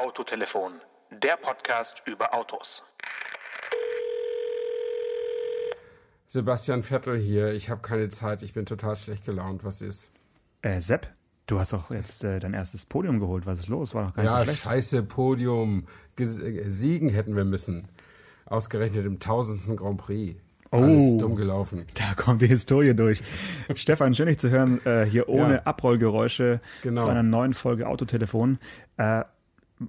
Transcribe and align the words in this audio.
Autotelefon, 0.00 0.74
der 1.10 1.36
Podcast 1.38 2.02
über 2.04 2.34
Autos. 2.34 2.82
Sebastian 6.26 6.82
Vettel 6.82 7.16
hier. 7.16 7.52
Ich 7.54 7.70
habe 7.70 7.80
keine 7.80 8.10
Zeit. 8.10 8.42
Ich 8.42 8.52
bin 8.52 8.66
total 8.66 8.96
schlecht 8.96 9.24
gelaunt. 9.24 9.64
Was 9.64 9.80
ist? 9.80 10.12
Äh, 10.60 10.80
Sepp, 10.80 11.08
du 11.46 11.58
hast 11.60 11.72
doch 11.72 11.90
jetzt 11.90 12.24
äh, 12.24 12.40
dein 12.40 12.52
erstes 12.52 12.84
Podium 12.84 13.20
geholt. 13.20 13.46
Was 13.46 13.60
ist 13.60 13.68
los? 13.68 13.94
War 13.94 14.06
doch 14.08 14.14
gar 14.14 14.22
nicht 14.22 14.32
ja, 14.32 14.38
so 14.40 14.44
schlecht. 14.44 14.62
scheiße 14.64 15.02
Podium. 15.04 15.86
Ges 16.16 16.38
äh, 16.38 16.68
Siegen 16.68 17.08
hätten 17.08 17.34
wir 17.34 17.44
müssen. 17.44 17.88
Ausgerechnet 18.44 19.06
im 19.06 19.18
tausendsten 19.18 19.76
Grand 19.76 19.98
Prix. 19.98 20.38
Oh. 20.72 20.78
Alles 20.78 21.16
dumm 21.16 21.36
gelaufen. 21.36 21.86
Da 21.94 22.14
kommt 22.22 22.42
die 22.42 22.48
Historie 22.48 22.92
durch. 22.94 23.22
Stefan, 23.76 24.14
schön 24.14 24.26
dich 24.26 24.38
zu 24.38 24.50
hören, 24.50 24.84
äh, 24.84 25.06
hier 25.06 25.28
ohne 25.28 25.54
Ja. 25.54 25.62
Abrollgeräusche 25.62 26.60
Genau. 26.82 27.02
zu 27.02 27.08
einer 27.08 27.22
neuen 27.22 27.54
Folge 27.54 27.86
Autotelefon. 27.88 28.58
Äh, 28.98 29.22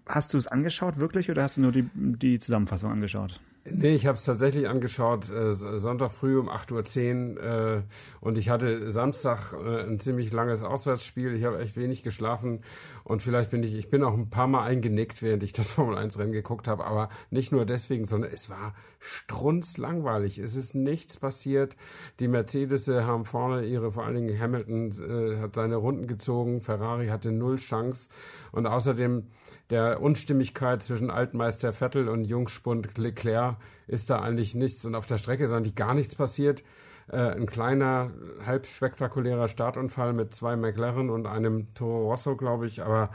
hast 0.08 0.34
du 0.34 0.38
es 0.38 0.48
angeschaut 0.48 0.98
wirklich 0.98 1.30
oder 1.30 1.44
hast 1.44 1.58
du 1.58 1.62
nur 1.62 1.72
die, 1.72 1.90
die 1.94 2.40
Zusammenfassung 2.40 2.92
angeschaut? 2.92 3.40
Nee, 3.70 3.96
ich 3.96 4.06
habe 4.06 4.18
es 4.18 4.24
tatsächlich 4.24 4.70
angeschaut, 4.70 5.30
äh, 5.30 5.52
Sonntag 5.52 6.12
früh 6.12 6.40
um 6.40 6.50
8.10 6.50 7.36
Uhr 7.36 7.44
äh, 7.44 7.82
und 8.22 8.38
ich 8.38 8.50
hatte 8.50 8.92
Samstag 8.92 9.54
äh, 9.54 9.84
ein 9.84 10.00
ziemlich 10.00 10.32
langes 10.32 10.64
Auswärtsspiel. 10.64 11.34
Ich 11.36 11.44
habe 11.44 11.60
echt 11.60 11.76
wenig 11.76 12.02
geschlafen 12.02 12.62
und 13.04 13.24
vielleicht 13.24 13.52
bin 13.52 13.64
ich, 13.64 13.74
ich 13.76 13.90
bin 13.90 14.04
auch 14.04 14.14
ein 14.14 14.30
paar 14.30 14.48
Mal 14.48 14.64
eingenickt, 14.64 15.22
während 15.22 15.44
ich 15.44 15.52
das 15.52 15.72
Formel 15.72 15.98
1 15.98 16.18
Rennen 16.18 16.32
geguckt 16.32 16.68
habe, 16.68 16.86
aber 16.86 17.10
nicht 17.30 17.52
nur 17.52 17.66
deswegen, 17.66 18.06
sondern 18.06 18.32
es 18.32 18.50
war 18.50 18.74
strunzlangweilig. 19.00 20.40
Es 20.40 20.56
ist 20.56 20.74
nichts 20.74 21.18
passiert. 21.18 21.76
Die 22.20 22.30
Mercedes 22.30 22.88
haben 22.88 23.26
vorne 23.26 23.66
ihre, 23.66 23.92
vor 23.92 24.06
allen 24.06 24.16
Dingen 24.16 24.40
Hamilton 24.40 24.92
äh, 24.92 25.42
hat 25.42 25.56
seine 25.56 25.76
Runden 25.76 26.08
gezogen, 26.08 26.62
Ferrari 26.62 27.08
hatte 27.08 27.34
null 27.34 27.58
Chance 27.58 28.10
und 28.54 28.66
außerdem 28.66 29.24
der 29.70 30.02
Unstimmigkeit 30.02 30.82
zwischen 30.82 31.10
Altmeister 31.10 31.74
Vettel 31.74 32.08
und 32.08 32.24
Jungspund 32.24 32.98
Leclerc 32.98 33.58
ist 33.88 34.10
da 34.10 34.22
eigentlich 34.22 34.56
nichts 34.56 34.86
und 34.86 34.96
auf 34.96 35.06
der 35.06 35.18
Strecke 35.18 35.44
ist 35.44 35.52
eigentlich 35.52 35.76
gar 35.76 35.94
nichts 35.94 36.16
passiert. 36.16 36.64
Äh, 37.10 37.18
ein 37.18 37.46
kleiner, 37.46 38.12
halb 38.46 38.66
spektakulärer 38.66 39.48
Startunfall 39.48 40.14
mit 40.14 40.34
zwei 40.34 40.56
McLaren 40.56 41.10
und 41.10 41.26
einem 41.26 41.74
Toro 41.74 42.10
Rosso, 42.10 42.36
glaube 42.36 42.68
ich. 42.68 42.84
Aber 42.84 43.12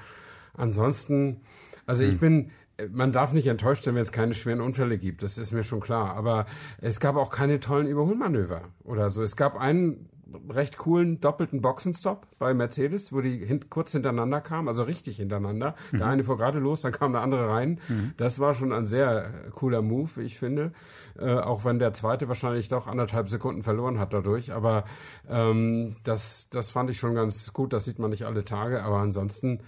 ansonsten, 0.55 1.41
also 1.87 2.05
ich 2.05 2.19
bin, 2.19 2.51
man 2.91 3.13
darf 3.13 3.33
nicht 3.33 3.47
enttäuscht 3.47 3.85
sein, 3.85 3.95
wenn 3.95 4.03
es 4.03 4.13
keine 4.13 4.35
schweren 4.35 4.61
Unfälle 4.61 4.99
gibt. 4.99 5.23
Das 5.23 5.37
ist 5.37 5.53
mir 5.53 5.65
schon 5.65 5.81
klar. 5.81 6.15
Aber 6.17 6.47
es 6.79 7.01
gab 7.01 7.17
auch 7.17 7.31
keine 7.31 7.61
tollen 7.61 7.87
Überholmanöver 7.87 8.63
oder 8.85 9.11
so. 9.11 9.23
Es 9.23 9.37
gab 9.37 9.59
einen 9.59 10.09
recht 10.49 10.79
coolen 10.79 11.21
doppelten 11.21 11.61
Boxenstopp 11.61 12.27
bei 12.39 12.55
Mercedes, 12.55 13.13
wo 13.13 13.21
die 13.21 13.45
hin, 13.45 13.69
kurz 13.71 13.93
hintereinander 13.93 14.41
kamen, 14.41 14.69
also 14.69 14.83
richtig 14.83 15.17
hintereinander. 15.17 15.75
Der 15.93 16.07
eine 16.07 16.25
fuhr 16.25 16.37
gerade 16.37 16.59
los, 16.59 16.81
dann 16.83 16.93
kam 16.93 17.13
der 17.13 17.23
andere 17.23 17.49
rein. 17.49 17.81
Das 18.17 18.39
war 18.41 18.55
schon 18.55 18.73
ein 18.73 18.87
sehr 18.87 19.31
cooler 19.55 19.83
Move, 19.83 20.11
wie 20.17 20.23
ich 20.23 20.39
finde. 20.39 20.73
Äh, 21.19 21.35
auch 21.35 21.65
wenn 21.65 21.79
der 21.79 21.93
zweite 21.93 22.29
wahrscheinlich 22.29 22.69
doch 22.69 22.87
anderthalb 22.87 23.29
Sekunden 23.29 23.63
verloren 23.63 23.99
hat 23.99 24.13
dadurch. 24.13 24.53
Aber 24.53 24.85
ähm, 25.29 25.97
das, 26.05 26.49
das 26.51 26.71
fand 26.71 26.91
ich 26.91 26.99
schon 26.99 27.15
ganz 27.15 27.53
gut. 27.53 27.73
Das 27.73 27.85
sieht 27.85 27.99
man 27.99 28.11
nicht 28.11 28.25
alle 28.25 28.45
Tage. 28.45 28.83
Aber 28.83 28.99
ansonsten 28.99 29.61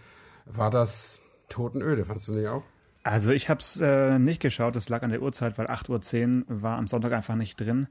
war 0.46 0.70
das 0.70 1.20
totenöde. 1.48 2.04
Fandst 2.04 2.28
du 2.28 2.32
nicht 2.32 2.48
auch? 2.48 2.62
Also 3.02 3.32
ich 3.32 3.50
habe 3.50 3.60
es 3.60 3.78
äh, 3.82 4.18
nicht 4.18 4.40
geschaut, 4.40 4.76
das 4.76 4.88
lag 4.88 5.02
an 5.02 5.10
der 5.10 5.20
Uhrzeit, 5.20 5.58
weil 5.58 5.66
8.10 5.66 6.48
Uhr 6.48 6.62
war 6.62 6.78
am 6.78 6.86
Sonntag 6.86 7.12
einfach 7.12 7.34
nicht 7.34 7.60
drin. 7.60 7.86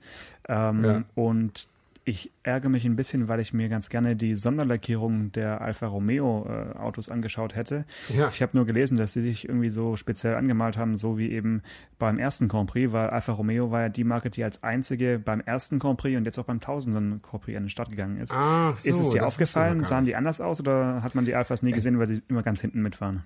Ähm, 0.49 0.83
Ja. 0.83 1.03
Und 1.13 1.69
ich 2.05 2.31
ärgere 2.43 2.69
mich 2.69 2.85
ein 2.85 2.95
bisschen, 2.95 3.27
weil 3.29 3.39
ich 3.39 3.53
mir 3.53 3.69
ganz 3.69 3.89
gerne 3.89 4.15
die 4.15 4.35
Sonderlackierung 4.35 5.31
der 5.31 5.61
Alfa 5.61 5.87
Romeo 5.87 6.45
äh, 6.49 6.77
Autos 6.77 7.07
angeschaut 7.07 7.55
hätte. 7.55 7.85
Ja. 8.13 8.29
Ich 8.29 8.41
habe 8.41 8.57
nur 8.57 8.65
gelesen, 8.65 8.97
dass 8.97 9.13
sie 9.13 9.21
sich 9.21 9.47
irgendwie 9.47 9.69
so 9.69 9.95
speziell 9.95 10.35
angemalt 10.35 10.77
haben, 10.77 10.97
so 10.97 11.17
wie 11.17 11.31
eben 11.31 11.61
beim 11.99 12.19
ersten 12.19 12.49
Grand 12.49 12.69
Prix, 12.69 12.91
weil 12.91 13.09
Alfa 13.09 13.31
Romeo 13.31 13.71
war 13.71 13.81
ja 13.81 13.89
die 13.89 14.03
Marke, 14.03 14.29
die 14.29 14.43
als 14.43 14.63
einzige 14.63 15.17
beim 15.17 15.39
ersten 15.39 15.79
Grand 15.79 15.97
Prix 15.97 16.17
und 16.17 16.25
jetzt 16.25 16.37
auch 16.37 16.45
beim 16.45 16.59
tausenden 16.59 17.21
Grand 17.21 17.43
Prix 17.43 17.55
an 17.55 17.63
den 17.63 17.69
Start 17.69 17.89
gegangen 17.89 18.17
ist. 18.17 18.33
Ach 18.35 18.75
so, 18.75 18.89
ist 18.89 18.99
es 18.99 19.09
dir 19.09 19.25
aufgefallen? 19.25 19.83
Sahen 19.85 20.05
die 20.05 20.15
anders 20.15 20.41
aus 20.41 20.59
oder 20.59 21.01
hat 21.03 21.15
man 21.15 21.23
die 21.25 21.35
Alphas 21.35 21.63
nie 21.63 21.71
gesehen, 21.71 21.99
weil 21.99 22.07
sie 22.07 22.21
immer 22.27 22.43
ganz 22.43 22.59
hinten 22.59 22.81
mitfahren? 22.81 23.23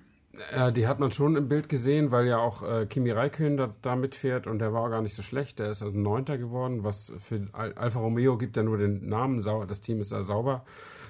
Äh, 0.51 0.71
die 0.71 0.87
hat 0.87 0.99
man 0.99 1.11
schon 1.11 1.35
im 1.35 1.47
Bild 1.47 1.69
gesehen, 1.69 2.11
weil 2.11 2.27
ja 2.27 2.37
auch 2.37 2.63
äh, 2.63 2.85
Kimi 2.85 3.11
Räikkönen 3.11 3.57
da, 3.57 3.73
da 3.81 3.95
mitfährt 3.95 4.47
und 4.47 4.59
der 4.59 4.73
war 4.73 4.89
gar 4.89 5.01
nicht 5.01 5.15
so 5.15 5.23
schlecht. 5.23 5.59
Der 5.59 5.71
ist 5.71 5.81
also 5.81 5.97
Neunter 5.97 6.37
geworden, 6.37 6.83
was 6.83 7.11
für 7.19 7.47
Al 7.53 7.73
Alfa 7.73 7.99
Romeo 7.99 8.37
gibt 8.37 8.57
ja 8.57 8.63
nur 8.63 8.77
den 8.77 9.07
Namen, 9.07 9.41
das 9.67 9.81
Team 9.81 10.01
ist 10.01 10.11
ja 10.11 10.23
sauber, 10.23 10.63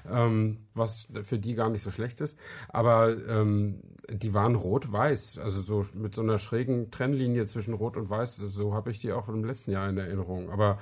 ähm, 0.09 0.67
was 0.73 1.07
für 1.23 1.39
die 1.39 1.55
gar 1.55 1.69
nicht 1.69 1.83
so 1.83 1.91
schlecht 1.91 2.21
ist. 2.21 2.39
Aber 2.69 3.15
ähm, 3.27 3.81
die 4.09 4.33
waren 4.33 4.55
rot-weiß, 4.55 5.39
also 5.39 5.61
so 5.61 5.85
mit 5.93 6.15
so 6.15 6.21
einer 6.21 6.39
schrägen 6.39 6.91
Trennlinie 6.91 7.45
zwischen 7.45 7.73
rot 7.73 7.97
und 7.97 8.09
weiß. 8.09 8.37
So 8.37 8.73
habe 8.73 8.91
ich 8.91 8.99
die 8.99 9.11
auch 9.11 9.27
im 9.27 9.43
letzten 9.43 9.71
Jahr 9.71 9.89
in 9.89 9.97
Erinnerung. 9.97 10.49
Aber 10.49 10.79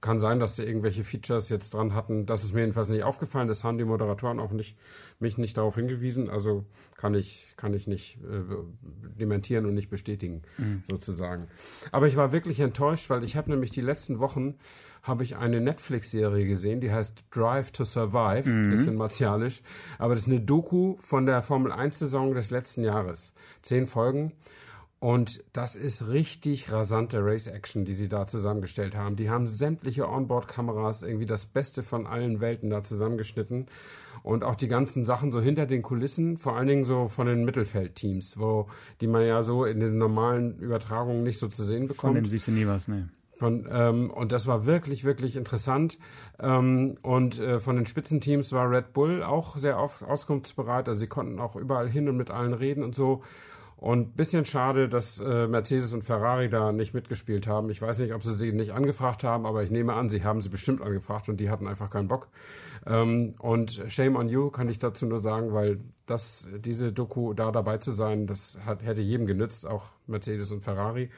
kann 0.00 0.20
sein, 0.20 0.38
dass 0.38 0.56
sie 0.56 0.62
irgendwelche 0.62 1.02
Features 1.02 1.48
jetzt 1.48 1.74
dran 1.74 1.92
hatten. 1.92 2.24
Das 2.24 2.44
ist 2.44 2.54
mir 2.54 2.60
jedenfalls 2.60 2.88
nicht 2.88 3.02
aufgefallen. 3.02 3.48
Das 3.48 3.64
haben 3.64 3.78
die 3.78 3.84
Moderatoren 3.84 4.38
auch 4.38 4.52
nicht, 4.52 4.76
mich 5.18 5.38
nicht 5.38 5.56
darauf 5.56 5.74
hingewiesen. 5.74 6.30
Also 6.30 6.64
kann 6.96 7.14
ich, 7.14 7.54
kann 7.56 7.74
ich 7.74 7.88
nicht 7.88 8.18
äh, 8.22 9.18
dementieren 9.18 9.66
und 9.66 9.74
nicht 9.74 9.90
bestätigen, 9.90 10.42
sozusagen. 10.86 11.48
Aber 11.90 12.06
ich 12.06 12.16
war 12.16 12.30
wirklich 12.32 12.60
enttäuscht, 12.60 13.10
weil 13.10 13.24
ich 13.24 13.36
habe 13.36 13.50
nämlich 13.50 13.70
die 13.70 13.80
letzten 13.80 14.20
Wochen 14.20 14.54
habe 15.02 15.24
ich 15.24 15.36
eine 15.36 15.60
Netflix-Serie 15.60 16.46
gesehen, 16.46 16.80
die 16.80 16.92
heißt 16.92 17.24
Drive 17.30 17.72
to 17.72 17.84
Survive, 17.84 18.48
bisschen 18.70 18.96
martialisch. 18.96 19.62
Aber 19.98 20.14
das 20.14 20.24
ist 20.24 20.28
eine 20.28 20.40
Doku 20.40 20.96
von 21.00 21.26
der 21.26 21.42
Formel 21.42 21.72
1-Saison 21.72 22.34
des 22.34 22.50
letzten 22.50 22.84
Jahres. 22.84 23.32
Zehn 23.62 23.86
Folgen. 23.86 24.32
Und 25.00 25.44
das 25.52 25.76
ist 25.76 26.08
richtig 26.08 26.72
rasante 26.72 27.24
Race-Action, 27.24 27.84
die 27.84 27.94
sie 27.94 28.08
da 28.08 28.26
zusammengestellt 28.26 28.96
haben. 28.96 29.14
Die 29.14 29.30
haben 29.30 29.46
sämtliche 29.46 30.08
Onboard-Kameras, 30.08 31.02
irgendwie 31.02 31.26
das 31.26 31.46
Beste 31.46 31.84
von 31.84 32.06
allen 32.06 32.40
Welten 32.40 32.70
da 32.70 32.82
zusammengeschnitten. 32.82 33.66
Und 34.24 34.42
auch 34.42 34.56
die 34.56 34.66
ganzen 34.66 35.04
Sachen 35.04 35.30
so 35.30 35.40
hinter 35.40 35.66
den 35.66 35.82
Kulissen, 35.82 36.36
vor 36.36 36.56
allen 36.56 36.66
Dingen 36.66 36.84
so 36.84 37.06
von 37.06 37.28
den 37.28 37.44
Mittelfeldteams, 37.44 38.38
wo 38.38 38.66
die 39.00 39.06
man 39.06 39.24
ja 39.24 39.42
so 39.42 39.64
in 39.64 39.78
den 39.78 39.98
normalen 39.98 40.58
Übertragungen 40.58 41.22
nicht 41.22 41.38
so 41.38 41.46
zu 41.46 41.62
sehen 41.62 41.86
Von 41.86 41.88
bekommt. 41.88 42.16
dem 42.16 42.26
siehst 42.26 42.48
du 42.48 42.52
nie 42.52 42.66
was, 42.66 42.88
ne? 42.88 43.08
Von, 43.38 43.68
ähm, 43.70 44.10
und 44.10 44.32
das 44.32 44.48
war 44.48 44.66
wirklich, 44.66 45.04
wirklich 45.04 45.36
interessant. 45.36 45.98
Ähm, 46.40 46.98
und 47.02 47.38
äh, 47.38 47.60
von 47.60 47.76
den 47.76 47.86
Spitzenteams 47.86 48.50
war 48.52 48.68
Red 48.68 48.92
Bull 48.92 49.22
auch 49.22 49.56
sehr 49.56 49.78
auf, 49.78 50.02
auskunftsbereit. 50.02 50.88
Also 50.88 50.98
sie 50.98 51.06
konnten 51.06 51.38
auch 51.38 51.54
überall 51.54 51.88
hin 51.88 52.08
und 52.08 52.16
mit 52.16 52.32
allen 52.32 52.52
reden 52.52 52.82
und 52.82 52.96
so. 52.96 53.22
Und 53.78 54.16
bisschen 54.16 54.44
schade, 54.44 54.88
dass 54.88 55.20
äh, 55.20 55.46
Mercedes 55.46 55.94
und 55.94 56.02
Ferrari 56.02 56.48
da 56.48 56.72
nicht 56.72 56.94
mitgespielt 56.94 57.46
haben. 57.46 57.70
Ich 57.70 57.80
weiß 57.80 58.00
nicht, 58.00 58.12
ob 58.12 58.24
sie 58.24 58.34
sie 58.34 58.50
nicht 58.50 58.72
angefragt 58.72 59.22
haben, 59.22 59.46
aber 59.46 59.62
ich 59.62 59.70
nehme 59.70 59.92
an, 59.92 60.08
sie 60.08 60.24
haben 60.24 60.42
sie 60.42 60.48
bestimmt 60.48 60.82
angefragt 60.82 61.28
und 61.28 61.38
die 61.38 61.48
hatten 61.48 61.68
einfach 61.68 61.88
keinen 61.88 62.08
Bock. 62.08 62.26
Ähm, 62.86 63.36
und 63.38 63.80
Shame 63.86 64.16
on 64.16 64.28
you 64.28 64.50
kann 64.50 64.68
ich 64.68 64.80
dazu 64.80 65.06
nur 65.06 65.20
sagen, 65.20 65.52
weil 65.52 65.78
das, 66.06 66.48
diese 66.58 66.92
Doku 66.92 67.34
da 67.34 67.52
dabei 67.52 67.78
zu 67.78 67.92
sein, 67.92 68.26
das 68.26 68.58
hat, 68.66 68.82
hätte 68.82 69.00
jedem 69.00 69.26
genützt, 69.26 69.64
auch 69.64 69.84
Mercedes 70.08 70.50
und 70.50 70.64
Ferrari. 70.64 71.10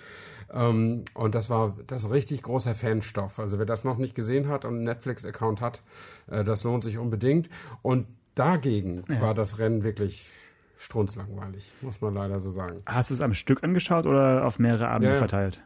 Ähm, 0.53 1.07
und 1.15 1.35
das 1.35 1.49
war 1.49 1.79
das 1.87 2.11
richtig 2.11 2.43
großer 2.43 2.75
Fanstoff. 2.75 3.39
Also 3.39 3.59
wer 3.59 3.65
das 3.65 3.85
noch 3.85 3.97
nicht 3.97 4.15
gesehen 4.15 4.49
hat 4.49 4.67
und 4.67 4.75
einen 4.75 4.85
Netflix-Account 4.85 5.63
hat, 5.63 5.83
äh, 6.31 6.45
das 6.45 6.65
lohnt 6.65 6.85
sich 6.85 6.99
unbedingt. 6.99 7.49
Und 7.81 8.07
dagegen 8.35 9.05
war 9.09 9.33
das 9.33 9.59
Rennen 9.59 9.83
wirklich 9.83 10.31
strunzlangweilig, 10.81 11.73
muss 11.83 12.01
man 12.01 12.15
leider 12.15 12.41
so 12.41 12.51
sagen. 12.51 12.83
Hast 12.87 13.11
du 13.11 13.15
es 13.15 13.21
am 13.21 13.35
Stück 13.35 13.63
angeschaut 13.63 14.07
oder 14.07 14.47
auf 14.47 14.59
mehrere 14.59 14.89
Abende 14.89 15.13
Ja, 15.13 15.17
verteilt? 15.19 15.63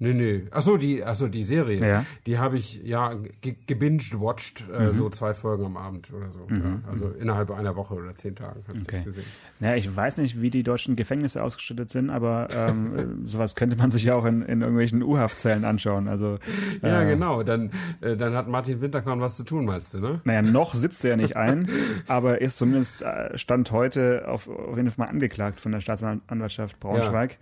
Nee, 0.00 0.12
nee. 0.14 0.44
Achso, 0.52 0.76
die, 0.76 1.02
ach 1.04 1.16
so, 1.16 1.26
die 1.26 1.42
Serie. 1.42 1.84
Ja. 1.86 2.06
Die 2.26 2.38
habe 2.38 2.56
ich 2.56 2.80
ja 2.84 3.14
ge 3.40 3.56
gebinged-watched, 3.66 4.64
äh, 4.70 4.92
so 4.92 5.10
zwei 5.10 5.34
Folgen 5.34 5.64
am 5.64 5.76
Abend 5.76 6.12
oder 6.12 6.30
so. 6.30 6.46
Ja. 6.50 6.80
Also 6.88 7.08
innerhalb 7.08 7.50
einer 7.50 7.74
Woche 7.74 7.94
oder 7.94 8.14
zehn 8.14 8.36
Tagen 8.36 8.62
habe 8.68 8.78
ich 8.78 8.82
Okay. 8.84 8.96
das 8.98 9.04
gesehen. 9.04 9.24
Naja, 9.60 9.74
ich 9.76 9.96
weiß 9.96 10.18
nicht, 10.18 10.40
wie 10.40 10.50
die 10.50 10.62
deutschen 10.62 10.94
Gefängnisse 10.94 11.42
ausgestattet 11.42 11.90
sind, 11.90 12.10
aber 12.10 12.46
ähm, 12.54 13.22
sowas 13.26 13.56
könnte 13.56 13.74
man 13.76 13.90
sich 13.90 14.04
ja 14.04 14.14
auch 14.14 14.24
in, 14.24 14.42
in 14.42 14.60
irgendwelchen 14.60 15.02
U-Haftzellen 15.02 15.64
anschauen. 15.64 16.06
Also, 16.06 16.38
Ja, 16.80 17.02
äh, 17.02 17.06
genau. 17.06 17.42
Dann, 17.42 17.72
äh, 18.00 18.16
dann 18.16 18.34
hat 18.34 18.46
Martin 18.46 18.80
Winterkorn 18.80 19.20
was 19.20 19.36
zu 19.36 19.42
tun, 19.42 19.64
meinst 19.64 19.94
du, 19.94 19.98
ne? 19.98 20.20
Naja, 20.22 20.42
noch 20.42 20.74
sitzt 20.74 21.04
er 21.04 21.10
ja 21.10 21.16
nicht 21.16 21.36
ein, 21.36 21.68
aber 22.06 22.40
ist 22.40 22.58
zumindest 22.58 23.02
äh, 23.02 23.36
Stand 23.36 23.72
heute 23.72 24.28
auf, 24.28 24.48
auf 24.48 24.76
jeden 24.76 24.92
Fall 24.92 25.06
mal 25.06 25.10
angeklagt 25.10 25.60
von 25.60 25.72
der 25.72 25.80
Staatsanwaltschaft 25.80 26.78
Braunschweig. 26.78 27.32
Ja. 27.32 27.36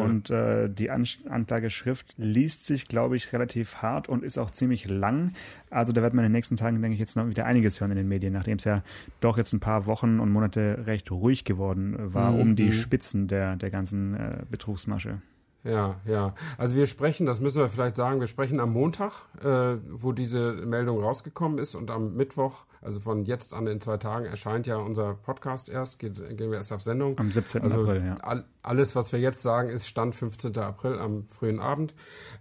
Und 0.00 0.30
äh, 0.30 0.68
die 0.68 0.90
An 0.90 1.06
Anklageschrift 1.28 2.14
liest 2.18 2.66
sich, 2.66 2.88
glaube 2.88 3.16
ich, 3.16 3.32
relativ 3.32 3.76
hart 3.76 4.08
und 4.08 4.22
ist 4.22 4.38
auch 4.38 4.50
ziemlich 4.50 4.88
lang. 4.88 5.32
Also 5.70 5.92
da 5.92 6.02
wird 6.02 6.14
man 6.14 6.24
in 6.24 6.30
den 6.30 6.36
nächsten 6.36 6.56
Tagen, 6.56 6.80
denke 6.80 6.94
ich, 6.94 7.00
jetzt 7.00 7.16
noch 7.16 7.28
wieder 7.28 7.46
einiges 7.46 7.80
hören 7.80 7.90
in 7.92 7.96
den 7.96 8.08
Medien, 8.08 8.32
nachdem 8.32 8.58
es 8.58 8.64
ja 8.64 8.82
doch 9.20 9.38
jetzt 9.38 9.52
ein 9.52 9.60
paar 9.60 9.86
Wochen 9.86 10.20
und 10.20 10.30
Monate 10.30 10.84
recht 10.86 11.10
ruhig 11.10 11.44
geworden 11.44 11.96
war 12.14 12.34
um 12.34 12.56
die 12.56 12.72
Spitzen 12.72 13.28
der, 13.28 13.56
der 13.56 13.70
ganzen 13.70 14.14
äh, 14.14 14.42
Betrugsmasche. 14.50 15.20
Ja, 15.66 15.96
ja. 16.04 16.34
Also 16.58 16.76
wir 16.76 16.86
sprechen, 16.86 17.26
das 17.26 17.40
müssen 17.40 17.58
wir 17.58 17.68
vielleicht 17.68 17.96
sagen, 17.96 18.20
wir 18.20 18.28
sprechen 18.28 18.60
am 18.60 18.72
Montag, 18.72 19.12
äh, 19.42 19.76
wo 19.90 20.12
diese 20.12 20.52
Meldung 20.52 21.02
rausgekommen 21.02 21.58
ist 21.58 21.74
und 21.74 21.90
am 21.90 22.14
Mittwoch, 22.14 22.64
also 22.80 23.00
von 23.00 23.24
jetzt 23.24 23.52
an 23.52 23.66
in 23.66 23.80
zwei 23.80 23.96
Tagen, 23.96 24.26
erscheint 24.26 24.66
ja 24.66 24.76
unser 24.76 25.14
Podcast 25.14 25.68
erst, 25.68 25.98
geht, 25.98 26.16
gehen 26.36 26.50
wir 26.50 26.58
erst 26.58 26.72
auf 26.72 26.82
Sendung. 26.82 27.18
Am 27.18 27.32
17. 27.32 27.62
Also 27.62 27.80
April, 27.80 28.04
ja. 28.04 28.16
all, 28.18 28.44
alles, 28.62 28.94
was 28.94 29.12
wir 29.12 29.18
jetzt 29.18 29.42
sagen, 29.42 29.68
ist 29.68 29.88
Stand 29.88 30.14
15. 30.14 30.56
April 30.58 30.98
am 30.98 31.26
frühen 31.28 31.58
Abend. 31.58 31.94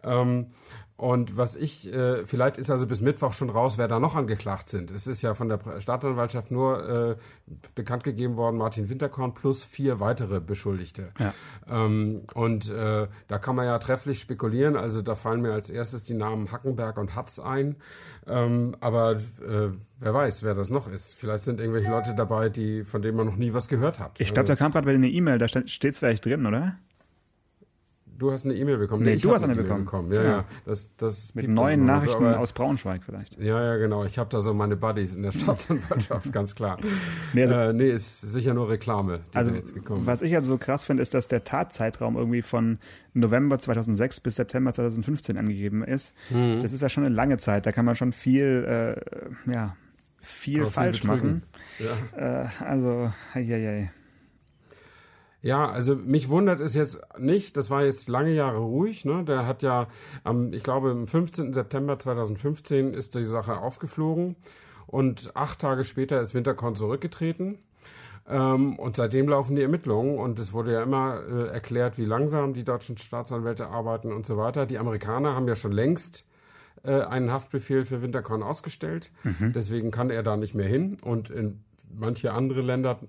Ähm, 0.04 0.48
und 0.98 1.36
was 1.36 1.58
ich, 1.58 1.92
äh, 1.94 2.26
vielleicht 2.26 2.58
ist 2.58 2.72
also 2.72 2.88
bis 2.88 3.02
Mittwoch 3.02 3.34
schon 3.34 3.50
raus, 3.50 3.78
wer 3.78 3.90
da 3.90 4.00
noch 4.00 4.16
angeklagt 4.16 4.70
sind. 4.70 4.92
Es 4.92 5.08
ist 5.08 5.22
ja 5.22 5.34
von 5.34 5.50
der 5.50 5.60
Staatsanwaltschaft 5.82 6.52
nur 6.52 6.88
äh, 6.88 7.16
bekannt 7.76 8.06
gegeben 8.06 8.38
worden, 8.38 8.56
Martin 8.56 8.88
Winterkorn 8.88 9.34
plus 9.34 9.66
vier 9.66 10.00
weitere 10.00 10.40
Beschuldigte. 10.40 11.12
Ja. 11.20 11.34
Ähm, 11.68 12.22
und 12.34 12.70
äh, 12.70 13.08
da 13.28 13.38
kann 13.40 13.58
man 13.58 13.66
ja 13.66 13.78
trefflich 13.78 14.22
spekulieren. 14.22 14.78
Also 14.78 15.02
da 15.02 15.16
fallen 15.16 15.42
mir 15.42 15.52
als 15.52 15.70
erstes 15.70 16.06
die 16.06 16.14
Namen 16.14 16.54
Hackenberg 16.54 16.98
und 16.98 17.14
Hatz 17.14 17.40
ein. 17.40 17.76
Ähm, 18.26 18.78
aber 18.80 19.18
äh, 19.18 19.72
wer 20.00 20.14
weiß, 20.14 20.44
wer 20.44 20.56
das 20.56 20.70
noch 20.70 20.88
ist. 20.88 21.16
Vielleicht 21.16 21.44
sind 21.44 21.60
irgendwelche 21.60 21.90
Leute 21.90 22.16
dabei, 22.16 22.48
die 22.48 22.86
von 22.86 23.02
denen 23.02 23.18
man 23.18 23.28
noch 23.28 23.36
nie 23.36 23.54
was 23.54 23.68
gehört 23.68 24.00
hat. 24.00 24.20
Ich 24.20 24.34
glaube, 24.34 24.48
da 24.48 24.54
Also 24.54 24.64
kam 24.64 24.72
gerade 24.72 24.86
bei 24.86 24.92
dir 24.94 24.98
eine 24.98 25.10
E-Mail, 25.10 25.40
da 25.40 25.48
steht 25.50 25.94
es 25.94 26.00
vielleicht 26.00 26.26
drin, 26.26 26.46
oder? 26.46 26.78
Du 28.18 28.32
hast 28.32 28.46
eine 28.46 28.54
E-Mail 28.56 28.78
bekommen. 28.78 29.04
Nee, 29.04 29.14
ich 29.16 29.22
du 29.22 29.34
hast 29.34 29.44
eine 29.44 29.56
bekommen. 29.56 30.12
Ja, 30.12 30.24
Ja. 30.24 30.30
ja. 30.30 30.46
Das, 30.66 30.96
das 30.96 31.36
Mit 31.36 31.50
neuen 31.50 31.82
immer 31.82 31.88
so, 32.00 32.06
Nachrichten 32.08 32.26
aber- 32.26 32.40
aus 32.40 32.54
Braunschweig 32.54 33.04
vielleicht. 33.04 33.38
Ja, 33.40 33.62
ja, 33.62 33.76
genau. 33.78 34.06
Ich 34.06 34.18
habe 34.18 34.30
da 34.30 34.40
so 34.40 34.54
meine 34.54 34.76
Buddies 34.78 35.16
in 35.16 35.24
der 35.24 35.32
Staatsanwaltschaft, 35.34 36.32
ganz 36.32 36.56
klar. 36.56 36.78
Nee, 37.34 37.44
also- 37.44 37.56
äh, 37.56 37.74
nee, 37.74 37.90
ist 37.90 38.22
sicher 38.22 38.54
nur 38.54 38.70
Reklame, 38.70 39.20
die 39.34 39.38
Also, 39.38 39.52
jetzt 39.54 39.74
gekommen 39.74 40.06
was 40.06 40.22
ich 40.22 40.34
halt 40.34 40.46
so 40.46 40.58
krass 40.58 40.86
finde, 40.86 41.02
ist, 41.02 41.14
dass 41.14 41.28
der 41.28 41.44
Tatzeitraum 41.44 42.16
irgendwie 42.16 42.42
von 42.42 42.80
November 43.14 43.60
2006 43.60 44.20
bis 44.22 44.36
September 44.38 44.74
2015 44.74 45.38
angegeben 45.38 45.84
ist. 45.84 46.16
Mhm. 46.30 46.60
Das 46.62 46.72
ist 46.74 46.82
ja 46.82 46.90
schon 46.90 47.06
eine 47.06 47.14
lange 47.16 47.38
Zeit. 47.38 47.66
Da 47.66 47.72
kann 47.72 47.86
man 47.86 47.96
schon 47.96 48.14
viel, 48.14 48.96
äh, 49.48 49.52
ja, 49.52 49.76
viel 50.22 50.66
falsch 50.66 51.04
machen. 51.04 51.44
Ja. 51.80 52.44
Äh, 52.44 52.48
also, 52.64 53.12
eieiei. 53.34 53.82
Ja, 53.82 53.90
also 55.70 55.96
mich 55.96 56.30
wundert 56.30 56.60
es 56.60 56.74
jetzt 56.74 57.00
nicht, 57.20 57.56
das 57.56 57.70
war 57.70 57.84
jetzt 57.84 58.10
lange 58.10 58.34
Jahre 58.34 58.58
ruhig, 58.58 59.06
ne? 59.06 59.24
Der 59.24 59.46
hat 59.46 59.62
ja 59.62 59.88
am, 60.24 60.52
ich 60.54 60.64
glaube, 60.64 60.90
am 60.90 61.08
15. 61.08 61.54
September 61.54 62.00
2015 62.00 62.96
ist 62.96 63.14
die 63.14 63.26
Sache 63.26 63.60
aufgeflogen 63.60 64.38
und 64.88 65.36
acht 65.36 65.60
Tage 65.60 65.84
später 65.84 66.20
ist 66.20 66.34
Winterkorn 66.34 66.76
zurückgetreten. 66.76 67.60
Ähm, 68.28 68.80
und 68.80 68.96
seitdem 68.96 69.30
laufen 69.30 69.56
die 69.56 69.62
Ermittlungen 69.62 70.18
und 70.18 70.40
es 70.40 70.52
wurde 70.52 70.74
ja 70.74 70.82
immer 70.82 71.22
äh, 71.22 71.48
erklärt, 71.50 72.00
wie 72.00 72.06
langsam 72.06 72.54
die 72.54 72.64
deutschen 72.64 72.98
Staatsanwälte 72.98 73.68
arbeiten 73.68 74.12
und 74.12 74.26
so 74.26 74.38
weiter. 74.38 74.66
Die 74.66 74.80
Amerikaner 74.80 75.36
haben 75.36 75.48
ja 75.48 75.56
schon 75.56 75.74
längst 75.74 76.26
äh, 76.84 77.02
einen 77.02 77.32
Haftbefehl 77.32 77.86
für 77.86 78.02
Winterkorn 78.02 78.42
ausgestellt. 78.42 79.12
Deswegen 79.54 79.92
kann 79.92 80.10
er 80.10 80.24
da 80.24 80.38
nicht 80.38 80.56
mehr 80.56 80.68
hin. 80.68 80.98
Und 81.04 81.30
in 81.30 81.64
manche 81.94 82.34
andere 82.34 82.62
Länder 82.62 83.00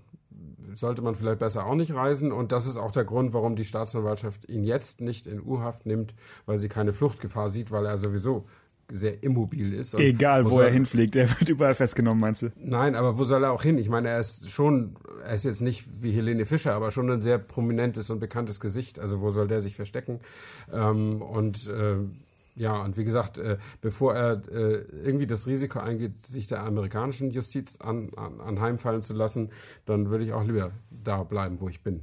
sollte 0.74 1.02
man 1.02 1.14
vielleicht 1.16 1.38
besser 1.38 1.66
auch 1.66 1.74
nicht 1.74 1.94
reisen. 1.94 2.32
Und 2.32 2.52
das 2.52 2.66
ist 2.66 2.76
auch 2.76 2.90
der 2.90 3.04
Grund, 3.04 3.32
warum 3.32 3.56
die 3.56 3.64
Staatsanwaltschaft 3.64 4.48
ihn 4.48 4.64
jetzt 4.64 5.00
nicht 5.00 5.26
in 5.26 5.40
U-Haft 5.40 5.86
nimmt, 5.86 6.14
weil 6.46 6.58
sie 6.58 6.68
keine 6.68 6.92
Fluchtgefahr 6.92 7.48
sieht, 7.48 7.70
weil 7.70 7.86
er 7.86 7.98
sowieso 7.98 8.46
sehr 8.92 9.22
immobil 9.24 9.72
ist. 9.74 9.94
Und 9.94 10.00
Egal, 10.00 10.44
wo 10.44 10.50
soll- 10.50 10.64
er 10.66 10.70
hinfliegt, 10.70 11.16
er 11.16 11.28
wird 11.40 11.48
überall 11.48 11.74
festgenommen, 11.74 12.20
meinst 12.20 12.42
du? 12.42 12.52
Nein, 12.56 12.94
aber 12.94 13.18
wo 13.18 13.24
soll 13.24 13.42
er 13.42 13.50
auch 13.50 13.62
hin? 13.62 13.78
Ich 13.78 13.88
meine, 13.88 14.10
er 14.10 14.20
ist 14.20 14.48
schon, 14.48 14.94
er 15.24 15.34
ist 15.34 15.44
jetzt 15.44 15.60
nicht 15.60 15.84
wie 16.02 16.12
Helene 16.12 16.46
Fischer, 16.46 16.72
aber 16.74 16.92
schon 16.92 17.10
ein 17.10 17.20
sehr 17.20 17.38
prominentes 17.38 18.10
und 18.10 18.20
bekanntes 18.20 18.60
Gesicht. 18.60 19.00
Also 19.00 19.20
wo 19.20 19.30
soll 19.30 19.48
der 19.48 19.60
sich 19.60 19.74
verstecken? 19.74 20.20
Ähm, 20.72 21.20
und 21.20 21.66
äh, 21.68 21.96
ja, 22.56 22.82
und 22.82 22.96
wie 22.96 23.04
gesagt, 23.04 23.36
äh, 23.36 23.58
bevor 23.82 24.14
er 24.14 24.42
äh, 24.50 24.84
irgendwie 25.04 25.26
das 25.26 25.46
Risiko 25.46 25.78
eingeht, 25.78 26.26
sich 26.26 26.46
der 26.46 26.62
amerikanischen 26.62 27.30
Justiz 27.30 27.76
an, 27.80 28.10
an, 28.16 28.40
anheimfallen 28.40 29.02
zu 29.02 29.12
lassen, 29.12 29.50
dann 29.84 30.08
würde 30.08 30.24
ich 30.24 30.32
auch 30.32 30.42
lieber 30.42 30.72
da 30.90 31.22
bleiben, 31.22 31.60
wo 31.60 31.68
ich 31.68 31.82
bin. 31.82 32.02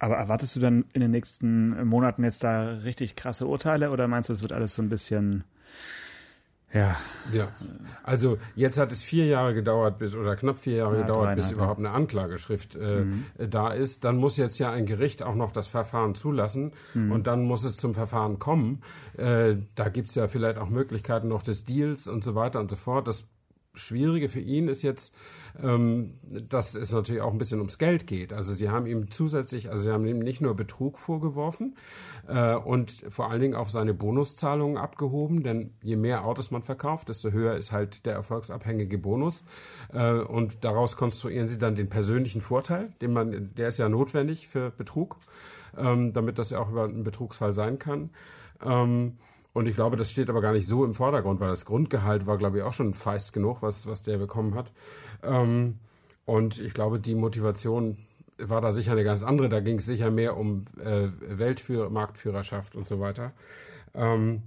Aber 0.00 0.16
erwartest 0.16 0.56
du 0.56 0.60
dann 0.60 0.86
in 0.92 1.02
den 1.02 1.12
nächsten 1.12 1.86
Monaten 1.86 2.24
jetzt 2.24 2.42
da 2.42 2.78
richtig 2.78 3.14
krasse 3.14 3.46
Urteile 3.46 3.90
oder 3.90 4.08
meinst 4.08 4.28
du, 4.28 4.32
es 4.32 4.42
wird 4.42 4.52
alles 4.52 4.74
so 4.74 4.82
ein 4.82 4.88
bisschen, 4.88 5.44
ja, 6.72 6.96
Ja, 7.32 7.48
also 8.02 8.38
jetzt 8.54 8.78
hat 8.78 8.92
es 8.92 9.02
vier 9.02 9.26
Jahre 9.26 9.54
gedauert, 9.54 9.98
bis 9.98 10.14
oder 10.14 10.36
knapp 10.36 10.58
vier 10.58 10.76
Jahre 10.76 10.96
Ja, 10.96 11.02
gedauert, 11.02 11.36
bis 11.36 11.50
überhaupt 11.50 11.78
eine 11.78 11.90
Anklageschrift 11.90 12.76
äh, 12.76 13.04
da 13.48 13.68
ist. 13.68 14.04
Dann 14.04 14.16
muss 14.16 14.36
jetzt 14.36 14.58
ja 14.58 14.70
ein 14.70 14.86
Gericht 14.86 15.22
auch 15.22 15.34
noch 15.34 15.52
das 15.52 15.68
Verfahren 15.68 16.14
zulassen 16.14 16.72
und 16.94 17.26
dann 17.26 17.44
muss 17.44 17.64
es 17.64 17.76
zum 17.76 17.94
Verfahren 17.94 18.38
kommen. 18.38 18.82
Äh, 19.16 19.56
da 19.74 19.88
gibt's 19.88 20.14
ja 20.14 20.28
vielleicht 20.28 20.58
auch 20.58 20.68
Möglichkeiten 20.68 21.28
noch 21.28 21.42
des 21.42 21.64
Deals 21.64 22.06
und 22.08 22.22
so 22.24 22.34
weiter 22.34 22.60
und 22.60 22.70
so 22.70 22.76
fort. 22.76 23.08
Das 23.08 23.24
Schwierige 23.74 24.28
für 24.28 24.40
ihn 24.40 24.68
ist 24.68 24.82
jetzt, 24.82 25.14
ähm, 25.62 26.14
dass 26.22 26.74
es 26.74 26.92
natürlich 26.92 27.22
auch 27.22 27.32
ein 27.32 27.38
bisschen 27.38 27.58
ums 27.58 27.78
Geld 27.78 28.06
geht. 28.06 28.32
Also 28.32 28.52
sie 28.52 28.68
haben 28.68 28.86
ihm 28.86 29.10
zusätzlich, 29.10 29.70
also 29.70 29.84
sie 29.84 29.90
haben 29.90 30.06
ihm 30.06 30.18
nicht 30.18 30.40
nur 30.40 30.56
Betrug 30.56 30.98
vorgeworfen 30.98 31.76
äh, 32.26 32.54
und 32.54 33.04
vor 33.08 33.30
allen 33.30 33.40
Dingen 33.40 33.54
auf 33.54 33.70
seine 33.70 33.94
Bonuszahlungen 33.94 34.76
abgehoben, 34.76 35.44
denn 35.44 35.74
je 35.82 35.96
mehr 35.96 36.24
Autos 36.24 36.50
man 36.50 36.62
verkauft, 36.62 37.08
desto 37.08 37.30
höher 37.30 37.56
ist 37.56 37.70
halt 37.70 38.04
der 38.06 38.14
erfolgsabhängige 38.14 38.98
Bonus 38.98 39.44
äh, 39.92 40.14
und 40.14 40.64
daraus 40.64 40.96
konstruieren 40.96 41.46
sie 41.46 41.58
dann 41.58 41.76
den 41.76 41.88
persönlichen 41.88 42.40
Vorteil, 42.40 42.92
den 43.00 43.12
man, 43.12 43.54
der 43.54 43.68
ist 43.68 43.78
ja 43.78 43.88
notwendig 43.88 44.48
für 44.48 44.70
Betrug, 44.70 45.16
ähm, 45.78 46.12
damit 46.12 46.38
das 46.38 46.50
ja 46.50 46.58
auch 46.58 46.70
über 46.70 46.84
einen 46.84 47.04
Betrugsfall 47.04 47.52
sein 47.52 47.78
kann. 47.78 48.10
Ähm, 48.64 49.18
und 49.52 49.66
ich 49.66 49.74
glaube, 49.74 49.96
das 49.96 50.10
steht 50.10 50.30
aber 50.30 50.40
gar 50.40 50.52
nicht 50.52 50.66
so 50.66 50.84
im 50.84 50.94
Vordergrund, 50.94 51.40
weil 51.40 51.48
das 51.48 51.64
Grundgehalt 51.64 52.26
war, 52.26 52.38
glaube 52.38 52.58
ich, 52.58 52.62
auch 52.64 52.72
schon 52.72 52.94
feist 52.94 53.32
genug, 53.32 53.62
was, 53.62 53.86
was 53.86 54.02
der 54.02 54.18
bekommen 54.18 54.54
hat. 54.54 54.72
Ähm, 55.22 55.78
und 56.24 56.60
ich 56.60 56.74
glaube, 56.74 57.00
die 57.00 57.14
Motivation 57.14 57.98
war 58.38 58.60
da 58.60 58.72
sicher 58.72 58.92
eine 58.92 59.04
ganz 59.04 59.22
andere. 59.22 59.48
Da 59.48 59.60
ging 59.60 59.78
es 59.78 59.86
sicher 59.86 60.10
mehr 60.10 60.36
um 60.36 60.64
äh, 60.78 61.08
Weltführer, 61.20 61.90
Marktführerschaft 61.90 62.76
und 62.76 62.86
so 62.86 63.00
weiter. 63.00 63.32
Ähm, 63.94 64.42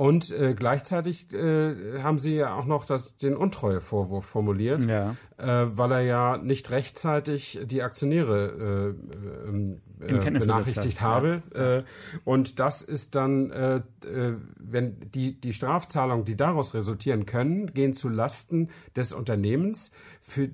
und 0.00 0.30
äh, 0.30 0.54
gleichzeitig 0.54 1.30
äh, 1.34 2.00
haben 2.02 2.18
sie 2.18 2.34
ja 2.34 2.54
auch 2.54 2.64
noch 2.64 2.86
das, 2.86 3.18
den 3.18 3.36
Untreuevorwurf 3.36 4.24
formuliert, 4.24 4.82
ja. 4.88 5.14
äh, 5.36 5.66
weil 5.76 5.92
er 5.92 6.00
ja 6.00 6.36
nicht 6.38 6.70
rechtzeitig 6.70 7.60
die 7.64 7.82
Aktionäre 7.82 8.94
äh, 9.44 9.48
ähm, 9.48 9.82
äh, 10.00 10.30
benachrichtigt 10.30 11.02
habe. 11.02 11.42
Äh, 11.84 12.20
und 12.24 12.58
das 12.58 12.80
ist 12.80 13.14
dann, 13.14 13.50
äh, 13.50 13.76
äh, 13.76 14.36
wenn 14.58 15.10
die, 15.10 15.38
die 15.38 15.52
Strafzahlungen, 15.52 16.24
die 16.24 16.34
daraus 16.34 16.72
resultieren 16.72 17.26
können, 17.26 17.74
gehen 17.74 17.92
zu 17.92 18.08
Lasten 18.08 18.70
des 18.96 19.12
Unternehmens, 19.12 19.90
für, 20.22 20.48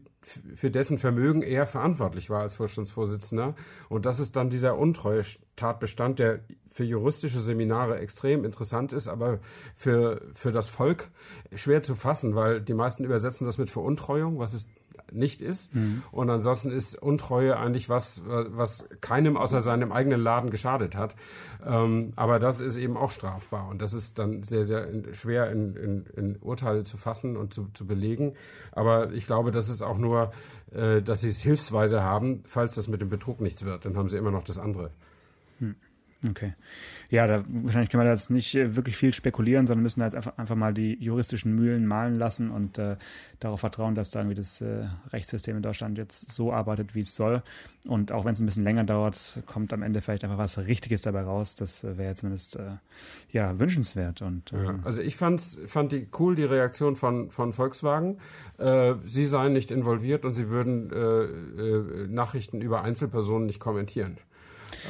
für 0.55 0.71
dessen 0.71 0.99
Vermögen 0.99 1.43
er 1.43 1.67
verantwortlich 1.67 2.31
war 2.31 2.43
als 2.43 2.55
Vorstandsvorsitzender. 2.57 3.55
Und 3.89 4.07
das 4.07 4.19
ist 4.19 4.35
dann 4.35 4.51
dieser 4.51 4.77
Untreue-Tatbestand, 4.77 6.19
der 6.19 6.41
für 6.71 6.85
juristische 6.85 7.39
Seminare 7.39 7.99
extrem 7.99 8.45
interessant 8.45 8.93
ist, 8.93 9.09
aber 9.09 9.39
für, 9.75 10.21
für 10.35 10.53
das 10.53 10.69
Volk 10.69 11.09
schwer 11.55 11.83
zu 11.83 11.95
fassen, 11.95 12.35
weil 12.35 12.61
die 12.61 12.75
meisten 12.75 13.05
übersetzen 13.05 13.47
das 13.47 13.57
mit 13.57 13.71
Veruntreuung, 13.71 14.39
was 14.39 14.53
es 14.53 14.67
nicht 15.13 15.41
ist. 15.41 15.71
Und 16.11 16.31
ansonsten 16.31 16.71
ist 16.71 17.01
Untreue 17.01 17.57
eigentlich 17.57 17.89
was, 17.89 18.23
was 18.25 18.89
keinem 19.01 19.37
außer 19.37 19.61
seinem 19.61 19.93
eigenen 19.93 20.21
Laden 20.21 20.51
geschadet 20.51 20.97
hat. 20.97 21.17
Ähm, 21.65 22.13
aber 22.17 22.39
das 22.39 22.61
ist 22.61 22.77
eben 22.77 22.97
auch 22.97 23.11
strafbar. 23.11 23.69
Und 23.69 23.83
das 23.83 23.93
ist 23.93 24.19
dann 24.19 24.43
sehr, 24.43 24.65
sehr 24.65 24.89
in, 24.89 25.15
schwer 25.15 25.51
in, 25.51 25.77
in, 25.77 26.07
in 26.17 26.37
Urteile 26.37 26.85
zu 26.85 26.97
fassen 26.97 27.37
und 27.37 27.55
zu, 27.55 27.69
zu 27.75 27.87
belegen. 27.87 28.35
Aber 28.73 29.13
ich 29.13 29.27
glaube, 29.27 29.51
das 29.51 29.69
ist 29.69 29.83
auch 29.83 29.99
nur, 29.99 30.33
äh, 30.73 31.03
dass 31.03 31.21
sie 31.21 31.29
es 31.29 31.41
hilfsweise 31.41 32.03
haben, 32.03 32.43
falls 32.47 32.75
das 32.75 32.89
mit 32.89 33.01
dem 33.01 33.09
Betrug 33.09 33.41
nichts 33.41 33.65
wird. 33.65 33.85
Dann 33.85 33.97
haben 33.97 34.09
sie 34.09 34.17
immer 34.17 34.31
noch 34.31 34.45
das 34.45 34.59
andere. 34.59 34.91
Okay. 36.29 36.55
Ja, 37.11 37.27
da, 37.27 37.45
wahrscheinlich 37.47 37.91
können 37.91 38.03
wir 38.03 38.07
da 38.07 38.13
jetzt 38.13 38.31
nicht 38.31 38.55
äh, 38.55 38.75
wirklich 38.75 38.97
viel 38.97 39.13
spekulieren, 39.13 39.67
sondern 39.67 39.83
müssen 39.83 40.01
da 40.01 40.07
jetzt 40.07 40.15
einfach, 40.15 40.39
einfach 40.39 40.57
mal 40.57 40.73
die 40.73 40.97
juristischen 41.03 41.55
Mühlen 41.55 41.87
malen 41.87 42.19
lassen 42.19 42.51
und 42.51 42.79
äh, 42.79 42.97
darauf 43.39 43.61
vertrauen, 43.61 43.95
dass 43.95 44.11
da 44.11 44.21
irgendwie 44.21 44.35
das 44.35 44.61
äh, 44.61 44.87
Rechtssystem 45.13 45.57
in 45.57 45.63
Deutschland 45.63 45.99
jetzt 45.99 46.33
so 46.33 46.53
arbeitet, 46.53 46.95
wie 46.95 47.01
es 47.01 47.15
soll. 47.15 47.43
Und 47.87 48.13
auch 48.13 48.25
wenn 48.25 48.33
es 48.33 48.41
ein 48.41 48.47
bisschen 48.47 48.65
länger 48.65 48.85
dauert, 48.85 49.41
kommt 49.47 49.73
am 49.73 49.83
Ende 49.83 50.01
vielleicht 50.01 50.25
einfach 50.25 50.39
was 50.39 50.59
Richtiges 50.59 51.03
dabei 51.03 51.23
raus. 51.23 51.55
Das 51.55 51.85
äh, 51.85 51.99
wäre 51.99 52.15
zumindest 52.15 52.57
äh, 52.57 52.77
ja 53.31 53.59
wünschenswert. 53.59 54.23
Und 54.23 54.51
Ja, 54.51 54.71
ähm, 54.71 54.81
also 54.85 55.03
ich 55.03 55.17
fand's, 55.17 55.61
fand 55.67 55.93
die 55.93 56.09
cool, 56.19 56.35
die 56.35 56.45
Reaktion 56.45 56.97
von, 56.97 57.31
von 57.31 57.53
Volkswagen. 57.53 58.19
Äh, 58.59 58.95
sie 59.05 59.27
seien 59.27 59.53
nicht 59.53 59.71
involviert 59.71 60.25
und 60.25 60.33
sie 60.35 60.49
würden 60.49 60.91
äh, 60.91 60.97
äh, 60.97 62.07
Nachrichten 62.09 62.61
über 62.61 62.83
Einzelpersonen 62.83 63.47
nicht 63.47 63.61
kommentieren. 63.61 64.19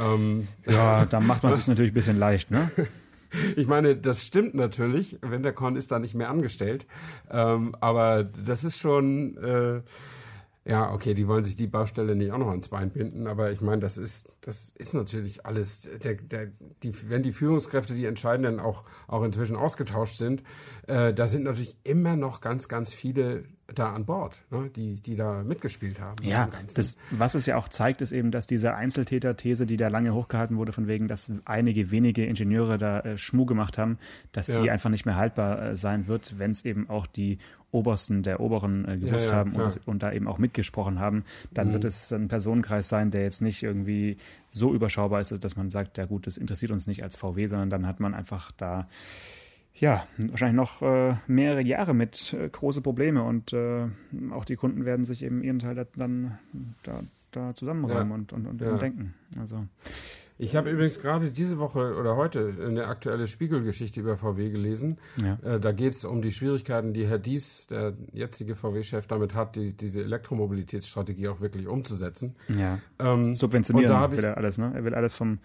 Ähm, 0.00 0.48
ja, 0.66 1.06
da 1.06 1.20
macht 1.20 1.42
man 1.42 1.54
sich 1.54 1.66
natürlich 1.66 1.92
ein 1.92 1.94
bisschen 1.94 2.18
leicht, 2.18 2.50
ne? 2.50 2.70
ich 3.56 3.66
meine, 3.66 3.96
das 3.96 4.24
stimmt 4.24 4.54
natürlich. 4.54 5.18
Winterkorn 5.22 5.76
ist 5.76 5.90
da 5.92 5.98
nicht 5.98 6.14
mehr 6.14 6.30
angestellt. 6.30 6.86
Ähm, 7.30 7.74
aber 7.80 8.24
das 8.24 8.64
ist 8.64 8.78
schon, 8.78 9.36
äh, 9.38 9.82
Ja, 10.68 10.92
okay, 10.92 11.14
die 11.14 11.28
wollen 11.28 11.44
sich 11.44 11.54
die 11.54 11.68
Baustelle 11.68 12.16
nicht 12.16 12.32
auch 12.32 12.38
noch 12.38 12.48
ans 12.48 12.70
Bein 12.70 12.90
binden, 12.90 13.28
aber 13.28 13.52
ich 13.52 13.60
meine, 13.60 13.80
das 13.80 13.98
ist, 13.98 14.28
das 14.40 14.70
ist 14.70 14.94
natürlich 14.94 15.46
alles, 15.46 15.88
der, 16.02 16.14
der, 16.14 16.48
die, 16.82 16.92
wenn 17.08 17.22
die 17.22 17.30
Führungskräfte, 17.32 17.94
die 17.94 18.04
entscheidenden 18.04 18.58
auch, 18.58 18.82
auch 19.06 19.22
inzwischen 19.22 19.54
ausgetauscht 19.54 20.16
sind, 20.16 20.42
äh, 20.88 21.14
da 21.14 21.28
sind 21.28 21.44
natürlich 21.44 21.76
immer 21.84 22.16
noch 22.16 22.40
ganz, 22.40 22.66
ganz 22.66 22.92
viele 22.92 23.44
da 23.74 23.92
an 23.92 24.04
Bord, 24.04 24.36
ne, 24.50 24.70
die, 24.74 24.94
die 24.94 25.16
da 25.16 25.42
mitgespielt 25.42 26.00
haben. 26.00 26.22
Ja, 26.22 26.48
das, 26.74 26.96
was 27.10 27.34
es 27.34 27.46
ja 27.46 27.56
auch 27.56 27.68
zeigt, 27.68 28.00
ist 28.00 28.12
eben, 28.12 28.30
dass 28.30 28.46
diese 28.46 28.74
Einzeltäter-These, 28.74 29.66
die 29.66 29.76
da 29.76 29.88
lange 29.88 30.14
hochgehalten 30.14 30.56
wurde, 30.56 30.72
von 30.72 30.86
wegen, 30.86 31.08
dass 31.08 31.30
einige 31.44 31.90
wenige 31.90 32.24
Ingenieure 32.24 32.78
da 32.78 33.00
äh, 33.00 33.18
Schmuh 33.18 33.44
gemacht 33.44 33.76
haben, 33.76 33.98
dass 34.32 34.46
ja. 34.48 34.60
die 34.60 34.70
einfach 34.70 34.90
nicht 34.90 35.04
mehr 35.04 35.16
haltbar 35.16 35.62
äh, 35.62 35.76
sein 35.76 36.06
wird, 36.06 36.38
wenn 36.38 36.52
es 36.52 36.64
eben 36.64 36.88
auch 36.88 37.06
die 37.06 37.38
Obersten 37.72 38.22
der 38.22 38.40
Oberen 38.40 38.86
äh, 38.86 38.98
gewusst 38.98 39.26
ja, 39.26 39.32
ja, 39.32 39.38
haben 39.38 39.52
und, 39.52 39.58
das, 39.58 39.78
und, 39.78 40.02
da 40.02 40.12
eben 40.12 40.28
auch 40.28 40.38
mitgesprochen 40.38 41.00
haben, 41.00 41.24
dann 41.52 41.68
mhm. 41.68 41.72
wird 41.74 41.84
es 41.84 42.12
ein 42.12 42.28
Personenkreis 42.28 42.88
sein, 42.88 43.10
der 43.10 43.22
jetzt 43.22 43.42
nicht 43.42 43.62
irgendwie 43.64 44.16
so 44.48 44.72
überschaubar 44.72 45.20
ist, 45.20 45.32
dass 45.42 45.56
man 45.56 45.70
sagt, 45.70 45.98
ja 45.98 46.06
gut, 46.06 46.26
das 46.26 46.36
interessiert 46.36 46.70
uns 46.70 46.86
nicht 46.86 47.02
als 47.02 47.16
VW, 47.16 47.46
sondern 47.48 47.70
dann 47.70 47.86
hat 47.86 47.98
man 47.98 48.14
einfach 48.14 48.52
da 48.52 48.88
ja, 49.78 50.06
wahrscheinlich 50.16 50.56
noch 50.56 50.82
äh, 50.82 51.14
mehrere 51.26 51.62
Jahre 51.62 51.94
mit 51.94 52.32
äh, 52.32 52.48
große 52.48 52.80
Probleme 52.80 53.22
und 53.22 53.52
äh, 53.52 53.86
auch 54.32 54.44
die 54.44 54.56
Kunden 54.56 54.84
werden 54.84 55.04
sich 55.04 55.22
eben 55.22 55.42
ihren 55.42 55.58
Teil 55.58 55.86
dann 55.96 56.38
da, 56.82 57.00
da 57.30 57.54
zusammenräumen 57.54 58.08
ja. 58.08 58.14
und, 58.14 58.32
und, 58.32 58.46
und 58.46 58.60
ja. 58.60 58.76
denken. 58.78 59.14
Also 59.38 59.66
ich 60.38 60.54
habe 60.54 60.70
übrigens 60.70 61.00
gerade 61.00 61.30
diese 61.30 61.58
Woche 61.58 61.96
oder 61.96 62.16
heute 62.16 62.54
eine 62.66 62.86
aktuelle 62.86 63.26
Spiegelgeschichte 63.26 64.00
über 64.00 64.18
VW 64.18 64.50
gelesen. 64.50 64.98
Ja. 65.16 65.38
Äh, 65.42 65.60
da 65.60 65.72
geht 65.72 65.94
es 65.94 66.04
um 66.04 66.20
die 66.20 66.30
Schwierigkeiten, 66.30 66.92
die 66.92 67.06
Herr 67.06 67.18
Dies, 67.18 67.66
der 67.68 67.94
jetzige 68.12 68.54
VW-Chef, 68.54 69.06
damit 69.06 69.34
hat, 69.34 69.56
die, 69.56 69.72
diese 69.72 70.02
Elektromobilitätsstrategie 70.02 71.28
auch 71.28 71.40
wirklich 71.40 71.66
umzusetzen. 71.66 72.36
Ja. 72.48 72.80
Ähm, 72.98 73.34
Subventionieren 73.34 74.10
will 74.12 74.24
er 74.24 74.36
alles, 74.36 74.58
ne? 74.58 74.72
Er 74.74 74.84
will 74.84 74.94
alles 74.94 75.14
vom, 75.14 75.38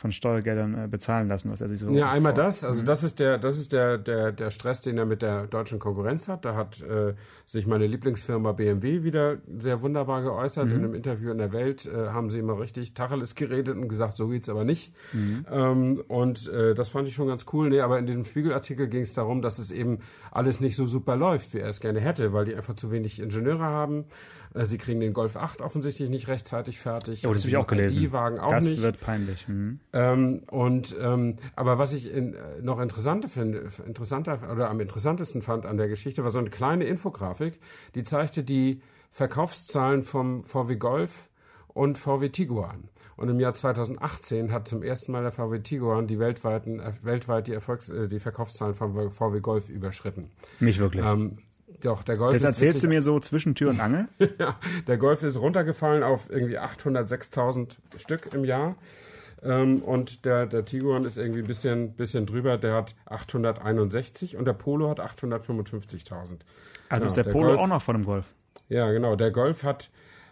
von 0.00 0.12
Steuergeldern 0.12 0.84
äh, 0.84 0.88
bezahlen 0.88 1.28
lassen, 1.28 1.50
was 1.50 1.60
er 1.60 1.68
sich 1.68 1.78
so. 1.78 1.90
Ja, 1.90 2.10
einmal 2.10 2.34
vor. 2.34 2.42
das. 2.42 2.64
Also 2.64 2.80
mhm. 2.80 2.86
das 2.86 3.04
ist 3.04 3.20
der, 3.20 3.36
das 3.36 3.58
ist 3.58 3.72
der, 3.72 3.98
der, 3.98 4.32
der 4.32 4.50
Stress, 4.50 4.80
den 4.80 4.96
er 4.96 5.04
mit 5.04 5.20
der 5.20 5.46
deutschen 5.46 5.78
Konkurrenz 5.78 6.26
hat. 6.26 6.46
Da 6.46 6.56
hat 6.56 6.80
äh, 6.80 7.12
sich 7.44 7.66
meine 7.66 7.86
Lieblingsfirma 7.86 8.52
BMW 8.52 9.02
wieder 9.02 9.36
sehr 9.58 9.82
wunderbar 9.82 10.22
geäußert. 10.22 10.68
Mhm. 10.68 10.72
In 10.72 10.78
einem 10.78 10.94
Interview 10.94 11.30
in 11.30 11.36
der 11.36 11.52
Welt 11.52 11.84
äh, 11.84 12.08
haben 12.08 12.30
sie 12.30 12.38
immer 12.38 12.58
richtig 12.58 12.94
Tacheles 12.94 13.34
geredet 13.34 13.76
und 13.76 13.88
gesagt, 13.88 14.16
so 14.16 14.28
geht's 14.28 14.48
aber 14.48 14.64
nicht. 14.64 14.94
Mhm. 15.12 15.44
Ähm, 15.50 16.04
und 16.08 16.48
äh, 16.48 16.74
das 16.74 16.88
fand 16.88 17.06
ich 17.06 17.14
schon 17.14 17.28
ganz 17.28 17.44
cool. 17.52 17.68
Nee, 17.68 17.80
aber 17.80 17.98
in 17.98 18.06
diesem 18.06 18.24
Spiegelartikel 18.24 18.88
ging 18.88 19.02
es 19.02 19.12
darum, 19.12 19.42
dass 19.42 19.58
es 19.58 19.70
eben 19.70 19.98
alles 20.30 20.60
nicht 20.60 20.76
so 20.76 20.86
super 20.86 21.16
läuft, 21.16 21.52
wie 21.52 21.58
er 21.58 21.68
es 21.68 21.80
gerne 21.80 22.00
hätte, 22.00 22.32
weil 22.32 22.46
die 22.46 22.56
einfach 22.56 22.74
zu 22.74 22.90
wenig 22.90 23.20
Ingenieure 23.20 23.64
haben. 23.64 24.06
Äh, 24.54 24.64
sie 24.64 24.78
kriegen 24.78 25.00
den 25.00 25.12
Golf 25.12 25.36
8 25.36 25.60
offensichtlich 25.60 26.10
nicht 26.10 26.28
rechtzeitig 26.28 26.78
fertig. 26.78 27.26
Oh, 27.26 27.32
das 27.32 27.42
habe 27.42 27.50
ich 27.50 27.56
auch 27.56 27.66
gelesen. 27.66 27.98
Die 27.98 28.12
Wagen 28.12 28.38
auch 28.38 28.50
das 28.50 28.64
nicht. 28.64 28.78
Das 28.78 28.84
wird 28.84 29.00
peinlich. 29.00 29.46
Mhm. 29.48 29.80
Ähm, 29.92 30.42
und 30.50 30.94
ähm, 31.00 31.36
aber 31.56 31.78
was 31.78 31.92
ich 31.92 32.12
in, 32.12 32.34
äh, 32.34 32.60
noch 32.62 32.80
interessanter 32.80 33.28
finde, 33.28 33.68
interessanter 33.86 34.50
oder 34.50 34.70
am 34.70 34.80
interessantesten 34.80 35.42
fand 35.42 35.66
an 35.66 35.76
der 35.76 35.88
Geschichte, 35.88 36.24
war 36.24 36.30
so 36.30 36.38
eine 36.38 36.50
kleine 36.50 36.84
Infografik, 36.84 37.60
die 37.94 38.04
zeigte 38.04 38.42
die 38.42 38.82
Verkaufszahlen 39.12 40.02
vom 40.02 40.42
VW 40.42 40.76
Golf 40.76 41.28
und 41.68 41.98
VW 41.98 42.28
Tiguan. 42.28 42.88
Und 43.16 43.28
im 43.28 43.38
Jahr 43.38 43.52
2018 43.52 44.50
hat 44.50 44.66
zum 44.66 44.82
ersten 44.82 45.12
Mal 45.12 45.22
der 45.22 45.30
VW 45.30 45.58
Tiguan 45.58 46.06
die 46.06 46.18
weltweiten, 46.18 46.80
äh, 46.80 46.92
weltweit 47.02 47.46
die, 47.46 47.52
Erfolgs-, 47.52 47.92
die 48.10 48.18
Verkaufszahlen 48.18 48.74
vom 48.74 49.12
VW 49.12 49.40
Golf 49.40 49.68
überschritten. 49.68 50.30
Nicht 50.58 50.78
wirklich. 50.78 51.04
Ähm, 51.04 51.38
doch, 51.80 52.02
der 52.02 52.16
Golf 52.16 52.34
Das 52.34 52.42
erzählst 52.42 52.82
du 52.82 52.88
mir 52.88 53.02
so 53.02 53.18
zwischen 53.20 53.54
Tür 53.54 53.70
und 53.70 53.80
Angel? 53.80 54.08
ja, 54.38 54.58
der 54.86 54.96
Golf 54.98 55.22
ist 55.22 55.36
runtergefallen 55.36 56.02
auf 56.02 56.30
irgendwie 56.30 56.58
806.000 56.58 57.76
Stück 57.96 58.32
im 58.32 58.44
Jahr. 58.44 58.76
Ähm, 59.42 59.82
und 59.82 60.24
der, 60.24 60.46
der 60.46 60.64
Tiguan 60.64 61.04
ist 61.04 61.16
irgendwie 61.16 61.40
ein 61.40 61.46
bisschen, 61.46 61.92
bisschen 61.94 62.26
drüber, 62.26 62.58
der 62.58 62.74
hat 62.74 62.94
861 63.06 64.36
und 64.36 64.44
der 64.44 64.52
Polo 64.52 64.90
hat 64.90 65.00
855.000. 65.00 66.40
Also 66.88 67.04
ja, 67.04 67.06
ist 67.06 67.16
der, 67.16 67.24
der 67.24 67.32
Polo 67.32 67.48
Golf, 67.48 67.60
auch 67.60 67.66
noch 67.66 67.82
von 67.82 67.96
dem 67.96 68.04
Golf? 68.04 68.32
Ja, 68.68 68.90
genau. 68.92 69.16
Der 69.16 69.30
Golf 69.30 69.64
hat 69.64 69.90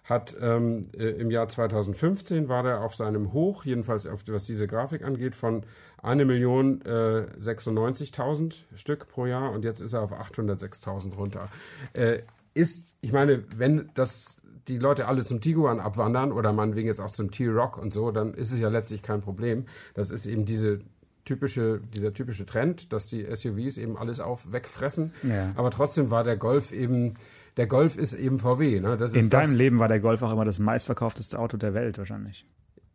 hat 0.08 0.36
ähm, 0.40 0.88
äh, 0.96 1.10
im 1.10 1.30
Jahr 1.30 1.48
2015 1.48 2.48
war 2.48 2.62
der 2.62 2.80
auf 2.80 2.94
seinem 2.94 3.34
Hoch, 3.34 3.66
jedenfalls 3.66 4.06
auf, 4.06 4.20
was 4.28 4.46
diese 4.46 4.66
Grafik 4.66 5.04
angeht, 5.04 5.36
von 5.36 5.64
1.096.000 6.02 8.52
äh, 8.52 8.54
Stück 8.76 9.08
pro 9.08 9.26
Jahr 9.26 9.52
und 9.52 9.64
jetzt 9.64 9.82
ist 9.82 9.92
er 9.92 10.00
auf 10.02 10.12
806.000 10.12 11.14
runter. 11.14 11.50
Äh, 11.92 12.20
ist, 12.54 12.96
ich 13.02 13.12
meine, 13.12 13.44
wenn 13.54 13.90
das 13.94 14.40
die 14.66 14.78
Leute 14.78 15.08
alle 15.08 15.24
zum 15.24 15.42
Tiguan 15.42 15.78
abwandern 15.78 16.32
oder 16.32 16.54
meinetwegen 16.54 16.88
jetzt 16.88 17.00
auch 17.00 17.10
zum 17.10 17.30
T-Rock 17.30 17.76
und 17.76 17.92
so, 17.92 18.10
dann 18.10 18.32
ist 18.32 18.50
es 18.52 18.58
ja 18.58 18.70
letztlich 18.70 19.02
kein 19.02 19.20
Problem. 19.20 19.66
Das 19.94 20.10
ist 20.10 20.24
eben 20.26 20.46
diese 20.46 20.80
typische, 21.26 21.82
dieser 21.94 22.14
typische 22.14 22.46
Trend, 22.46 22.90
dass 22.92 23.08
die 23.08 23.24
SUVs 23.24 23.76
eben 23.76 23.98
alles 23.98 24.20
auf 24.20 24.50
wegfressen. 24.50 25.12
Ja. 25.22 25.52
Aber 25.56 25.70
trotzdem 25.70 26.10
war 26.10 26.24
der 26.24 26.38
Golf 26.38 26.72
eben 26.72 27.16
der 27.58 27.66
Golf 27.66 27.98
ist 27.98 28.14
eben 28.14 28.38
VW. 28.38 28.80
Ne? 28.80 28.96
Das 28.96 29.12
in 29.12 29.28
deinem 29.28 29.50
das, 29.50 29.58
Leben 29.58 29.78
war 29.80 29.88
der 29.88 30.00
Golf 30.00 30.22
auch 30.22 30.32
immer 30.32 30.44
das 30.44 30.60
meistverkaufteste 30.60 31.38
Auto 31.38 31.56
der 31.56 31.74
Welt 31.74 31.98
wahrscheinlich. 31.98 32.46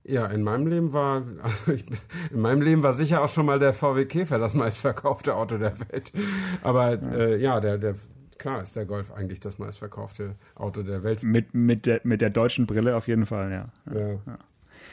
Ja, 0.06 0.26
in 0.28 0.42
meinem 0.42 0.68
Leben 0.68 0.94
war, 0.94 1.24
also 1.44 1.74
ich, 1.74 1.86
in 2.32 2.40
meinem 2.40 2.62
Leben 2.62 2.82
war 2.82 2.94
sicher 2.94 3.22
auch 3.22 3.30
schon 3.30 3.46
mal 3.46 3.60
der 3.60 3.74
VW 3.74 4.06
Käfer 4.06 4.40
das 4.40 4.54
meistverkaufte 4.54 5.36
Auto 5.36 5.58
der 5.58 5.78
Welt. 5.80 6.14
Aber 6.62 6.94
ja, 6.94 7.12
äh, 7.14 7.38
ja 7.38 7.60
der, 7.60 7.78
der, 7.78 7.96
klar 8.38 8.62
ist 8.62 8.76
der 8.76 8.86
Golf 8.86 9.12
eigentlich 9.12 9.42
das 9.42 9.60
meistverkaufte 9.60 10.36
Auto 10.56 10.82
der 10.82 11.04
Welt. 11.04 11.24
Mit, 11.24 11.54
mit, 11.54 11.86
der, 11.86 12.00
mit 12.06 12.22
der 12.22 12.30
deutschen 12.30 12.66
Brille 12.66 12.96
auf 12.96 13.08
jeden 13.08 13.26
Fall, 13.26 13.52
ja. 13.52 13.94
ja. 13.94 14.12
ja. 14.26 14.38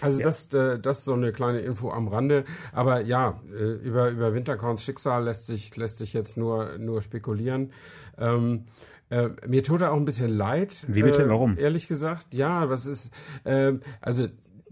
Also 0.00 0.18
ja. 0.18 0.24
das, 0.24 0.52
äh, 0.52 0.80
das 0.80 0.98
ist 0.98 1.04
so 1.04 1.14
eine 1.14 1.32
kleine 1.32 1.60
Info 1.60 1.90
am 1.90 2.08
Rande. 2.08 2.44
Aber 2.72 3.02
ja, 3.02 3.40
äh, 3.52 3.74
über, 3.74 4.10
über 4.10 4.34
Winterkorns 4.34 4.82
Schicksal 4.82 5.24
lässt 5.24 5.46
sich, 5.46 5.76
lässt 5.76 5.98
sich 5.98 6.12
jetzt 6.12 6.36
nur, 6.36 6.78
nur 6.78 7.02
spekulieren. 7.02 7.72
Ähm, 8.18 8.64
äh, 9.10 9.28
mir 9.46 9.62
tut 9.62 9.82
er 9.82 9.92
auch 9.92 9.96
ein 9.96 10.04
bisschen 10.04 10.30
leid. 10.30 10.84
Wie 10.88 11.02
bitte? 11.02 11.24
Äh, 11.24 11.28
Warum? 11.28 11.58
Ehrlich 11.58 11.88
gesagt, 11.88 12.32
ja, 12.32 12.70
was 12.70 12.86
ist, 12.86 13.12
äh, 13.44 13.72
also 14.00 14.28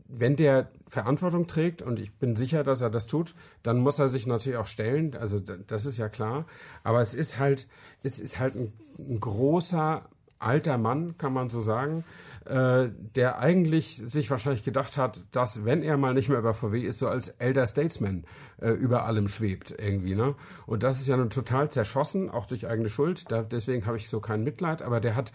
wenn 0.09 0.37
der 0.37 0.71
Verantwortung 0.87 1.47
trägt, 1.47 1.83
und 1.83 1.99
ich 1.99 2.15
bin 2.15 2.35
sicher, 2.35 2.65
dass 2.65 2.81
er 2.81 2.89
das 2.89 3.07
tut, 3.07 3.35
dann 3.63 3.79
muss 3.79 3.99
er 3.99 4.09
sich 4.09 4.27
natürlich 4.27 4.59
auch 4.59 4.67
stellen. 4.67 5.15
Also 5.15 5.39
das 5.39 5.85
ist 5.85 5.99
ja 5.99 6.09
klar. 6.09 6.47
Aber 6.83 7.01
es 7.01 7.13
ist 7.13 7.39
halt, 7.39 7.69
es 8.03 8.19
ist 8.19 8.39
halt 8.39 8.55
ein, 8.55 8.73
ein 8.99 9.21
großer 9.21 10.09
alter 10.39 10.79
Mann, 10.79 11.19
kann 11.19 11.33
man 11.33 11.49
so 11.49 11.61
sagen, 11.61 12.05
äh, 12.45 12.89
der 13.17 13.39
eigentlich 13.39 13.97
sich 13.97 14.31
wahrscheinlich 14.31 14.65
gedacht 14.65 14.97
hat, 14.97 15.21
dass, 15.33 15.65
wenn 15.65 15.83
er 15.83 15.97
mal 15.97 16.15
nicht 16.15 16.29
mehr 16.29 16.41
bei 16.43 16.55
VW 16.55 16.81
ist, 16.81 16.99
so 16.99 17.09
als 17.09 17.29
Elder 17.29 17.67
Statesman 17.67 18.25
äh, 18.61 18.71
über 18.71 19.05
allem 19.05 19.29
schwebt 19.29 19.75
irgendwie. 19.77 20.15
Ne? 20.15 20.35
Und 20.67 20.83
das 20.83 21.01
ist 21.01 21.09
ja 21.09 21.17
nun 21.17 21.31
total 21.31 21.71
zerschossen, 21.71 22.31
auch 22.31 22.47
durch 22.47 22.67
eigene 22.67 22.89
Schuld. 22.89 23.31
Da, 23.31 23.43
deswegen 23.43 23.87
habe 23.87 23.97
ich 23.97 24.09
so 24.09 24.21
kein 24.21 24.45
Mitleid. 24.45 24.83
Aber 24.83 25.01
der 25.01 25.15
hat, 25.17 25.33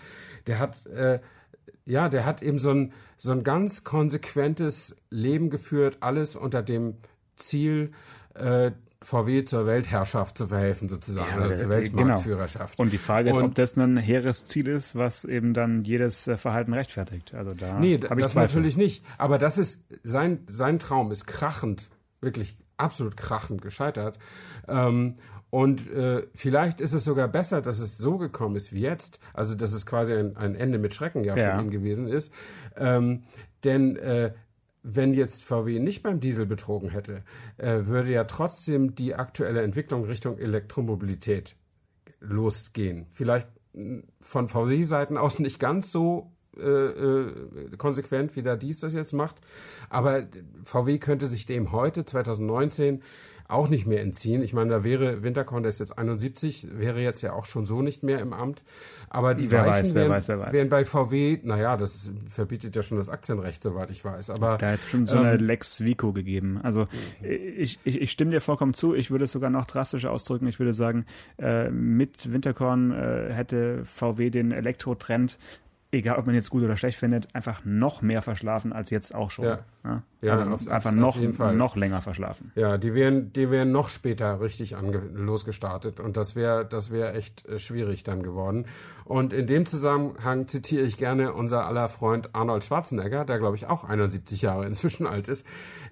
der 0.47 0.59
hat, 0.59 0.85
äh, 0.87 1.19
ja, 1.85 2.09
der 2.09 2.25
hat 2.25 2.41
eben 2.41 2.59
so 2.59 2.71
ein, 2.71 2.93
so 3.17 3.31
ein 3.31 3.43
ganz 3.43 3.83
konsequentes 3.83 4.95
Leben 5.09 5.49
geführt, 5.49 5.97
alles 5.99 6.35
unter 6.35 6.63
dem 6.63 6.97
Ziel, 7.35 7.91
äh, 8.33 8.71
VW 9.03 9.43
zur 9.43 9.65
Weltherrschaft 9.65 10.37
zu 10.37 10.47
verhelfen, 10.47 10.89
sozusagen, 10.89 11.29
ja, 11.29 11.41
also 11.41 11.61
zur 11.61 11.69
Weltmarktführerschaft. 11.69 12.77
Genau. 12.77 12.85
Und 12.85 12.93
die 12.93 12.97
Frage 12.97 13.29
ist, 13.29 13.37
und, 13.37 13.43
ob 13.43 13.55
das 13.55 13.77
ein 13.77 13.97
hehres 13.97 14.45
Ziel 14.45 14.67
ist, 14.67 14.95
was 14.95 15.25
eben 15.25 15.53
dann 15.53 15.83
jedes 15.83 16.27
äh, 16.27 16.37
Verhalten 16.37 16.73
rechtfertigt. 16.73 17.33
Also 17.33 17.53
da 17.53 17.79
nee, 17.79 17.97
das 17.97 18.09
Zweifel. 18.09 18.37
natürlich 18.37 18.77
nicht. 18.77 19.03
Aber 19.17 19.37
das 19.37 19.57
ist 19.57 19.83
sein 20.03 20.39
sein 20.47 20.79
Traum 20.79 21.11
ist 21.11 21.27
krachend, 21.27 21.89
wirklich 22.21 22.57
absolut 22.77 23.17
krachend 23.17 23.61
gescheitert. 23.61 24.17
Ähm, 24.67 25.15
und 25.49 25.87
äh, 25.91 26.25
vielleicht 26.33 26.81
ist 26.81 26.93
es 26.93 27.03
sogar 27.03 27.27
besser, 27.27 27.61
dass 27.61 27.77
es 27.79 27.97
so 27.97 28.17
gekommen 28.17 28.55
ist 28.55 28.73
wie 28.73 28.81
jetzt. 28.81 29.19
Also 29.33 29.53
dass 29.53 29.73
es 29.73 29.85
quasi 29.85 30.13
ein, 30.13 30.35
ein 30.35 30.55
Ende 30.55 30.79
mit 30.79 30.95
Schrecken 30.95 31.23
ja, 31.23 31.35
ja. 31.35 31.55
für 31.55 31.63
ihn 31.63 31.69
gewesen 31.69 32.07
ist. 32.07 32.33
Ähm, 32.75 33.23
denn 33.63 33.95
äh, 33.97 34.33
wenn 34.83 35.13
jetzt 35.13 35.43
VW 35.43 35.79
nicht 35.79 36.03
beim 36.03 36.19
Diesel 36.19 36.45
betrogen 36.45 36.89
hätte, 36.89 37.23
äh, 37.57 37.85
würde 37.85 38.11
ja 38.11 38.25
trotzdem 38.25 38.95
die 38.95 39.15
aktuelle 39.15 39.61
Entwicklung 39.61 40.03
Richtung 40.03 40.37
Elektromobilität 40.37 41.55
losgehen. 42.19 43.07
Vielleicht 43.09 43.47
hm, 43.73 44.03
von 44.19 44.49
VW-Seiten 44.49 45.17
aus 45.17 45.39
nicht 45.39 45.59
ganz 45.59 45.91
so 45.91 46.31
äh, 46.57 46.61
äh, 46.61 47.77
konsequent, 47.77 48.35
wie 48.35 48.43
der 48.43 48.57
Dies 48.57 48.81
das 48.81 48.93
jetzt 48.93 49.13
macht, 49.13 49.37
aber 49.89 50.27
VW 50.63 50.99
könnte 50.99 51.27
sich 51.27 51.45
dem 51.45 51.71
heute, 51.71 52.05
2019, 52.05 53.01
auch 53.53 53.69
nicht 53.69 53.85
mehr 53.85 54.01
entziehen. 54.01 54.43
Ich 54.43 54.53
meine, 54.53 54.69
da 54.69 54.83
wäre 54.83 55.23
Winterkorn, 55.23 55.63
der 55.63 55.69
ist 55.69 55.79
jetzt 55.79 55.97
71, 55.97 56.67
wäre 56.77 57.01
jetzt 57.01 57.21
ja 57.21 57.33
auch 57.33 57.45
schon 57.45 57.65
so 57.65 57.81
nicht 57.81 58.03
mehr 58.03 58.19
im 58.19 58.33
Amt. 58.33 58.63
Aber 59.09 59.35
die 59.35 59.51
wer 59.51 59.61
Weichen 59.61 59.89
weiß, 59.89 59.95
wären, 59.95 60.11
weiß, 60.11 60.27
wären, 60.27 60.69
bei 60.69 60.85
VW, 60.85 61.39
naja, 61.43 61.77
das 61.77 62.09
verbietet 62.27 62.75
ja 62.75 62.81
schon 62.81 62.97
das 62.97 63.09
Aktienrecht, 63.09 63.61
soweit 63.61 63.91
ich 63.91 64.03
weiß. 64.03 64.31
Aber 64.31 64.57
da 64.57 64.71
hat 64.71 64.79
es 64.79 64.89
schon 64.89 65.05
so 65.05 65.17
eine 65.17 65.35
ähm, 65.35 65.45
Lex 65.45 65.81
Vico 65.81 66.13
gegeben. 66.13 66.59
Also 66.63 66.87
ich, 67.21 67.79
ich, 67.83 68.01
ich 68.01 68.11
stimme 68.11 68.31
dir 68.31 68.41
vollkommen 68.41 68.73
zu. 68.73 68.95
Ich 68.95 69.11
würde 69.11 69.25
es 69.25 69.31
sogar 69.31 69.51
noch 69.51 69.65
drastischer 69.65 70.11
ausdrücken. 70.11 70.47
Ich 70.47 70.59
würde 70.59 70.73
sagen, 70.73 71.05
äh, 71.37 71.69
mit 71.69 72.33
Winterkorn 72.33 72.91
äh, 72.91 73.31
hätte 73.31 73.85
VW 73.85 74.31
den 74.31 74.51
Elektrotrend 74.51 75.37
egal 75.93 76.17
ob 76.17 76.25
man 76.25 76.35
jetzt 76.35 76.49
gut 76.49 76.63
oder 76.63 76.75
schlecht 76.77 76.97
findet, 76.97 77.33
einfach 77.35 77.61
noch 77.65 78.01
mehr 78.01 78.21
verschlafen 78.21 78.73
als 78.73 78.89
jetzt 78.89 79.13
auch 79.15 79.31
schon. 79.31 79.45
Ja. 79.45 79.59
Ja, 80.21 80.31
also 80.31 80.43
auf- 80.45 80.67
einfach 80.69 80.91
auf- 80.91 80.95
noch, 80.95 81.17
auf 81.21 81.53
noch 81.53 81.75
länger 81.75 82.01
verschlafen. 82.01 82.51
Ja, 82.55 82.77
die 82.77 82.93
wären, 82.93 83.33
die 83.33 83.51
wären 83.51 83.71
noch 83.73 83.89
später 83.89 84.39
richtig 84.39 84.73
losgestartet 85.13 85.99
und 85.99 86.15
das 86.17 86.35
wäre, 86.35 86.65
das 86.65 86.91
wäre 86.91 87.13
echt 87.13 87.45
äh, 87.47 87.59
schwierig 87.59 88.03
dann 88.03 88.23
geworden. 88.23 88.65
Und 89.05 89.33
in 89.33 89.47
dem 89.47 89.65
Zusammenhang 89.65 90.47
zitiere 90.47 90.83
ich 90.85 90.97
gerne 90.97 91.33
unser 91.33 91.65
aller 91.65 91.89
Freund 91.89 92.29
Arnold 92.33 92.63
Schwarzenegger, 92.63 93.25
der 93.25 93.39
glaube 93.39 93.55
ich 93.57 93.67
auch 93.67 93.83
71 93.83 94.41
Jahre 94.41 94.65
inzwischen 94.65 95.05
alt 95.07 95.27
ist. 95.27 95.45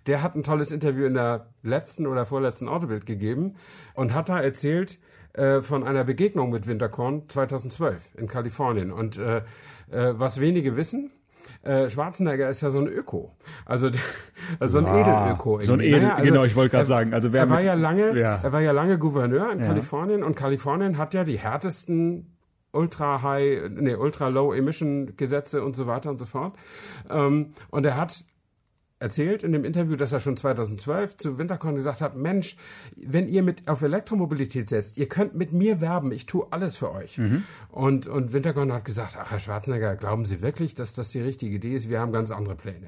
Der 0.07 0.23
hat 0.23 0.35
ein 0.35 0.43
tolles 0.43 0.71
Interview 0.71 1.05
in 1.05 1.13
der 1.13 1.47
letzten 1.63 2.07
oder 2.07 2.25
vorletzten 2.25 2.67
Autobild 2.67 3.05
gegeben 3.05 3.55
und 3.93 4.13
hat 4.13 4.29
da 4.29 4.39
erzählt 4.39 4.97
äh, 5.33 5.61
von 5.61 5.83
einer 5.85 6.03
Begegnung 6.03 6.49
mit 6.49 6.65
Winterkorn 6.67 7.23
2012 7.29 8.01
in 8.15 8.27
Kalifornien. 8.27 8.91
Und 8.91 9.17
äh, 9.17 9.41
äh, 9.91 10.13
was 10.17 10.39
wenige 10.39 10.75
wissen, 10.75 11.11
äh, 11.63 11.89
Schwarzenegger 11.89 12.49
ist 12.49 12.61
ja 12.61 12.71
so 12.71 12.79
ein 12.79 12.87
Öko. 12.87 13.35
Also, 13.65 13.89
also 14.59 14.79
so 14.79 14.85
ein 14.85 14.91
Ah, 14.91 15.25
Edelöko. 15.25 15.59
so 15.61 15.73
ein. 15.73 15.79
Edel- 15.81 16.01
Naja, 16.01 16.23
genau, 16.23 16.43
ich 16.43 16.55
wollte 16.55 16.71
gerade 16.71 16.83
er- 16.83 16.87
sagen, 16.87 17.13
also 17.13 17.31
wer 17.33 17.41
er 17.41 17.49
war 17.49 17.57
mit- 17.57 17.65
ja 17.65 17.73
lange, 17.73 18.19
Ja. 18.19 18.39
er 18.41 18.51
war 18.51 18.61
ja 18.61 18.71
lange 18.71 18.97
Gouverneur 18.97 19.51
in 19.51 19.61
Kalifornien 19.61 20.23
und 20.23 20.35
Kalifornien 20.35 20.97
hat 20.97 21.13
ja 21.13 21.23
die 21.23 21.37
härtesten 21.37 22.35
Ultra 22.73 23.21
High, 23.21 23.69
nee, 23.69 23.95
Ultra 23.95 24.29
Low 24.29 24.53
Emission 24.53 25.13
Gesetze 25.17 25.61
und 25.63 25.75
so 25.75 25.87
weiter 25.87 26.09
und 26.09 26.17
so 26.17 26.25
fort. 26.25 26.55
Ähm, 27.09 27.53
und 27.69 27.85
er 27.85 27.97
hat 27.97 28.23
erzählt 29.01 29.43
in 29.43 29.51
dem 29.51 29.65
Interview, 29.65 29.95
dass 29.95 30.11
er 30.11 30.19
schon 30.19 30.37
2012 30.37 31.17
zu 31.17 31.37
Winterkorn 31.37 31.75
gesagt 31.75 32.01
hat, 32.01 32.15
Mensch, 32.15 32.55
wenn 32.95 33.27
ihr 33.27 33.43
mit 33.43 33.67
auf 33.67 33.81
Elektromobilität 33.81 34.69
setzt, 34.69 34.97
ihr 34.97 35.07
könnt 35.07 35.35
mit 35.35 35.51
mir 35.51 35.81
werben, 35.81 36.11
ich 36.11 36.25
tue 36.25 36.45
alles 36.51 36.77
für 36.77 36.91
euch. 36.91 37.19
Und, 37.69 38.07
und 38.07 38.33
Winterkorn 38.33 38.71
hat 38.71 38.85
gesagt, 38.85 39.17
ach 39.19 39.31
Herr 39.31 39.39
Schwarzenegger, 39.39 39.95
glauben 39.95 40.25
Sie 40.25 40.41
wirklich, 40.41 40.75
dass 40.75 40.93
das 40.93 41.09
die 41.09 41.21
richtige 41.21 41.55
Idee 41.55 41.75
ist? 41.75 41.89
Wir 41.89 41.99
haben 41.99 42.11
ganz 42.11 42.31
andere 42.31 42.55
Pläne. 42.55 42.87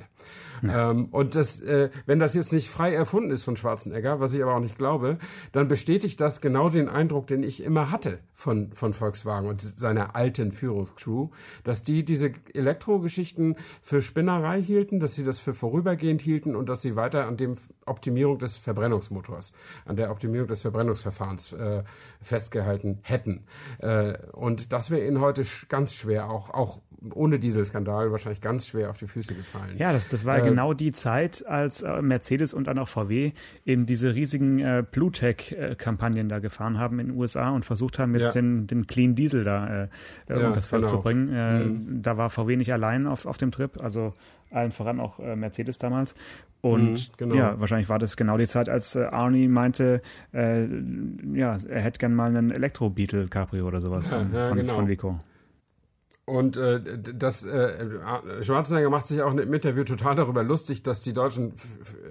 Ähm, 0.63 1.07
und 1.11 1.35
das, 1.35 1.59
äh, 1.59 1.89
wenn 2.05 2.19
das 2.19 2.33
jetzt 2.33 2.53
nicht 2.53 2.69
frei 2.69 2.93
erfunden 2.93 3.31
ist 3.31 3.43
von 3.43 3.57
Schwarzenegger, 3.57 4.19
was 4.19 4.33
ich 4.33 4.41
aber 4.41 4.55
auch 4.55 4.61
nicht 4.61 4.77
glaube, 4.77 5.17
dann 5.51 5.67
bestätigt 5.67 6.21
das 6.21 6.41
genau 6.41 6.69
den 6.69 6.89
Eindruck, 6.89 7.27
den 7.27 7.43
ich 7.43 7.63
immer 7.63 7.91
hatte 7.91 8.19
von, 8.33 8.71
von 8.73 8.93
Volkswagen 8.93 9.47
und 9.47 9.61
seiner 9.61 10.15
alten 10.15 10.51
Führungscrew, 10.51 11.29
dass 11.63 11.83
die 11.83 12.05
diese 12.05 12.31
Elektrogeschichten 12.53 13.55
für 13.81 14.01
Spinnerei 14.01 14.61
hielten, 14.61 14.99
dass 14.99 15.15
sie 15.15 15.23
das 15.23 15.39
für 15.39 15.53
vorübergehend 15.53 16.02
hielten 16.21 16.55
und 16.55 16.69
dass 16.69 16.81
sie 16.81 16.95
weiter 16.95 17.25
an 17.25 17.37
dem 17.37 17.55
Optimierung 17.85 18.39
des 18.39 18.57
Verbrennungsmotors, 18.57 19.53
an 19.85 19.95
der 19.95 20.11
Optimierung 20.11 20.47
des 20.47 20.61
Verbrennungsverfahrens 20.61 21.53
äh, 21.53 21.83
festgehalten 22.21 22.99
hätten. 23.01 23.45
Äh, 23.79 24.17
und 24.31 24.73
das 24.73 24.89
wäre 24.89 25.05
ihnen 25.05 25.21
heute 25.21 25.45
ganz 25.69 25.95
schwer, 25.95 26.29
auch, 26.29 26.49
auch 26.49 26.79
ohne 27.13 27.37
Dieselskandal 27.39 28.11
wahrscheinlich 28.11 28.39
ganz 28.41 28.67
schwer 28.67 28.89
auf 28.89 28.97
die 28.97 29.07
Füße 29.07 29.33
gefallen. 29.35 29.75
Ja, 29.77 29.91
das, 29.91 30.07
das 30.07 30.25
war 30.25 30.37
ja 30.39 30.45
genau 30.45 30.73
die 30.73 30.91
Zeit, 30.91 31.45
als 31.45 31.81
äh, 31.81 32.01
Mercedes 32.01 32.53
und 32.53 32.67
dann 32.67 32.79
auch 32.79 32.87
VW 32.87 33.31
eben 33.65 33.85
diese 33.85 34.15
riesigen 34.15 34.59
äh, 34.59 34.83
Blue-Tech-Kampagnen 34.89 36.29
da 36.29 36.39
gefahren 36.39 36.79
haben 36.79 36.99
in 36.99 37.07
den 37.09 37.17
USA 37.17 37.49
und 37.49 37.65
versucht 37.65 37.99
haben, 37.99 38.13
jetzt 38.15 38.35
Ja. 38.35 38.41
den, 38.41 38.67
den 38.67 38.87
Clean 38.87 39.15
Diesel 39.15 39.43
da 39.43 39.83
äh, 39.83 39.87
äh, 40.29 40.41
Ja, 40.41 40.51
das 40.51 40.65
Volk 40.65 40.83
genau. 40.83 40.95
zu 40.95 41.01
bringen. 41.01 41.29
Äh, 41.33 42.01
Da 42.01 42.17
war 42.17 42.29
VW 42.29 42.55
nicht 42.55 42.71
allein 42.73 43.07
auf, 43.07 43.25
auf 43.25 43.37
dem 43.37 43.51
Trip, 43.51 43.81
also 43.81 44.13
allen 44.51 44.71
voran 44.71 44.99
auch 44.99 45.19
äh, 45.19 45.35
Mercedes 45.35 45.77
damals. 45.77 46.15
Und 46.61 46.91
Mhm, 46.93 46.97
genau. 47.17 47.35
ja, 47.35 47.59
wahrscheinlich 47.59 47.89
war 47.89 47.99
das 47.99 48.15
genau 48.15 48.37
die 48.37 48.47
Zeit, 48.47 48.69
als 48.69 48.95
äh, 48.95 49.03
Arnie 49.03 49.47
meinte, 49.47 50.01
äh, 50.33 50.65
ja, 51.33 51.57
er 51.67 51.81
hätte 51.81 51.99
gern 51.99 52.13
mal 52.15 52.29
einen 52.29 52.51
Elektro-Beetle 52.51 53.27
Cabrio 53.27 53.67
oder 53.67 53.81
sowas 53.81 54.09
Ja, 54.09 54.19
von, 54.19 54.33
ja, 54.33 54.47
von, 54.47 54.57
genau. 54.57 54.73
von 54.75 54.87
Vico. 54.87 55.19
Und 56.25 56.55
äh, 56.55 56.79
das 57.13 57.43
äh, 57.43 57.85
Schwarzenegger 58.41 58.89
macht 58.89 59.07
sich 59.07 59.21
auch 59.21 59.33
im 59.33 59.53
Interview 59.53 59.83
total 59.83 60.15
darüber 60.15 60.41
lustig, 60.41 60.81
dass 60.81 61.01
die 61.01 61.11
deutschen 61.11 61.53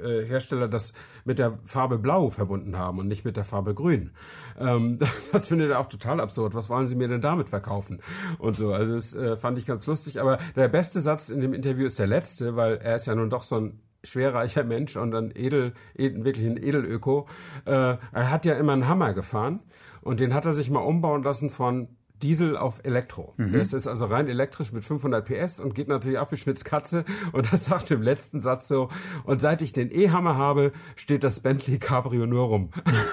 äh, 0.04 0.26
Hersteller 0.26 0.68
das 0.68 0.92
mit 1.24 1.38
der 1.38 1.58
Farbe 1.64 1.98
Blau 1.98 2.28
verbunden 2.28 2.76
haben 2.76 2.98
und 2.98 3.08
nicht 3.08 3.24
mit 3.24 3.38
der 3.38 3.44
Farbe 3.44 3.74
Grün. 3.74 4.10
Ähm, 4.58 4.98
das 5.32 5.48
findet 5.48 5.70
er 5.70 5.80
auch 5.80 5.88
total 5.88 6.20
absurd. 6.20 6.54
Was 6.54 6.68
wollen 6.68 6.86
Sie 6.86 6.94
mir 6.94 7.08
denn 7.08 7.22
damit 7.22 7.48
verkaufen? 7.48 8.02
Und 8.38 8.54
so. 8.54 8.74
Also 8.74 8.94
das 8.94 9.14
äh, 9.14 9.38
fand 9.38 9.56
ich 9.56 9.64
ganz 9.64 9.86
lustig. 9.86 10.20
Aber 10.20 10.38
der 10.56 10.68
beste 10.68 11.00
Satz 11.00 11.30
in 11.30 11.40
dem 11.40 11.54
Interview 11.54 11.86
ist 11.86 11.98
der 11.98 12.06
letzte, 12.06 12.54
weil 12.54 12.76
er 12.76 12.96
ist 12.96 13.06
ja 13.06 13.14
nun 13.14 13.30
doch 13.30 13.44
so 13.44 13.56
ein 13.56 13.80
schwerreicher 14.04 14.64
Mensch 14.64 14.96
und 14.96 15.14
ein 15.14 15.32
edel, 15.34 15.72
edel 15.94 16.24
wirklich 16.26 16.46
ein 16.46 16.58
Edelöko. 16.58 17.28
Äh, 17.64 17.96
er 18.12 18.30
hat 18.30 18.44
ja 18.44 18.56
immer 18.56 18.74
einen 18.74 18.88
Hammer 18.88 19.14
gefahren 19.14 19.60
und 20.02 20.20
den 20.20 20.34
hat 20.34 20.44
er 20.44 20.52
sich 20.52 20.68
mal 20.68 20.80
umbauen 20.80 21.22
lassen 21.22 21.48
von 21.48 21.88
Diesel 22.22 22.56
auf 22.56 22.80
Elektro. 22.84 23.34
Das 23.36 23.72
ist 23.72 23.86
also 23.86 24.06
rein 24.06 24.28
elektrisch 24.28 24.72
mit 24.72 24.84
500 24.84 25.24
PS 25.24 25.60
und 25.60 25.74
geht 25.74 25.88
natürlich 25.88 26.18
ab 26.18 26.30
wie 26.32 26.36
Schmitz 26.36 26.64
Katze. 26.64 27.04
Und 27.32 27.52
das 27.52 27.64
sagt 27.66 27.90
im 27.90 28.02
letzten 28.02 28.40
Satz 28.40 28.68
so, 28.68 28.88
und 29.24 29.40
seit 29.40 29.62
ich 29.62 29.72
den 29.72 29.90
E-Hammer 29.90 30.36
habe, 30.36 30.72
steht 30.96 31.24
das 31.24 31.40
Bentley 31.40 31.78
Cabrio 31.78 32.26
nur 32.26 32.44
rum. 32.44 32.70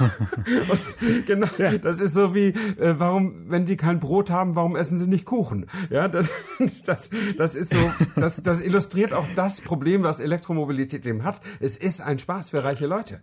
und 0.70 1.26
genau, 1.26 1.48
das 1.82 2.02
ist 2.02 2.14
so 2.14 2.36
wie, 2.36 2.48
äh, 2.50 2.96
warum, 2.98 3.50
wenn 3.50 3.66
Sie 3.66 3.78
kein 3.78 4.00
Brot 4.00 4.30
haben, 4.30 4.56
warum 4.56 4.76
essen 4.76 5.00
Sie 5.00 5.08
nicht 5.08 5.26
Kuchen? 5.26 5.68
Ja, 5.90 6.08
das, 6.08 6.30
das, 6.86 7.10
das 7.38 7.56
ist 7.56 7.74
so, 7.74 7.92
das, 8.16 8.42
das 8.42 8.62
illustriert 8.62 9.14
auch 9.14 9.26
das 9.36 9.62
Problem, 9.62 10.04
was 10.04 10.20
Elektromobilität 10.20 11.06
eben 11.06 11.24
hat. 11.24 11.42
Es 11.60 11.78
ist 11.78 12.02
ein 12.02 12.20
Spaß 12.20 12.50
für 12.50 12.64
reiche 12.64 12.88
Leute. 12.88 13.22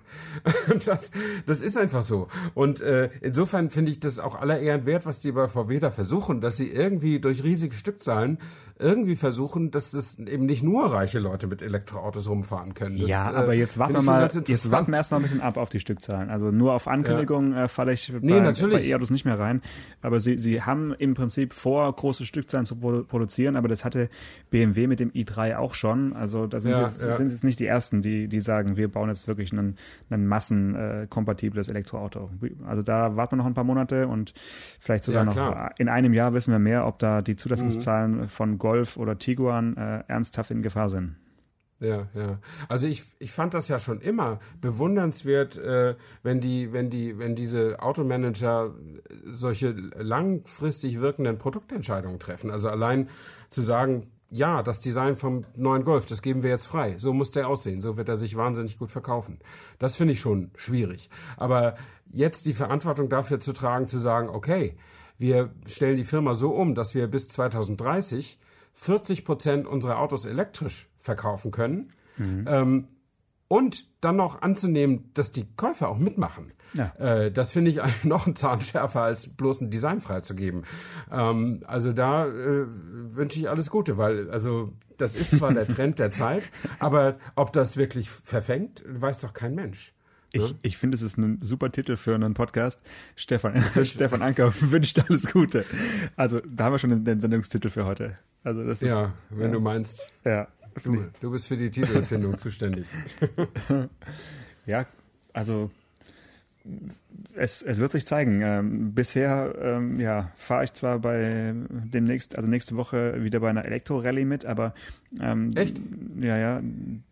Das, 0.84 1.10
das 1.46 1.60
ist 1.60 1.76
einfach 1.76 2.02
so. 2.02 2.28
Und 2.54 2.80
äh, 2.80 3.10
insofern 3.20 3.70
finde 3.70 3.90
ich 3.90 4.00
das 4.00 4.18
auch 4.18 4.34
aller 4.34 4.60
Ehren 4.60 4.86
wert, 4.86 5.06
was 5.06 5.20
die 5.20 5.32
bei 5.32 5.48
VW 5.48 5.75
da 5.80 5.90
versuchen, 5.90 6.40
dass 6.40 6.56
sie 6.56 6.70
irgendwie 6.70 7.20
durch 7.20 7.42
riesige 7.42 7.74
Stückzahlen 7.74 8.38
irgendwie 8.78 9.16
versuchen, 9.16 9.70
dass 9.70 9.90
das 9.92 10.18
eben 10.18 10.44
nicht 10.46 10.62
nur 10.62 10.92
reiche 10.92 11.18
Leute 11.18 11.46
mit 11.46 11.62
Elektroautos 11.62 12.28
rumfahren 12.28 12.74
können. 12.74 12.98
Das, 12.98 13.08
ja, 13.08 13.30
äh, 13.30 13.34
aber 13.34 13.54
jetzt 13.54 13.78
warten 13.78 13.94
wir 13.94 14.02
mal, 14.02 14.22
jetzt 14.46 14.70
warten 14.70 14.92
wir 14.92 14.98
erst 14.98 15.10
mal 15.10 15.16
ein 15.18 15.22
bisschen 15.22 15.40
ab 15.40 15.56
auf 15.56 15.70
die 15.70 15.80
Stückzahlen. 15.80 16.28
Also 16.30 16.50
nur 16.50 16.74
auf 16.74 16.86
Ankündigung 16.88 17.54
äh, 17.54 17.68
falle 17.68 17.92
ich 17.94 18.12
bei, 18.12 18.18
Nee, 18.20 18.40
natürlich. 18.40 18.74
bei 18.80 18.84
E-Autos 18.86 19.10
nicht 19.10 19.24
mehr 19.24 19.38
rein. 19.38 19.62
Aber 20.02 20.20
sie, 20.20 20.36
sie 20.38 20.62
haben 20.62 20.92
im 20.94 21.14
Prinzip 21.14 21.52
vor, 21.54 21.90
große 21.94 22.26
Stückzahlen 22.26 22.66
zu 22.66 22.76
produ 22.76 23.04
produzieren, 23.04 23.56
aber 23.56 23.68
das 23.68 23.84
hatte 23.84 24.08
BMW 24.50 24.86
mit 24.86 25.00
dem 25.00 25.10
i3 25.10 25.56
auch 25.56 25.74
schon. 25.74 26.12
Also 26.14 26.46
da 26.46 26.60
sind, 26.60 26.72
Ja, 26.72 26.88
sie, 26.88 26.98
jetzt, 26.98 27.06
ja. 27.08 27.14
sind 27.14 27.30
jetzt 27.30 27.44
nicht 27.44 27.58
die 27.60 27.66
Ersten, 27.66 28.02
die, 28.02 28.28
die 28.28 28.40
sagen, 28.40 28.76
wir 28.76 28.88
bauen 28.88 29.08
jetzt 29.08 29.26
wirklich 29.26 29.52
ein, 29.52 29.76
ein 30.10 30.26
massenkompatibles 30.26 31.68
Elektroauto. 31.68 32.30
Also 32.66 32.82
da 32.82 33.16
warten 33.16 33.32
wir 33.32 33.36
noch 33.38 33.46
ein 33.46 33.54
paar 33.54 33.64
Monate 33.64 34.06
und 34.08 34.34
vielleicht 34.80 35.04
sogar 35.04 35.24
Ja, 35.24 35.32
noch 35.64 35.70
in 35.78 35.88
einem 35.88 36.12
Jahr 36.12 36.34
wissen 36.34 36.52
wir 36.52 36.58
mehr, 36.58 36.86
ob 36.86 36.98
da 36.98 37.22
die 37.22 37.36
Zulassungszahlen 37.36 38.28
von 38.28 38.58
Golf 38.66 38.96
oder 38.96 39.16
Tiguan 39.16 39.76
äh, 39.76 40.02
ernsthaft 40.08 40.50
in 40.50 40.60
Gefahr 40.60 40.88
sind. 40.88 41.14
Ja, 41.78 42.08
ja. 42.14 42.38
Also 42.68 42.88
ich, 42.88 43.04
ich 43.20 43.30
fand 43.30 43.54
das 43.54 43.68
ja 43.68 43.78
schon 43.78 44.00
immer 44.00 44.40
bewundernswert, 44.60 45.56
äh, 45.56 45.94
wenn 46.24 46.40
die, 46.40 46.72
wenn 46.72 46.90
die, 46.90 47.16
wenn 47.18 47.36
diese 47.36 47.78
Automanager 47.80 48.74
solche 49.24 49.70
langfristig 49.70 51.00
wirkenden 51.00 51.38
Produktentscheidungen 51.38 52.18
treffen. 52.18 52.50
Also 52.50 52.68
allein 52.68 53.08
zu 53.50 53.62
sagen, 53.62 54.10
ja, 54.30 54.64
das 54.64 54.80
Design 54.80 55.14
vom 55.16 55.44
neuen 55.54 55.84
Golf, 55.84 56.06
das 56.06 56.22
geben 56.22 56.42
wir 56.42 56.50
jetzt 56.50 56.66
frei. 56.66 56.96
So 56.98 57.12
muss 57.12 57.30
der 57.30 57.46
aussehen. 57.46 57.80
So 57.80 57.96
wird 57.96 58.08
er 58.08 58.16
sich 58.16 58.36
wahnsinnig 58.36 58.78
gut 58.78 58.90
verkaufen. 58.90 59.38
Das 59.78 59.94
finde 59.94 60.14
ich 60.14 60.20
schon 60.20 60.50
schwierig. 60.56 61.08
Aber 61.36 61.76
jetzt 62.10 62.46
die 62.46 62.54
Verantwortung 62.54 63.10
dafür 63.10 63.38
zu 63.38 63.52
tragen, 63.52 63.86
zu 63.86 64.00
sagen, 64.00 64.28
okay, 64.28 64.76
wir 65.18 65.50
stellen 65.68 65.96
die 65.96 66.04
Firma 66.04 66.34
so 66.34 66.50
um, 66.50 66.74
dass 66.74 66.94
wir 66.94 67.06
bis 67.06 67.28
2030 67.28 68.38
40 68.76 69.24
Prozent 69.24 69.66
unserer 69.66 69.98
Autos 69.98 70.24
elektrisch 70.24 70.88
verkaufen 70.98 71.50
können. 71.50 71.92
Ähm, 72.18 72.88
und 73.48 73.86
dann 74.00 74.16
noch 74.16 74.42
anzunehmen, 74.42 75.10
dass 75.14 75.30
die 75.30 75.46
Käufer 75.56 75.88
auch 75.88 75.98
mitmachen. 75.98 76.52
Ja. 76.74 76.92
Äh, 76.98 77.32
das 77.32 77.52
finde 77.52 77.70
ich 77.70 77.82
eigentlich 77.82 78.04
noch 78.04 78.26
ein 78.26 78.36
Zahn 78.36 78.60
schärfer, 78.60 79.02
als 79.02 79.28
bloß 79.28 79.62
ein 79.62 79.70
Design 79.70 80.00
freizugeben. 80.00 80.64
Ähm, 81.10 81.62
also 81.66 81.92
da 81.92 82.26
äh, 82.26 82.66
wünsche 82.66 83.38
ich 83.38 83.48
alles 83.48 83.70
Gute, 83.70 83.98
weil 83.98 84.30
also 84.30 84.72
das 84.96 85.14
ist 85.14 85.36
zwar 85.36 85.52
der 85.52 85.68
Trend 85.74 85.98
der 85.98 86.10
Zeit, 86.10 86.50
aber 86.78 87.16
ob 87.34 87.52
das 87.52 87.76
wirklich 87.76 88.10
verfängt, 88.10 88.82
weiß 88.86 89.20
doch 89.20 89.32
kein 89.32 89.54
Mensch. 89.54 89.94
Ich, 90.36 90.54
ich 90.62 90.78
finde, 90.78 90.96
es 90.96 91.02
ist 91.02 91.18
ein 91.18 91.38
super 91.40 91.70
Titel 91.70 91.96
für 91.96 92.14
einen 92.14 92.34
Podcast. 92.34 92.80
Stefan, 93.14 93.62
Stefan 93.84 94.22
Anker 94.22 94.52
wünscht 94.60 94.98
alles 94.98 95.32
Gute. 95.32 95.64
Also, 96.16 96.40
da 96.40 96.64
haben 96.64 96.74
wir 96.74 96.78
schon 96.78 97.04
den, 97.04 97.20
Sendungstitel 97.20 97.70
für 97.70 97.84
heute. 97.84 98.18
Also, 98.44 98.64
das 98.64 98.82
ist, 98.82 98.88
Ja, 98.88 99.12
wenn 99.30 99.52
du 99.52 99.60
meinst, 99.60 100.06
ja. 100.24 100.48
du, 100.82 101.04
du 101.20 101.30
bist 101.30 101.48
für 101.48 101.56
die 101.56 101.70
Titelfindung 101.70 102.36
zuständig. 102.36 102.86
Ja, 104.66 104.84
also 105.32 105.70
es, 107.34 107.62
es 107.62 107.78
wird 107.78 107.92
sich 107.92 108.06
zeigen. 108.06 108.40
Ähm, 108.42 108.94
bisher 108.94 109.54
ähm, 109.60 110.00
ja, 110.00 110.30
fahre 110.36 110.64
ich 110.64 110.72
zwar 110.72 110.98
bei 110.98 111.54
demnächst, 111.68 112.36
also 112.36 112.48
nächste 112.48 112.76
Woche 112.76 113.22
wieder 113.22 113.40
bei 113.40 113.50
einer 113.50 113.64
Elektro-Rallye 113.64 114.24
mit, 114.24 114.46
aber 114.46 114.74
ähm, 115.20 115.50
Echt? 115.54 115.80
Ja, 116.20 116.36
ja. 116.36 116.60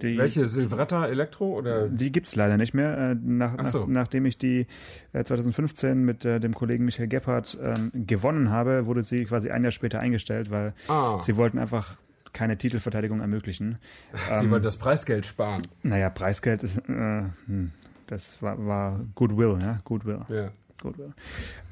Die, 0.03 0.19
Welche 0.19 0.47
Silvretta 0.47 1.07
Elektro 1.07 1.57
oder? 1.57 1.88
Die 1.88 2.11
gibt's 2.11 2.37
leider 2.37 2.57
nicht 2.57 2.75
mehr. 2.75 2.97
Äh, 2.97 3.17
nach, 3.23 3.69
so. 3.69 3.81
nach, 3.81 3.87
nachdem 3.87 4.27
ich 4.27 4.38
die 4.38 4.67
äh, 5.12 5.25
2015 5.25 6.05
mit 6.05 6.25
äh, 6.25 6.40
dem 6.40 6.55
Kollegen 6.55 6.85
Michael 6.85 7.09
Gebhardt 7.09 7.59
ähm, 7.62 7.90
gewonnen 7.95 8.51
habe, 8.51 8.87
wurde 8.87 9.05
sie 9.05 9.25
quasi 9.25 9.51
ein 9.51 9.62
Jahr 9.62 9.73
später 9.73 10.01
eingestellt, 10.01 10.51
weil 10.51 10.75
ah. 10.88 11.21
sie 11.21 11.37
wollten 11.37 11.59
einfach 11.59 11.97
keine 12.33 12.59
Titelverteidigung 12.59 13.21
ermöglichen. 13.21 13.79
Sie 14.12 14.45
ähm, 14.45 14.51
wollten 14.51 14.64
das 14.64 14.77
Preisgeld 14.77 15.25
sparen. 15.25 15.69
Naja, 15.83 16.11
Preisgeld 16.11 16.64
ist, 16.64 16.79
äh, 16.88 17.23
hm, 17.47 17.71
das 18.07 18.40
war, 18.43 18.64
war 18.67 19.01
Goodwill, 19.14 19.59
ja, 19.61 19.79
Goodwill. 19.85 20.21
Ja. 20.29 20.51
Goodwill. 20.85 21.14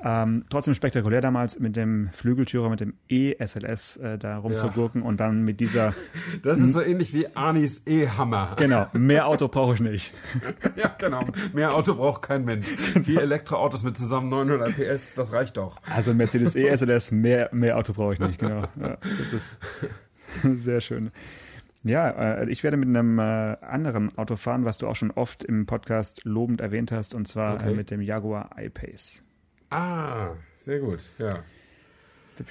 Ähm, 0.03 0.45
trotzdem 0.49 0.75
spektakulär 0.75 1.21
damals 1.21 1.61
mit 1.61 1.77
dem 1.77 2.09
Flügeltürer, 2.13 2.71
mit 2.71 2.81
dem 2.81 2.95
E-SLS 3.09 3.99
äh, 3.99 4.19
da 4.19 4.39
rumzugurken 4.39 5.03
ja. 5.03 5.09
und 5.09 5.21
dann 5.21 5.43
mit 5.43 5.61
dieser. 5.61 5.95
Das 6.43 6.59
ist 6.59 6.73
so 6.73 6.81
ähnlich 6.81 7.13
wie 7.13 7.27
Anis 7.37 7.83
E-Hammer. 7.87 8.55
Genau, 8.57 8.87
mehr 8.93 9.27
Auto 9.29 9.49
brauche 9.49 9.75
ich 9.75 9.81
nicht. 9.81 10.15
ja, 10.77 10.95
genau. 10.99 11.21
Mehr 11.53 11.75
Auto 11.75 11.95
braucht 11.95 12.23
kein 12.23 12.45
Mensch. 12.45 12.67
Genau. 12.95 13.07
Wie 13.07 13.17
Elektroautos 13.17 13.83
mit 13.83 13.97
zusammen 13.97 14.31
900 14.31 14.75
PS, 14.75 15.15
das 15.15 15.33
reicht 15.33 15.57
doch. 15.57 15.77
Also 15.89 16.15
Mercedes 16.15 16.57
E-SLS, 16.57 17.13
mehr, 17.13 17.51
mehr 17.53 17.77
Auto 17.77 17.93
brauche 17.93 18.15
ich 18.15 18.21
nicht, 18.21 18.39
genau. 18.39 18.63
Ja, 18.81 18.97
das 19.03 19.33
ist 19.33 19.59
sehr 20.43 20.81
schön. 20.81 21.11
Ja, 21.85 22.41
äh, 22.41 22.51
ich 22.51 22.63
werde 22.63 22.77
mit 22.77 22.89
einem 22.89 23.19
äh, 23.19 23.23
anderen 23.23 24.17
Auto 24.17 24.37
fahren, 24.37 24.65
was 24.65 24.79
du 24.79 24.87
auch 24.87 24.97
schon 24.97 25.11
oft 25.11 25.43
im 25.45 25.67
Podcast 25.67 26.25
lobend 26.25 26.61
erwähnt 26.61 26.93
hast, 26.93 27.15
und 27.15 27.27
zwar 27.27 27.55
äh, 27.55 27.63
okay. 27.63 27.75
mit 27.75 27.91
dem 27.91 28.01
Jaguar 28.01 28.51
I-Pace. 28.59 29.25
Ah, 29.71 30.35
sehr 30.57 30.81
gut, 30.81 31.13
ja. 31.19 31.43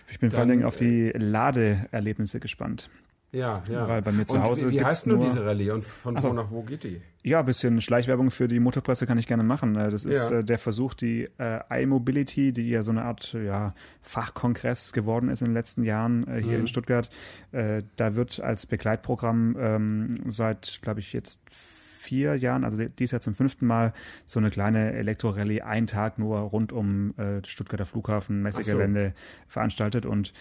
Ich 0.10 0.20
bin 0.20 0.30
Dann, 0.30 0.32
vor 0.32 0.40
allen 0.42 0.50
Dingen 0.50 0.64
auf 0.64 0.76
die 0.76 1.12
Ladeerlebnisse 1.16 2.40
gespannt. 2.40 2.90
Ja, 3.34 3.64
ja. 3.70 3.88
Weil 3.88 4.02
bei 4.02 4.12
mir 4.12 4.26
zu 4.26 4.42
Hause. 4.42 4.68
Wie, 4.68 4.80
wie 4.80 4.84
heißt 4.84 5.08
nur 5.08 5.20
diese 5.20 5.46
Rallye 5.46 5.72
und 5.72 5.86
von 5.86 6.18
also, 6.18 6.30
wo 6.30 6.34
nach 6.34 6.52
wo 6.52 6.64
geht 6.64 6.84
die? 6.84 7.02
Ja, 7.24 7.40
ein 7.40 7.46
bisschen 7.46 7.80
Schleichwerbung 7.80 8.30
für 8.30 8.48
die 8.48 8.60
Motorpresse 8.60 9.08
kann 9.08 9.18
ich 9.18 9.28
gerne 9.28 9.44
machen. 9.44 9.76
Äh, 9.76 9.90
das 9.90 10.04
ist 10.04 10.30
ja. 10.30 10.40
äh, 10.40 10.44
der 10.44 10.58
Versuch, 10.58 10.94
die 10.94 11.30
äh, 11.38 11.84
iMobility, 11.84 12.52
die 12.52 12.70
ja 12.70 12.84
so 12.84 12.92
eine 12.92 13.04
Art 13.04 13.34
ja, 13.34 13.74
Fachkongress 14.02 14.92
geworden 14.92 15.30
ist 15.30 15.42
in 15.42 15.46
den 15.46 15.54
letzten 15.54 15.84
Jahren 15.84 16.28
äh, 16.28 16.42
hier 16.42 16.56
mhm. 16.56 16.62
in 16.62 16.68
Stuttgart. 16.68 17.10
Äh, 17.54 17.84
da 17.96 18.16
wird 18.16 18.42
als 18.42 18.66
Begleitprogramm 18.66 19.56
ähm, 19.58 20.20
seit, 20.28 20.80
glaube 20.82 21.00
ich, 21.00 21.14
jetzt 21.14 21.40
vier 21.50 22.36
Jahren, 22.36 22.66
also 22.66 22.84
dies 22.84 23.12
Jahr 23.12 23.22
zum 23.22 23.36
fünften 23.36 23.66
Mal, 23.66 23.94
so 24.26 24.40
eine 24.40 24.50
kleine 24.50 24.94
Elektrorallye, 24.94 25.62
ein 25.62 25.88
Tag 25.88 26.18
nur 26.18 26.40
rund 26.40 26.74
um 26.74 27.14
äh, 27.18 27.46
Stuttgarter 27.46 27.86
Flughafen, 27.86 28.42
Messegelände 28.42 29.14
so. 29.16 29.52
veranstaltet 29.54 30.06
und 30.06 30.34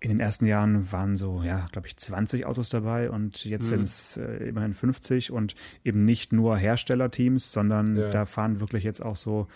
in 0.00 0.08
den 0.08 0.20
ersten 0.20 0.46
Jahren 0.46 0.90
waren 0.92 1.16
so, 1.16 1.42
ja, 1.42 1.68
glaube 1.72 1.86
ich, 1.86 1.96
20 1.96 2.46
Autos 2.46 2.70
dabei 2.70 3.10
und 3.10 3.44
jetzt 3.44 3.64
mhm. 3.64 3.68
sind 3.68 3.82
es 3.82 4.16
äh, 4.16 4.48
immerhin 4.48 4.72
50 4.72 5.30
und 5.30 5.54
eben 5.84 6.04
nicht 6.04 6.32
nur 6.32 6.56
Herstellerteams, 6.56 7.52
sondern 7.52 7.96
ja. 7.96 8.10
da 8.10 8.24
fahren 8.24 8.60
wirklich 8.60 8.82
jetzt 8.82 9.02
auch 9.02 9.16
so, 9.16 9.46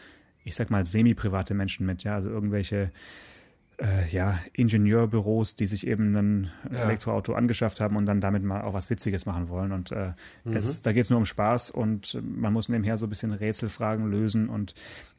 ich 0.45 0.55
sag 0.55 0.71
mal, 0.71 0.85
semi-private 0.85 1.55
Menschen 1.55 1.87
mit, 1.87 2.05
ja, 2.05 2.15
also 2.15 2.29
irgendwelche 2.29 2.93
äh, 3.79 4.09
ja, 4.11 4.39
Ingenieurbüros, 4.53 5.57
die 5.57 5.67
sich 5.67 5.87
eben 5.87 6.15
ein 6.15 6.51
ja. 6.71 6.81
Elektroauto 6.81 7.35
angeschafft 7.35 7.81
haben 7.81 7.97
und 7.97 8.07
dann 8.07 8.21
damit 8.21 8.45
mal 8.45 8.63
auch 8.63 8.75
was 8.75 8.91
Witziges 8.91 9.27
machen 9.27 9.49
wollen. 9.49 9.73
Und 9.73 9.93
äh, 9.93 10.13
mhm. 10.45 10.57
es, 10.57 10.83
da 10.83 10.93
geht 10.93 11.05
es 11.05 11.11
nur 11.11 11.19
um 11.19 11.27
Spaß 11.27 11.71
und 11.71 12.21
man 12.23 12.53
muss 12.53 12.69
nebenher 12.69 12.99
so 12.99 13.07
ein 13.07 13.09
bisschen 13.09 13.33
Rätselfragen 13.33 14.11
lösen 14.11 14.49
und 14.49 14.75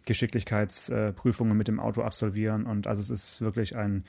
Geschicklichkeitsprüfungen 0.06 1.58
mit 1.58 1.68
dem 1.68 1.80
Auto 1.80 2.02
absolvieren. 2.04 2.66
Und 2.66 2.88
also 2.88 3.02
es 3.02 3.10
ist 3.10 3.42
wirklich 3.42 3.76
ein 3.76 4.04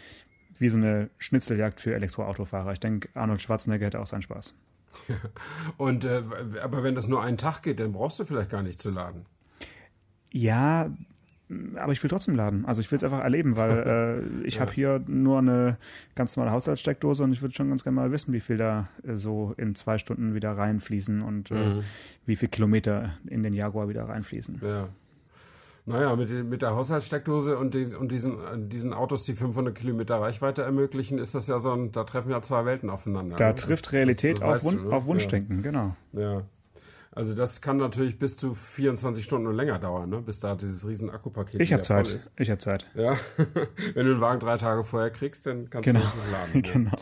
wie 0.59 0.69
so 0.69 0.77
eine 0.77 1.11
Schnitzeljagd 1.19 1.81
für 1.81 1.95
Elektroautofahrer. 1.95 2.73
Ich 2.73 2.81
denke, 2.81 3.09
Arnold 3.15 3.41
Schwarzenegger 3.41 3.87
hätte 3.87 4.01
auch 4.01 4.07
seinen 4.07 4.23
Spaß. 4.23 4.55
Und 5.77 6.05
äh, 6.05 6.23
aber 6.63 6.83
wenn 6.83 6.95
das 6.95 7.09
nur 7.09 7.23
einen 7.23 7.39
Tag 7.39 7.63
geht, 7.63 7.81
dann 7.81 7.93
brauchst 7.93 8.19
du 8.19 8.25
vielleicht 8.25 8.51
gar 8.51 8.63
nicht 8.63 8.81
zu 8.81 8.91
laden. 8.91 9.27
Ja, 10.33 10.91
aber 11.77 11.93
ich 11.93 12.03
will 12.03 12.11
trotzdem 12.11 12.35
laden. 12.35 12.65
Also 12.67 12.81
ich 12.81 12.91
will 12.91 12.97
es 12.97 13.05
einfach 13.05 13.21
erleben, 13.21 13.57
weil 13.57 14.23
äh, 14.43 14.47
ich 14.47 14.57
ja. 14.57 14.63
habe 14.63 14.73
hier 14.73 15.03
nur 15.07 15.39
eine 15.39 15.79
ganz 16.15 16.37
normale 16.37 16.53
Haushaltssteckdose 16.55 17.23
und 17.23 17.33
ich 17.33 17.43
würde 17.43 17.55
schon 17.55 17.69
ganz 17.69 17.85
gerne 17.85 17.97
mal 17.97 18.11
wissen, 18.11 18.33
wie 18.33 18.41
viel 18.41 18.57
da 18.57 18.89
äh, 19.07 19.15
so 19.15 19.55
in 19.57 19.75
zwei 19.75 19.99
Stunden 19.99 20.35
wieder 20.35 20.53
reinfließen 20.53 21.23
und 21.23 21.51
äh, 21.51 21.55
mhm. 21.55 21.83
wie 22.25 22.37
viel 22.37 22.49
Kilometer 22.49 23.15
in 23.27 23.43
den 23.43 23.55
Jaguar 23.55 23.89
wieder 23.89 24.09
reinfließen. 24.09 24.61
Ja. 24.63 24.89
Naja, 25.89 26.17
mit, 26.17 26.31
mit 26.31 26.63
der 26.63 26.75
Haushaltssteckdose 26.75 27.57
und, 27.57 27.73
die, 27.75 27.95
und 27.95 28.11
diesen, 28.11 28.69
diesen 28.69 28.93
Autos, 28.93 29.23
die 29.23 29.35
500 29.35 29.73
Kilometer 29.73 30.21
Reichweite 30.21 30.63
ermöglichen, 30.63 31.19
ist 31.19 31.37
das 31.37 31.47
ja 31.47 31.61
so 31.61 31.71
ein, 31.71 31.93
da 31.93 32.03
treffen 32.03 32.33
ja 32.33 32.43
zwei 32.43 32.65
Welten 32.65 32.91
aufeinander. 32.91 33.37
Da 33.37 33.51
ne? 33.51 33.55
trifft 33.55 33.93
Realität 33.93 34.43
das, 34.43 34.65
auf, 34.65 34.65
Wun 34.65 34.77
du, 34.79 34.89
ne? 34.89 34.97
auf 34.97 35.07
Wunschdenken, 35.07 35.59
ja. 35.59 35.63
genau. 35.63 35.97
Ja. 36.13 36.43
Also 37.13 37.35
das 37.35 37.61
kann 37.61 37.77
natürlich 37.77 38.19
bis 38.19 38.37
zu 38.37 38.55
24 38.55 39.25
Stunden 39.25 39.47
und 39.47 39.55
länger 39.55 39.79
dauern, 39.79 40.11
ne? 40.11 40.21
bis 40.23 40.41
da 40.41 40.57
dieses 40.57 40.87
riesen 40.87 41.09
Akkupaket 41.09 41.61
Ich 41.61 41.73
habe 41.73 41.83
Zeit. 41.83 42.31
Ich 42.37 42.51
habe 42.51 42.59
Zeit. 42.59 42.91
Ja. 42.95 43.17
Wenn 43.95 44.07
du 44.07 44.15
den 44.15 44.21
Wagen 44.21 44.41
drei 44.41 44.57
Tage 44.57 44.83
vorher 44.83 45.11
kriegst, 45.11 45.47
dann 45.47 45.71
kannst 45.71 45.85
genau. 45.85 46.01
du 46.01 46.05
nicht 46.05 46.33
laden. 46.33 46.53
Ne? 46.53 46.63
genau. 46.73 46.97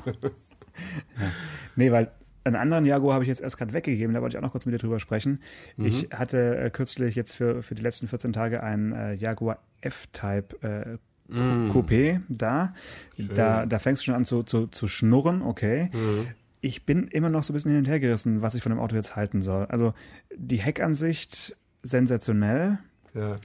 ja. 1.19 1.33
Nee, 1.75 1.91
weil 1.91 2.13
einen 2.45 2.57
anderen 2.57 2.85
Jaguar 2.85 3.15
habe 3.15 3.25
ich 3.25 3.29
jetzt 3.29 3.41
erst 3.41 3.57
gerade 3.57 3.73
weggegeben, 3.73 4.15
da 4.15 4.21
wollte 4.21 4.37
ich 4.37 4.39
auch 4.39 4.43
noch 4.43 4.53
kurz 4.53 4.67
mit 4.67 4.75
dir 4.75 4.79
drüber 4.79 5.01
sprechen. 5.01 5.41
Mhm. 5.77 5.87
Ich 5.87 6.09
hatte 6.13 6.57
äh, 6.57 6.71
kürzlich 6.71 7.15
jetzt 7.15 7.35
für, 7.35 7.63
für 7.63 7.75
die 7.75 7.83
letzten 7.83 8.09
14 8.09 8.33
Tage 8.33 8.63
einen 8.63 8.93
äh, 8.93 9.15
Jaguar 9.15 9.59
F-Type 9.81 10.99
äh, 11.29 11.33
mm. 11.33 11.71
Coupé 11.71 12.21
da. 12.29 12.75
Da, 13.19 13.67
da 13.67 13.79
fängst 13.79 14.03
du 14.03 14.05
schon 14.05 14.15
an 14.15 14.25
zu, 14.25 14.43
zu, 14.43 14.67
zu 14.67 14.89
schnurren, 14.89 15.43
okay. 15.43 15.91
Mhm. 15.93 16.29
Ich 16.61 16.87
bin 16.87 17.09
immer 17.09 17.29
noch 17.29 17.43
so 17.43 17.53
ein 17.53 17.55
bisschen 17.55 17.73
hin 17.73 17.81
und 17.81 17.89
her 17.89 18.01
gerissen, 18.01 18.41
was 18.41 18.55
ich 18.55 18.63
von 18.63 18.71
dem 18.71 18.79
Auto 18.79 18.97
jetzt 18.97 19.17
halten 19.17 19.43
soll. 19.43 19.67
Also 19.67 19.93
die 20.35 20.57
Heckansicht 20.57 21.57
sensationell. 21.83 22.79
Ja. 23.13 23.37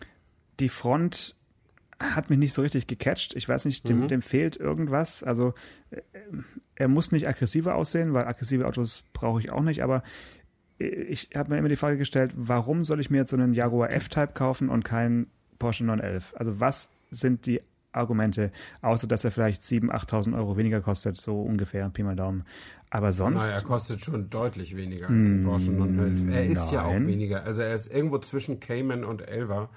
Die 0.60 0.70
Front 0.70 1.36
hat 2.00 2.30
mich 2.30 2.40
nicht 2.40 2.54
so 2.54 2.62
richtig 2.62 2.88
gecatcht. 2.88 3.36
Ich 3.36 3.48
weiß 3.48 3.66
nicht, 3.66 3.88
dem, 3.90 4.02
mhm. 4.02 4.08
dem 4.08 4.22
fehlt 4.22 4.56
irgendwas. 4.58 5.24
Also 5.24 5.54
äh, 5.92 6.02
er 6.76 6.88
muss 6.88 7.12
nicht 7.12 7.28
aggressiver 7.28 7.76
aussehen, 7.76 8.14
weil 8.14 8.26
aggressive 8.26 8.66
Autos 8.66 9.04
brauche 9.14 9.40
ich 9.40 9.52
auch 9.52 9.64
nicht, 9.64 9.84
aber 9.84 10.04
ich 10.80 11.32
habe 11.36 11.52
mir 11.52 11.58
immer 11.58 11.68
die 11.68 11.76
Frage 11.76 11.98
gestellt, 11.98 12.32
warum 12.36 12.84
soll 12.84 13.02
ich 13.02 13.10
mir 13.10 13.18
jetzt 13.18 13.32
so 13.32 13.38
einen 13.38 13.54
Jaguar 13.54 13.92
F-Type 13.92 14.32
kaufen 14.34 14.70
und 14.70 14.86
keinen 14.86 15.28
Porsche 15.60 15.84
911? 15.84 16.34
Also 16.38 16.60
was 16.62 16.90
sind 17.12 17.46
die 17.46 17.62
Argumente, 17.92 18.52
außer 18.82 19.08
dass 19.08 19.26
er 19.26 19.32
vielleicht 19.32 19.64
7.000, 19.64 19.90
8.000 19.92 20.38
Euro 20.38 20.58
weniger 20.58 20.80
kostet, 20.80 21.18
so 21.18 21.42
ungefähr, 21.42 21.90
Pi 21.90 22.04
mal 22.04 22.16
Daumen. 22.16 22.46
Aber 22.92 23.14
sonst. 23.14 23.48
Na, 23.48 23.56
er 23.56 23.62
kostet 23.62 24.02
schon 24.02 24.30
deutlich 24.30 24.76
weniger 24.76 25.10
als 25.10 25.26
ein 25.26 25.44
Porsche 25.44 25.72
911. 25.72 26.34
Er 26.34 26.46
ist 26.46 26.66
nein. 26.66 26.74
ja 26.74 26.86
auch 26.86 27.08
weniger. 27.08 27.44
Also 27.44 27.62
er 27.62 27.74
ist 27.74 27.88
irgendwo 27.88 28.18
zwischen 28.20 28.60
Cayman 28.60 29.04
und 29.04 29.28
Elva. 29.28 29.70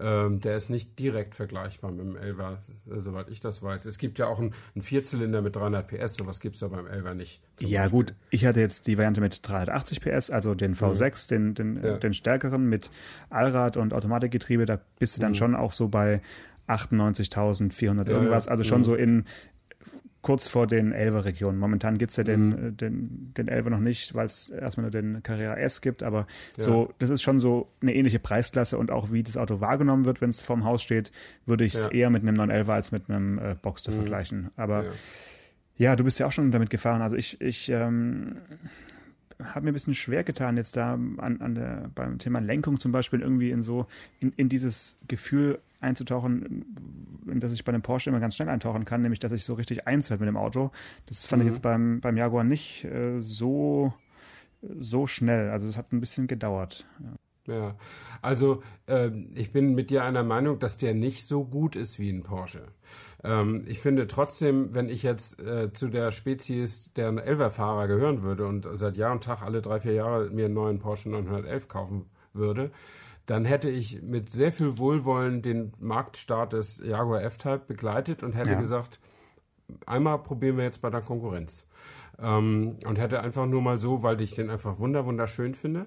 Ähm, 0.00 0.40
der 0.40 0.56
ist 0.56 0.70
nicht 0.70 0.98
direkt 0.98 1.36
vergleichbar 1.36 1.92
mit 1.92 2.04
dem 2.04 2.16
Elva, 2.16 2.58
äh, 2.90 2.98
soweit 2.98 3.28
ich 3.28 3.40
das 3.40 3.62
weiß. 3.62 3.86
Es 3.86 3.98
gibt 3.98 4.18
ja 4.18 4.26
auch 4.26 4.40
einen, 4.40 4.54
einen 4.74 4.82
Vierzylinder 4.82 5.40
mit 5.40 5.54
300 5.54 5.86
PS, 5.86 6.16
sowas 6.16 6.40
gibt 6.40 6.56
es 6.56 6.62
ja 6.62 6.68
beim 6.68 6.86
Elva 6.86 7.14
nicht. 7.14 7.40
Ja 7.60 7.82
Beispiel. 7.82 7.98
gut, 7.98 8.14
ich 8.30 8.44
hatte 8.44 8.58
jetzt 8.58 8.88
die 8.88 8.98
Variante 8.98 9.20
mit 9.20 9.46
380 9.46 10.00
PS, 10.00 10.30
also 10.30 10.54
den 10.54 10.74
V6, 10.74 11.34
mhm. 11.38 11.54
den, 11.54 11.74
den, 11.74 11.84
ja. 11.84 11.96
den 11.98 12.14
stärkeren 12.14 12.68
mit 12.68 12.90
Allrad 13.30 13.76
und 13.76 13.94
Automatikgetriebe, 13.94 14.66
da 14.66 14.80
bist 14.98 15.16
du 15.16 15.20
dann 15.20 15.32
mhm. 15.32 15.36
schon 15.36 15.54
auch 15.54 15.72
so 15.72 15.88
bei 15.88 16.22
98.400 16.66 18.08
irgendwas, 18.08 18.46
ja, 18.46 18.48
ja. 18.48 18.50
also 18.50 18.64
schon 18.64 18.78
mhm. 18.78 18.84
so 18.84 18.94
in 18.94 19.24
kurz 20.24 20.48
vor 20.48 20.66
den 20.66 20.92
Elver-Regionen. 20.92 21.58
Momentan 21.58 21.98
gibt 21.98 22.10
es 22.10 22.16
ja 22.16 22.24
den, 22.24 22.48
mhm. 22.48 22.76
den, 22.76 23.34
den 23.36 23.46
Elver 23.46 23.70
noch 23.70 23.78
nicht, 23.78 24.14
weil 24.14 24.26
es 24.26 24.50
erstmal 24.50 24.84
nur 24.84 24.90
den 24.90 25.22
Carrera 25.22 25.56
S 25.58 25.82
gibt, 25.82 26.02
aber 26.02 26.26
ja. 26.56 26.64
so, 26.64 26.92
das 26.98 27.10
ist 27.10 27.22
schon 27.22 27.38
so 27.38 27.68
eine 27.82 27.94
ähnliche 27.94 28.18
Preisklasse 28.18 28.78
und 28.78 28.90
auch 28.90 29.12
wie 29.12 29.22
das 29.22 29.36
Auto 29.36 29.60
wahrgenommen 29.60 30.06
wird, 30.06 30.20
wenn 30.20 30.30
es 30.30 30.42
vorm 30.42 30.64
Haus 30.64 30.82
steht, 30.82 31.12
würde 31.46 31.64
ich 31.64 31.74
es 31.74 31.84
ja. 31.84 31.90
eher 31.90 32.10
mit 32.10 32.22
einem 32.22 32.34
911 32.34 32.68
als 32.70 32.90
mit 32.90 33.08
einem 33.08 33.38
äh, 33.38 33.54
Boxster 33.60 33.92
mhm. 33.92 33.96
vergleichen. 33.96 34.50
Aber 34.56 34.84
ja. 34.84 34.90
ja. 35.76 35.96
du 35.96 36.04
bist 36.04 36.18
ja 36.18 36.26
auch 36.26 36.32
schon 36.32 36.50
damit 36.50 36.70
gefahren. 36.70 37.02
Also 37.02 37.16
ich, 37.16 37.40
ich 37.42 37.68
ähm, 37.68 38.38
habe 39.44 39.64
mir 39.64 39.72
ein 39.72 39.74
bisschen 39.74 39.94
schwer 39.94 40.24
getan, 40.24 40.56
jetzt 40.56 40.76
da 40.76 40.94
an, 40.94 41.40
an 41.40 41.54
der, 41.54 41.90
beim 41.94 42.18
Thema 42.18 42.40
Lenkung 42.40 42.78
zum 42.78 42.92
Beispiel 42.92 43.20
irgendwie 43.20 43.50
in 43.50 43.62
so, 43.62 43.86
in, 44.20 44.32
in 44.36 44.48
dieses 44.48 44.98
Gefühl 45.08 45.60
einzutauchen, 45.80 46.64
in 47.30 47.40
das 47.40 47.52
ich 47.52 47.64
bei 47.64 47.72
einem 47.72 47.82
Porsche 47.82 48.10
immer 48.10 48.20
ganz 48.20 48.36
schnell 48.36 48.48
eintauchen 48.48 48.84
kann, 48.84 49.02
nämlich 49.02 49.20
dass 49.20 49.32
ich 49.32 49.44
so 49.44 49.54
richtig 49.54 49.86
eins 49.86 50.10
werde 50.10 50.24
mit 50.24 50.28
dem 50.28 50.36
Auto. 50.36 50.70
Das 51.06 51.24
fand 51.24 51.42
mhm. 51.42 51.48
ich 51.48 51.54
jetzt 51.54 51.62
beim, 51.62 52.00
beim 52.00 52.16
Jaguar 52.16 52.44
nicht 52.44 52.84
äh, 52.84 53.20
so, 53.20 53.92
so 54.62 55.06
schnell. 55.06 55.50
Also 55.50 55.68
es 55.68 55.76
hat 55.76 55.92
ein 55.92 56.00
bisschen 56.00 56.26
gedauert. 56.26 56.86
Ja. 57.00 57.12
Ja. 57.46 57.76
also 58.22 58.62
äh, 58.86 59.10
ich 59.34 59.52
bin 59.52 59.74
mit 59.74 59.90
dir 59.90 60.04
einer 60.04 60.22
Meinung, 60.22 60.58
dass 60.58 60.78
der 60.78 60.94
nicht 60.94 61.26
so 61.26 61.44
gut 61.44 61.76
ist 61.76 61.98
wie 61.98 62.10
ein 62.10 62.22
Porsche. 62.22 62.62
Ähm, 63.22 63.64
ich 63.66 63.80
finde 63.80 64.06
trotzdem, 64.06 64.74
wenn 64.74 64.88
ich 64.88 65.02
jetzt 65.02 65.40
äh, 65.40 65.72
zu 65.72 65.88
der 65.88 66.12
Spezies 66.12 66.92
der 66.94 67.08
Elver-Fahrer 67.08 67.88
gehören 67.88 68.22
würde 68.22 68.46
und 68.46 68.68
seit 68.72 68.96
Jahr 68.96 69.12
und 69.12 69.24
Tag 69.24 69.42
alle 69.42 69.62
drei, 69.62 69.80
vier 69.80 69.94
Jahre 69.94 70.30
mir 70.30 70.44
einen 70.46 70.54
neuen 70.54 70.78
Porsche 70.78 71.08
911 71.08 71.68
kaufen 71.68 72.06
würde, 72.32 72.70
dann 73.26 73.46
hätte 73.46 73.70
ich 73.70 74.02
mit 74.02 74.30
sehr 74.30 74.52
viel 74.52 74.76
Wohlwollen 74.76 75.40
den 75.40 75.72
Marktstart 75.80 76.52
des 76.52 76.82
Jaguar 76.84 77.22
F-Type 77.22 77.62
begleitet 77.66 78.22
und 78.22 78.34
hätte 78.34 78.50
Ja. 78.50 78.58
gesagt, 78.60 79.00
einmal 79.86 80.18
probieren 80.18 80.58
wir 80.58 80.64
jetzt 80.64 80.82
bei 80.82 80.90
der 80.90 81.00
Konkurrenz. 81.00 81.66
Ähm, 82.18 82.76
und 82.86 82.96
hätte 82.98 83.20
einfach 83.20 83.46
nur 83.46 83.62
mal 83.62 83.78
so, 83.78 84.02
weil 84.02 84.20
ich 84.20 84.34
den 84.34 84.50
einfach 84.50 84.78
wunder 84.78 85.06
wunderschön 85.06 85.54
finde. 85.54 85.86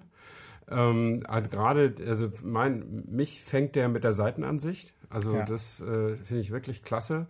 Ähm, 0.70 1.24
halt 1.28 1.50
gerade, 1.50 1.96
also 2.06 2.30
mein, 2.44 3.06
mich 3.08 3.42
fängt 3.44 3.76
der 3.76 3.88
mit 3.88 4.04
der 4.04 4.14
Seitenansicht. 4.14 4.94
Also 5.10 5.34
Ja. 5.36 5.46
das 5.46 5.80
äh, 5.82 6.16
finde 6.16 6.42
ich 6.42 6.52
wirklich 6.52 6.84
klasse. 6.84 7.28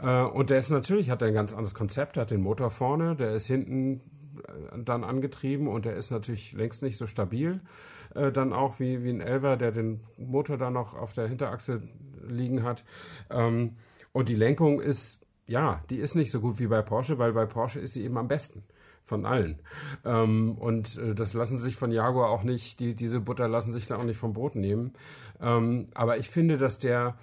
Äh, 0.00 0.22
und 0.22 0.50
der 0.50 0.58
ist 0.58 0.70
natürlich, 0.70 1.10
hat 1.10 1.22
ein 1.22 1.34
ganz 1.34 1.52
anderes 1.52 1.74
Konzept, 1.74 2.16
hat 2.16 2.30
den 2.30 2.40
Motor 2.40 2.70
vorne, 2.70 3.16
der 3.16 3.30
ist 3.32 3.46
hinten 3.46 4.00
äh, 4.46 4.78
dann 4.84 5.02
angetrieben 5.02 5.66
und 5.66 5.84
der 5.84 5.96
ist 5.96 6.10
natürlich 6.10 6.52
längst 6.52 6.82
nicht 6.82 6.98
so 6.98 7.06
stabil. 7.06 7.60
Äh, 8.14 8.30
dann 8.30 8.52
auch 8.52 8.78
wie, 8.78 9.02
wie 9.02 9.10
ein 9.10 9.20
Elver, 9.20 9.56
der 9.56 9.72
den 9.72 10.00
Motor 10.16 10.56
dann 10.56 10.74
noch 10.74 10.94
auf 10.94 11.12
der 11.12 11.26
Hinterachse 11.26 11.82
liegen 12.26 12.62
hat. 12.62 12.84
Ähm, 13.30 13.76
und 14.12 14.28
die 14.28 14.36
Lenkung 14.36 14.80
ist, 14.80 15.20
ja, 15.46 15.82
die 15.90 15.98
ist 15.98 16.14
nicht 16.14 16.30
so 16.30 16.40
gut 16.40 16.58
wie 16.58 16.66
bei 16.68 16.82
Porsche, 16.82 17.18
weil 17.18 17.32
bei 17.32 17.46
Porsche 17.46 17.80
ist 17.80 17.94
sie 17.94 18.04
eben 18.04 18.16
am 18.18 18.28
besten 18.28 18.62
von 19.08 19.24
allen. 19.26 19.60
Ähm, 20.04 20.56
und 20.58 20.98
äh, 20.98 21.14
das 21.14 21.34
lassen 21.34 21.58
sich 21.58 21.76
von 21.76 21.90
Jaguar 21.90 22.30
auch 22.30 22.42
nicht, 22.42 22.78
die, 22.80 22.94
diese 22.94 23.20
Butter 23.20 23.48
lassen 23.48 23.72
sich 23.72 23.86
da 23.86 23.96
auch 23.96 24.04
nicht 24.04 24.18
vom 24.18 24.32
Brot 24.32 24.54
nehmen. 24.54 24.92
Ähm, 25.40 25.88
aber 25.94 26.18
ich 26.18 26.28
finde, 26.28 26.58
dass 26.58 26.78
der, 26.78 27.16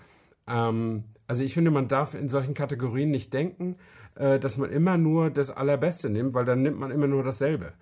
ähm, 0.48 1.06
also 1.28 1.44
ich 1.44 1.54
finde, 1.54 1.72
man 1.72 1.88
darf 1.88 2.14
in 2.14 2.30
solchen 2.30 2.54
Kategorien 2.54 3.12
nicht 3.12 3.34
denken, 3.34 3.78
äh, 4.16 4.40
dass 4.40 4.58
man 4.58 4.72
immer 4.72 4.98
nur 4.98 5.30
das 5.30 5.52
Allerbeste 5.52 6.10
nimmt, 6.10 6.34
weil 6.34 6.46
dann 6.46 6.62
nimmt 6.62 6.80
man 6.80 6.92
immer 6.92 7.08
nur 7.08 7.24
dasselbe. 7.24 7.74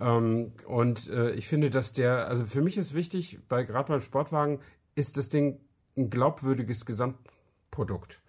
Ähm, 0.00 0.52
und 0.66 1.08
äh, 1.10 1.32
ich 1.32 1.48
finde, 1.48 1.70
dass 1.70 1.92
der, 1.92 2.28
also 2.28 2.44
für 2.44 2.62
mich 2.62 2.76
ist 2.76 2.94
wichtig, 2.94 3.38
bei 3.48 3.62
gerade 3.62 3.88
beim 3.88 4.00
Sportwagen 4.00 4.60
ist 4.94 5.16
das 5.16 5.28
Ding 5.28 5.60
ein 5.96 6.10
glaubwürdiges 6.10 6.86
Gesamtprodukt. 6.86 8.21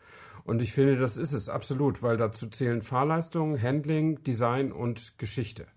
Und 0.46 0.62
ich 0.62 0.74
finde, 0.74 0.98
das 0.98 1.18
ist 1.18 1.34
es 1.34 1.50
absolut, 1.50 2.04
weil 2.04 2.18
dazu 2.18 2.48
zählen 2.48 2.82
Fahrleistung, 2.82 3.62
Handling, 3.62 4.24
Design 4.24 4.72
und 4.72 5.18
Geschichte. 5.18 5.68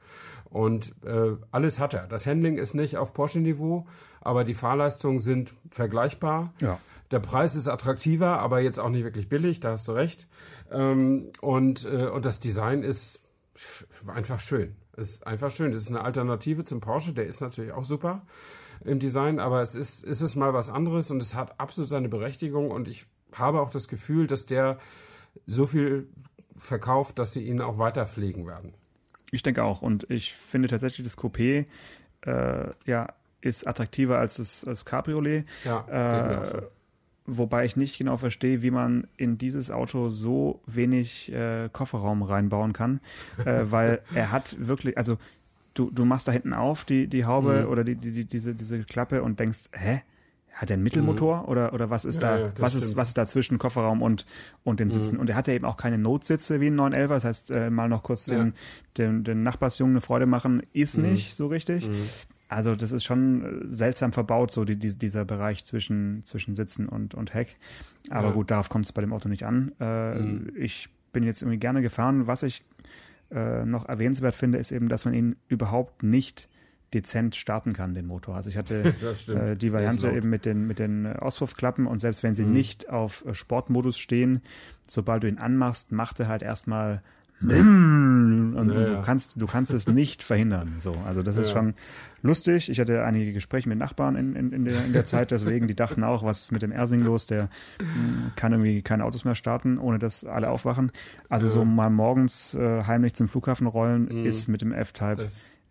Und 0.50 0.94
äh, 1.04 1.36
alles 1.50 1.78
hat 1.78 1.94
er. 1.94 2.06
Das 2.06 2.26
Handling 2.26 2.56
ist 2.58 2.74
nicht 2.74 2.96
auf 2.96 3.12
Porsche-Niveau, 3.12 3.86
aber 4.20 4.44
die 4.44 4.54
Fahrleistungen 4.54 5.20
sind 5.20 5.54
vergleichbar. 5.70 6.52
Ja. 6.60 6.78
Der 7.10 7.20
Preis 7.20 7.54
ist 7.54 7.68
attraktiver, 7.68 8.40
aber 8.40 8.60
jetzt 8.60 8.80
auch 8.80 8.88
nicht 8.88 9.04
wirklich 9.04 9.28
billig, 9.28 9.60
da 9.60 9.72
hast 9.72 9.86
du 9.86 9.92
recht. 9.92 10.26
Ähm, 10.70 11.30
und, 11.40 11.84
äh, 11.84 12.06
und 12.06 12.24
das 12.24 12.40
Design 12.40 12.82
ist 12.82 13.20
einfach 14.06 14.40
schön. 14.40 14.76
Es 14.96 15.10
ist 15.10 15.26
einfach 15.26 15.50
schön. 15.50 15.72
Es 15.72 15.80
ist 15.80 15.88
eine 15.88 16.02
Alternative 16.02 16.64
zum 16.64 16.80
Porsche, 16.80 17.12
der 17.12 17.26
ist 17.26 17.40
natürlich 17.40 17.72
auch 17.72 17.84
super 17.84 18.22
im 18.84 18.98
Design, 18.98 19.38
aber 19.40 19.62
es 19.62 19.74
ist, 19.74 20.04
es 20.04 20.20
ist 20.20 20.36
mal 20.36 20.52
was 20.52 20.68
anderes 20.68 21.10
und 21.10 21.22
es 21.22 21.34
hat 21.34 21.58
absolut 21.58 21.88
seine 21.88 22.08
Berechtigung 22.08 22.70
und 22.70 22.88
ich 22.88 23.06
habe 23.38 23.60
auch 23.60 23.70
das 23.70 23.88
Gefühl, 23.88 24.26
dass 24.26 24.46
der 24.46 24.78
so 25.46 25.66
viel 25.66 26.08
verkauft, 26.56 27.18
dass 27.18 27.32
sie 27.32 27.42
ihn 27.42 27.60
auch 27.60 27.78
weiter 27.78 28.06
pflegen 28.06 28.46
werden. 28.46 28.72
Ich 29.30 29.42
denke 29.42 29.62
auch. 29.64 29.82
Und 29.82 30.08
ich 30.10 30.32
finde 30.34 30.68
tatsächlich, 30.68 31.06
das 31.06 31.18
Coupé 31.18 31.66
äh, 32.22 32.70
ja, 32.86 33.08
ist 33.40 33.66
attraktiver 33.66 34.18
als 34.18 34.36
das, 34.36 34.62
das 34.62 34.84
Cabriolet. 34.84 35.44
Ja. 35.64 36.42
Äh, 36.42 36.62
wobei 37.26 37.64
ich 37.64 37.76
nicht 37.76 37.98
genau 37.98 38.16
verstehe, 38.16 38.62
wie 38.62 38.70
man 38.70 39.06
in 39.16 39.36
dieses 39.36 39.70
Auto 39.70 40.08
so 40.08 40.60
wenig 40.66 41.30
äh, 41.32 41.68
Kofferraum 41.72 42.22
reinbauen 42.22 42.72
kann, 42.72 43.00
äh, 43.44 43.62
weil 43.64 44.00
er 44.14 44.30
hat 44.32 44.56
wirklich, 44.58 44.96
also 44.96 45.18
du, 45.74 45.90
du 45.90 46.04
machst 46.04 46.28
da 46.28 46.32
hinten 46.32 46.54
auf 46.54 46.84
die, 46.84 47.08
die 47.08 47.24
Haube 47.26 47.62
Mhm. 47.64 47.68
oder 47.68 47.84
die, 47.84 47.96
die, 47.96 48.12
die, 48.12 48.24
diese, 48.24 48.54
diese 48.54 48.82
Klappe 48.84 49.22
und 49.22 49.38
denkst, 49.40 49.64
hä? 49.72 50.02
Hat 50.56 50.70
er 50.70 50.74
einen 50.74 50.82
Mittelmotor 50.84 51.48
oder, 51.48 51.72
oder 51.74 51.90
was 51.90 52.04
ist 52.06 52.16
Mhm. 52.16 52.22
Ja, 52.22 52.36
da, 52.38 52.44
ja, 52.46 52.52
was 52.58 52.74
ist, 52.74 52.82
stimmt. 52.84 52.94
Mhm. 52.96 53.00
was 53.00 53.08
ist 53.08 53.18
da 53.18 53.26
zwischen 53.26 53.58
Kofferraum 53.58 54.00
und, 54.00 54.24
und 54.64 54.80
den 54.80 54.90
Sitzen? 54.90 55.18
Und 55.18 55.28
er 55.28 55.36
hat 55.36 55.46
ja 55.48 55.54
eben 55.54 55.66
auch 55.66 55.76
keine 55.76 55.98
Notsitze 55.98 56.60
wie 56.60 56.68
ein 56.68 56.74
911, 56.76 57.08
das 57.10 57.24
heißt, 57.24 57.50
äh, 57.50 57.70
mal 57.70 57.88
noch 57.88 58.02
kurz 58.02 58.26
Ja. 58.28 58.38
den, 58.38 58.54
den, 58.96 59.22
den 59.24 59.42
Nachbarsjungen 59.42 59.92
eine 59.96 60.00
Freude 60.00 60.24
machen, 60.26 60.62
ist 60.72 60.96
Mhm. 60.96 61.10
nicht 61.12 61.34
so 61.34 61.46
richtig. 61.48 61.88
Also 62.48 62.74
das 62.76 62.92
ist 62.92 63.04
schon 63.04 63.44
äh, 63.44 63.74
seltsam 63.74 64.12
verbaut, 64.12 64.50
so 64.52 64.64
die, 64.64 64.78
die, 64.78 64.96
dieser 64.96 65.24
Bereich 65.24 65.64
zwischen, 65.66 66.22
zwischen 66.24 66.54
Sitzen 66.54 66.88
und, 66.88 67.14
und 67.14 67.34
Heck. 67.34 67.56
Aber 68.08 68.32
gut, 68.32 68.50
darauf 68.50 68.68
kommt 68.68 68.86
es 68.86 68.92
bei 68.92 69.00
dem 69.02 69.12
Auto 69.12 69.28
nicht 69.28 69.44
an. 69.44 69.72
Äh, 69.80 70.14
Mhm. 70.20 70.52
Ich 70.56 70.88
bin 71.12 71.22
jetzt 71.24 71.42
irgendwie 71.42 71.58
gerne 71.58 71.82
gefahren. 71.82 72.26
Was 72.28 72.42
ich 72.44 72.64
äh, 73.30 73.64
noch 73.66 73.86
erwähnenswert 73.88 74.34
finde, 74.36 74.58
ist 74.58 74.70
eben, 74.72 74.88
dass 74.88 75.04
man 75.04 75.12
ihn 75.14 75.36
überhaupt 75.48 76.02
nicht 76.02 76.48
dezent 76.96 77.36
starten 77.36 77.72
kann, 77.72 77.94
den 77.94 78.06
Motor. 78.06 78.34
Also 78.36 78.48
ich 78.50 78.56
hatte 78.56 78.82
äh, 79.28 79.56
die 79.56 79.66
ist 79.68 79.72
Variante 79.72 80.10
eben 80.10 80.30
mit 80.30 80.44
den, 80.44 80.66
mit 80.66 80.78
den 80.78 81.04
äh, 81.04 81.10
Auspuffklappen 81.18 81.86
und 81.86 81.98
selbst 82.00 82.22
wenn 82.22 82.34
sie 82.34 82.44
Mhm. 82.44 82.52
nicht 82.52 82.88
auf 82.88 83.24
äh, 83.26 83.34
Sportmodus 83.34 83.98
stehen, 83.98 84.40
sobald 84.88 85.22
du 85.22 85.28
ihn 85.28 85.38
anmachst, 85.38 85.92
macht 85.92 86.20
er 86.20 86.28
halt 86.28 86.42
erstmal 86.42 87.02
und 87.40 88.54
Ja, 88.56 88.62
du 88.86 88.92
ja. 88.94 89.02
kannst 89.02 89.34
du 89.40 89.46
kannst 89.46 89.70
es 89.74 89.86
nicht 89.86 90.22
verhindern. 90.22 90.76
So, 90.78 90.94
also 91.06 91.22
das 91.22 91.36
ist 91.36 91.48
Ja. 91.50 91.58
schon 91.58 91.74
lustig. 92.22 92.70
Ich 92.70 92.80
hatte 92.80 93.04
einige 93.04 93.32
Gespräche 93.34 93.68
mit 93.68 93.78
Nachbarn 93.78 94.16
in, 94.16 94.34
in, 94.34 94.52
in, 94.52 94.64
der, 94.64 94.84
in 94.86 94.92
der 94.94 95.04
Zeit, 95.04 95.30
deswegen 95.32 95.68
die 95.68 95.74
dachten 95.74 96.02
auch, 96.02 96.24
was 96.24 96.40
ist 96.40 96.52
mit 96.52 96.62
dem 96.62 96.72
Ersing 96.72 97.02
los? 97.02 97.26
Der 97.26 97.50
mh, 97.78 98.32
kann 98.36 98.52
irgendwie 98.52 98.80
keine 98.80 99.04
Autos 99.04 99.24
mehr 99.26 99.34
starten, 99.34 99.76
ohne 99.78 99.98
dass 99.98 100.24
alle 100.24 100.48
aufwachen. 100.48 100.92
Also 101.28 101.48
so 101.48 101.64
mal 101.64 101.90
morgens 101.90 102.54
äh, 102.54 102.84
heimlich 102.84 103.12
zum 103.14 103.28
Flughafen 103.28 103.66
rollen 103.66 104.08
ist 104.24 104.48
mit 104.48 104.62
dem 104.62 104.72
F-Type 104.72 105.22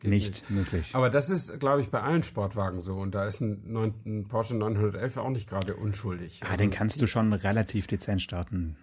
Geht 0.06 0.14
nicht, 0.14 0.50
möglich. 0.50 0.90
Aber 0.94 1.10
das 1.10 1.30
ist, 1.30 1.60
glaube 1.60 1.82
ich, 1.82 1.90
bei 1.90 2.02
allen 2.02 2.24
Sportwagen 2.24 2.82
so. 2.82 2.96
Und 2.96 3.14
da 3.16 3.26
ist 3.26 3.42
ein, 3.42 3.64
neun- 3.72 3.94
ein 4.06 4.28
Porsche 4.28 4.56
911 4.56 5.18
auch 5.18 5.30
nicht 5.30 5.50
gerade 5.50 5.76
unschuldig. 5.76 6.40
Ah, 6.44 6.48
Also, 6.48 6.58
den 6.58 6.72
kannst 6.72 7.02
du 7.02 7.08
schon 7.08 7.34
relativ 7.34 7.88
dezent 7.88 8.22
starten. 8.22 8.78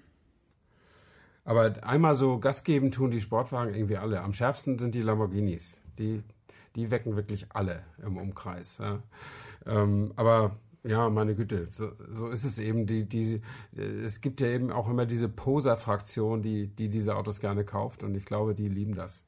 aber 1.45 1.75
einmal 1.85 2.15
so 2.15 2.39
Gas 2.39 2.63
geben 2.65 2.91
tun 2.93 3.11
die 3.11 3.21
Sportwagen 3.21 3.75
irgendwie 3.75 3.97
alle. 3.97 4.21
Am 4.23 4.33
schärfsten 4.33 4.79
sind 4.79 4.95
die 4.95 5.03
Lamborghinis. 5.03 5.81
Die, 5.99 6.23
die 6.77 6.91
wecken 6.91 7.17
wirklich 7.17 7.47
alle 7.51 7.83
im 8.05 8.17
Umkreis. 8.17 8.79
Ja. 8.79 9.03
Ähm, 9.67 10.13
aber 10.17 10.57
ja, 10.85 11.09
meine 11.11 11.35
Güte, 11.37 11.69
so, 11.71 11.93
so 12.13 12.29
ist 12.29 12.45
es 12.45 12.59
eben. 12.59 12.87
Die, 12.87 13.09
die, 13.09 13.41
äh, 13.77 13.81
es 13.83 14.21
gibt 14.21 14.41
ja 14.41 14.49
eben 14.49 14.71
auch 14.73 14.89
immer 14.89 15.07
diese 15.07 15.29
Poser-Fraktion, 15.29 16.43
die, 16.43 16.69
die 16.69 16.89
diese 16.89 17.17
Autos 17.17 17.41
gerne 17.41 17.65
kauft. 17.65 18.03
Und 18.03 18.15
ich 18.17 18.25
glaube, 18.25 18.55
die 18.55 18.69
lieben 18.69 18.95
das. 18.95 19.25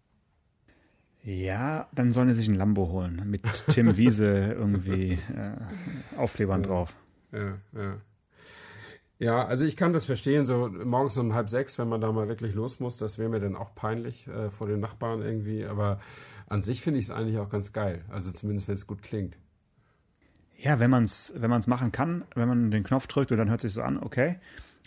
Ja, 1.25 1.89
dann 1.93 2.13
sollen 2.13 2.29
sie 2.29 2.35
sich 2.35 2.49
ein 2.49 2.55
Lambo 2.55 2.89
holen 2.89 3.23
mit 3.27 3.43
Tim 3.69 3.97
Wiese 3.97 4.27
irgendwie 4.59 5.13
äh, 5.35 6.19
Aufklebern 6.19 6.63
drauf. 6.63 6.95
Ja, 7.33 7.59
ja. 7.73 7.97
Ja, 9.19 9.47
also 9.47 9.65
ich 9.65 9.77
kann 9.77 9.93
das 9.93 10.05
verstehen, 10.05 10.45
so 10.45 10.69
morgens 10.69 11.17
um 11.17 11.33
halb 11.33 11.49
sechs, 11.49 11.79
wenn 11.79 11.89
man 11.89 12.01
da 12.01 12.13
mal 12.13 12.29
wirklich 12.29 12.53
los 12.53 12.81
muss, 12.81 12.99
das 12.99 13.19
wäre 13.19 13.31
mir 13.31 13.41
dann 13.41 13.57
auch 13.57 13.75
peinlich 13.75 14.27
äh, 14.27 14.51
vor 14.51 14.67
den 14.67 14.81
Nachbarn 14.81 15.23
irgendwie, 15.23 15.65
aber 15.65 16.01
an 16.49 16.63
sich 16.63 16.83
finde 16.83 16.99
ich 16.99 17.07
es 17.07 17.11
eigentlich 17.11 17.39
auch 17.39 17.49
ganz 17.49 17.73
geil, 17.73 18.05
also 18.11 18.33
zumindest 18.33 18.69
wenn 18.69 18.75
es 18.75 18.87
gut 18.87 19.03
klingt. 19.03 19.39
Ja, 20.59 20.81
wenn 20.81 20.91
man 20.91 21.05
es 21.05 21.33
wenn 21.37 21.49
man's 21.49 21.69
machen 21.69 21.93
kann, 21.93 22.25
wenn 22.35 22.49
man 22.49 22.71
den 22.71 22.83
Knopf 22.83 23.07
drückt 23.07 23.31
und 23.33 23.39
dann 23.39 23.49
hört 23.49 23.61
sich 23.61 23.73
so 23.73 23.83
an, 23.83 23.99
okay. 23.99 24.37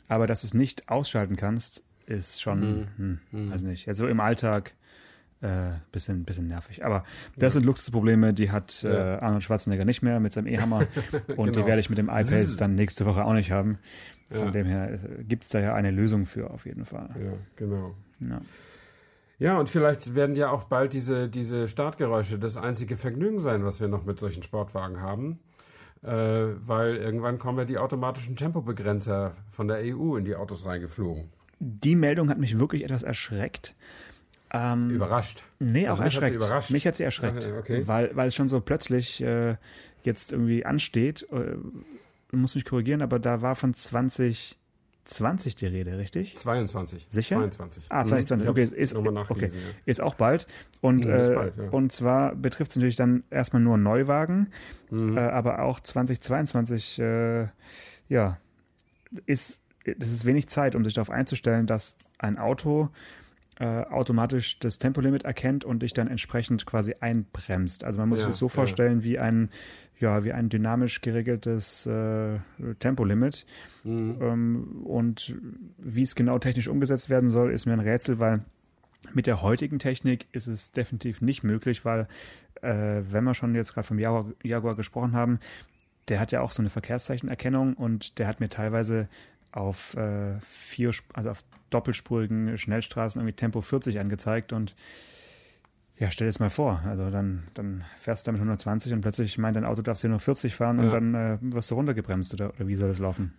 Aber 0.08 0.28
dass 0.28 0.41
du 0.41 0.47
es 0.47 0.54
nicht 0.54 0.89
ausschalten 0.89 1.36
kannst, 1.36 1.84
ist 2.06 2.41
schon, 2.41 3.21
hm, 3.32 3.52
also 3.52 3.65
nicht. 3.65 3.88
Also 3.88 4.08
im 4.08 4.19
Alltag 4.19 4.73
äh, 5.41 5.71
bisschen, 5.91 6.23
bisschen 6.26 6.47
nervig. 6.47 6.84
Aber 6.86 7.04
das 7.38 7.54
sind 7.54 7.65
Luxusprobleme, 7.65 8.34
die 8.34 8.52
hat 8.52 8.84
äh, 8.84 8.93
Ja. 8.93 9.19
Arnold 9.21 9.43
Schwarzenegger 9.43 9.86
nicht 9.86 10.02
mehr 10.02 10.19
mit 10.19 10.34
seinem 10.34 10.47
E-Hammer. 10.47 10.88
Und 11.36 11.50
die 11.50 11.54
Genau. 11.54 11.67
werde 11.67 11.80
ich 11.80 11.89
mit 11.89 11.97
dem 11.97 12.10
iPad 12.10 12.47
dann 12.62 12.76
nächste 12.76 13.06
Woche 13.06 13.23
auch 13.26 13.34
nicht 13.34 13.52
haben. 13.52 13.78
Von 14.32 14.45
Ja. 14.47 14.52
dem 14.52 14.65
her 14.67 15.00
gibt 15.28 15.43
es 15.43 15.50
da 15.50 15.60
ja 15.60 15.73
eine 15.76 15.91
Lösung 15.91 16.26
für, 16.26 16.50
auf 16.50 16.65
jeden 16.65 16.86
Fall. 16.86 17.10
Ja, 17.15 17.34
genau. 17.56 17.93
Ja. 18.19 18.41
Ja, 19.39 19.60
und 19.60 19.69
vielleicht 19.69 20.15
werden 20.15 20.36
ja 20.36 20.50
auch 20.50 20.63
bald 20.63 20.93
diese, 20.93 21.30
diese 21.30 21.67
Startgeräusche 21.67 22.39
das 22.39 22.58
einzige 22.58 22.97
Vergnügen 22.97 23.39
sein, 23.39 23.63
was 23.63 23.80
wir 23.80 23.88
noch 23.88 24.04
mit 24.04 24.19
solchen 24.19 24.41
Sportwagen 24.41 25.00
haben. 25.00 25.39
Äh, 26.04 26.10
weil 26.65 26.95
irgendwann 26.95 27.38
kommen 27.38 27.58
ja 27.60 27.65
die 27.65 27.78
automatischen 27.78 28.36
Tempobegrenzer 28.36 29.34
von 29.52 29.67
der 29.67 29.78
EU 29.84 30.15
in 30.15 30.26
die 30.26 30.36
Autos 30.36 30.65
reingeflogen. 30.65 31.30
Die 31.60 31.95
Meldung 31.95 32.30
hat 32.30 32.38
mich 32.39 32.58
wirklich 32.60 32.84
etwas 32.84 33.04
erschreckt. 33.04 33.76
Ähm, 34.51 34.89
Überrascht. 34.89 35.43
Nee, 35.60 35.88
Also 35.88 36.01
auch 36.01 36.05
mich 36.05 36.15
hat's 36.15 36.23
erschreckt. 36.23 36.36
überrascht. 36.36 36.71
Mich 36.71 36.88
hat 36.88 36.95
sie 36.95 37.03
erschreckt, 37.03 37.45
Okay, 37.45 37.57
okay. 37.60 37.88
Weil, 37.88 38.15
weil 38.15 38.27
es 38.29 38.36
schon 38.36 38.47
so 38.47 38.62
plötzlich 38.62 39.21
äh, 39.21 39.55
jetzt 40.03 40.31
irgendwie 40.31 40.65
ansteht. 40.65 41.23
Äh, 41.31 41.55
du 42.29 42.38
musst 42.38 42.55
mich 42.55 42.63
korrigieren, 42.65 43.01
aber 43.01 43.19
da 43.19 43.41
war 43.41 43.55
von 43.55 43.73
2020 43.73 45.55
die 45.55 45.65
Rede, 45.67 45.97
richtig? 45.97 46.36
22. 46.38 47.07
Sicher? 47.10 47.36
22. 47.38 47.86
Ah, 47.89 48.03
Mhm. 48.03 48.07
2020. 48.07 48.45
Ich 48.45 48.49
Okay, 48.51 48.81
ist, 48.81 48.95
okay, 48.95 49.12
nachgelesen. 49.12 49.60
ist 49.86 50.01
auch 50.01 50.13
bald. 50.15 50.47
Und, 50.81 51.05
Mhm, 51.05 51.12
ist 51.12 51.29
äh, 51.29 51.36
bald, 51.36 51.57
ja. 51.57 51.69
und 51.69 51.91
zwar 51.91 52.36
betrifft 52.36 52.71
es 52.71 52.75
natürlich 52.77 52.95
dann 52.95 53.23
erstmal 53.29 53.62
nur 53.62 53.77
Neuwagen, 53.77 54.51
Mhm. 54.91 55.17
äh, 55.17 55.21
aber 55.21 55.63
auch 55.63 55.79
2022, 55.79 56.99
äh, 56.99 57.47
ja, 58.10 58.38
ist, 59.25 59.60
das 59.97 60.10
ist 60.10 60.25
wenig 60.25 60.47
Zeit, 60.49 60.75
um 60.75 60.83
sich 60.83 60.93
darauf 60.93 61.10
einzustellen, 61.10 61.65
dass 61.67 61.95
ein 62.17 62.38
Auto 62.38 62.89
äh, 63.60 63.65
automatisch 63.65 64.60
das 64.60 64.78
Tempolimit 64.78 65.24
erkennt 65.24 65.65
und 65.65 65.82
dich 65.82 65.93
dann 65.93 66.08
entsprechend 66.08 66.65
quasi 66.65 66.96
einbremst. 67.00 67.84
Also 67.84 68.00
man 68.00 68.10
muss 68.10 68.20
ja, 68.20 68.26
sich 68.26 68.32
das 68.32 68.38
so 68.38 68.50
vorstellen 68.50 69.00
ja. 69.00 69.04
wie 69.04 69.20
ein 69.20 69.50
ja 70.00 70.24
wie 70.24 70.32
ein 70.32 70.50
dynamisch 70.50 71.02
geregeltes 71.02 71.86
äh, 71.88 72.39
Tempolimit. 72.80 73.46
Mhm. 73.84 74.17
Ähm, 74.22 74.86
und 74.86 75.36
wie 75.78 76.04
es 76.04 76.15
genau 76.15 76.38
technisch 76.39 76.67
umgesetzt 76.67 77.10
werden 77.10 77.30
soll, 77.30 77.52
ist 77.52 77.65
mir 77.65 77.74
ein 77.74 77.80
Rätsel, 77.80 78.20
weil 78.20 78.41
mit 79.13 79.26
der 79.26 79.41
heutigen 79.41 79.80
Technik 79.80 80.28
ist 80.32 80.48
es 80.48 80.72
definitiv 80.72 81.22
nicht 81.22 81.43
möglich, 81.43 81.86
weil 81.86 82.08
äh, 82.62 83.02
wenn 83.10 83.24
wir 83.24 83.34
schon 83.34 83.56
jetzt 83.56 83.74
gerade 83.74 83.88
vom 83.88 84.00
Jaguar, 84.00 84.34
Jaguar 84.43 84.76
gesprochen 84.76 85.13
haben, 85.13 85.39
der 86.10 86.20
hat 86.20 86.32
ja 86.32 86.41
auch 86.41 86.52
so 86.52 86.62
eine 86.62 86.70
Verkehrszeichenerkennung 86.70 87.74
und 87.74 88.20
der 88.20 88.28
hat 88.28 88.39
mir 88.39 88.50
teilweise 88.50 89.08
auf 89.58 89.96
äh, 89.96 90.39
vier, 90.41 90.91
also 91.13 91.32
auf 91.32 91.43
doppelspurigen 91.70 92.58
Schnellstraßen 92.58 93.20
irgendwie 93.20 93.36
Tempo 93.36 93.62
40 93.62 94.00
angezeigt 94.00 94.54
und 94.54 94.76
ja, 96.00 96.12
stell 96.12 96.28
dir 96.28 96.30
das 96.30 96.39
mal 96.39 96.52
vor. 96.52 96.82
Also 96.86 97.10
dann, 97.10 97.43
dann 97.56 97.84
fährst 97.98 98.26
du 98.26 98.30
damit 98.30 98.41
120 98.41 98.93
und 98.93 99.02
plötzlich 99.02 99.38
meint 99.38 99.56
dein 99.56 99.65
Auto, 99.65 99.82
darfst 99.82 100.04
du 100.04 100.10
nur 100.10 100.20
40 100.20 100.54
fahren 100.54 100.78
ja. 100.78 100.84
und 100.84 100.93
dann 100.93 101.15
äh, 101.15 101.38
wirst 101.41 101.72
du 101.72 101.76
runtergebremst 101.76 102.34
oder, 102.36 102.54
oder 102.54 102.67
wie 102.67 102.76
soll 102.76 102.89
das 102.89 103.00
laufen? 103.00 103.34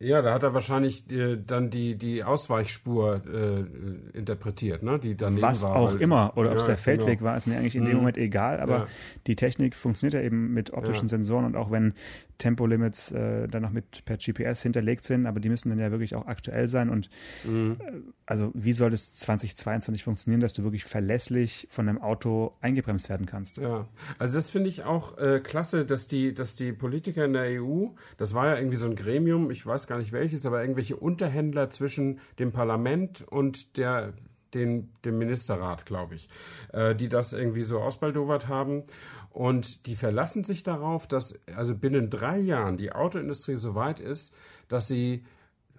Ja, 0.00 0.22
da 0.22 0.32
hat 0.32 0.44
er 0.44 0.54
wahrscheinlich 0.54 1.10
äh, 1.10 1.36
dann 1.44 1.70
die, 1.70 1.96
die 1.96 2.22
Ausweichspur 2.22 3.20
äh, 3.26 4.16
interpretiert, 4.16 4.84
ne? 4.84 5.00
Die 5.00 5.16
daneben 5.16 5.42
Was 5.42 5.64
war, 5.64 5.74
auch 5.74 5.94
weil, 5.94 6.02
immer, 6.02 6.32
oder 6.36 6.50
ja, 6.50 6.52
ob 6.52 6.58
es 6.58 6.66
der 6.66 6.76
Feldweg 6.76 7.18
genau. 7.18 7.30
war, 7.30 7.36
ist 7.36 7.48
mir 7.48 7.56
eigentlich 7.56 7.74
in 7.74 7.84
dem 7.84 7.94
mhm. 7.94 7.98
Moment 7.98 8.16
egal, 8.16 8.60
aber 8.60 8.76
ja. 8.76 8.86
die 9.26 9.34
Technik 9.34 9.74
funktioniert 9.74 10.14
ja 10.14 10.20
eben 10.20 10.54
mit 10.54 10.72
optischen 10.72 11.06
ja. 11.06 11.08
Sensoren 11.08 11.44
und 11.44 11.56
auch 11.56 11.72
wenn 11.72 11.94
Tempolimits 12.38 13.10
äh, 13.10 13.48
dann 13.48 13.62
noch 13.62 13.70
mit 13.70 14.04
per 14.04 14.16
GPS 14.16 14.62
hinterlegt 14.62 15.04
sind, 15.04 15.26
aber 15.26 15.40
die 15.40 15.48
müssen 15.48 15.68
dann 15.68 15.78
ja 15.78 15.90
wirklich 15.90 16.14
auch 16.14 16.26
aktuell 16.26 16.68
sein. 16.68 16.88
Und 16.88 17.10
mhm. 17.44 17.76
äh, 17.80 17.92
also 18.26 18.52
wie 18.54 18.72
soll 18.72 18.90
das 18.90 19.14
2022 19.16 20.04
funktionieren, 20.04 20.40
dass 20.40 20.52
du 20.52 20.62
wirklich 20.62 20.84
verlässlich 20.84 21.66
von 21.70 21.86
deinem 21.86 22.00
Auto 22.00 22.54
eingebremst 22.60 23.08
werden 23.08 23.26
kannst? 23.26 23.58
Ja, 23.58 23.88
also 24.18 24.36
das 24.36 24.50
finde 24.50 24.68
ich 24.68 24.84
auch 24.84 25.18
äh, 25.18 25.40
klasse, 25.40 25.84
dass 25.84 26.06
die, 26.06 26.32
dass 26.32 26.54
die 26.54 26.72
Politiker 26.72 27.24
in 27.24 27.32
der 27.32 27.60
EU, 27.60 27.88
das 28.16 28.34
war 28.34 28.46
ja 28.46 28.56
irgendwie 28.56 28.76
so 28.76 28.86
ein 28.86 28.94
Gremium, 28.94 29.50
ich 29.50 29.66
weiß 29.66 29.87
gar 29.88 29.98
nicht 29.98 30.12
welches, 30.12 30.46
aber 30.46 30.60
irgendwelche 30.60 30.96
Unterhändler 30.96 31.70
zwischen 31.70 32.20
dem 32.38 32.52
Parlament 32.52 33.22
und 33.22 33.76
der 33.76 34.12
den, 34.54 34.92
dem 35.04 35.18
Ministerrat, 35.18 35.84
glaube 35.86 36.14
ich, 36.14 36.28
äh, 36.72 36.94
die 36.94 37.08
das 37.08 37.32
irgendwie 37.32 37.64
so 37.64 37.80
ausbaldowert 37.80 38.48
haben. 38.48 38.84
Und 39.30 39.86
die 39.86 39.96
verlassen 39.96 40.44
sich 40.44 40.62
darauf, 40.62 41.06
dass 41.06 41.38
also 41.54 41.74
binnen 41.74 42.10
drei 42.10 42.38
Jahren 42.38 42.76
die 42.76 42.92
Autoindustrie 42.92 43.56
so 43.56 43.74
weit 43.74 44.00
ist, 44.00 44.34
dass 44.68 44.88
sie 44.88 45.24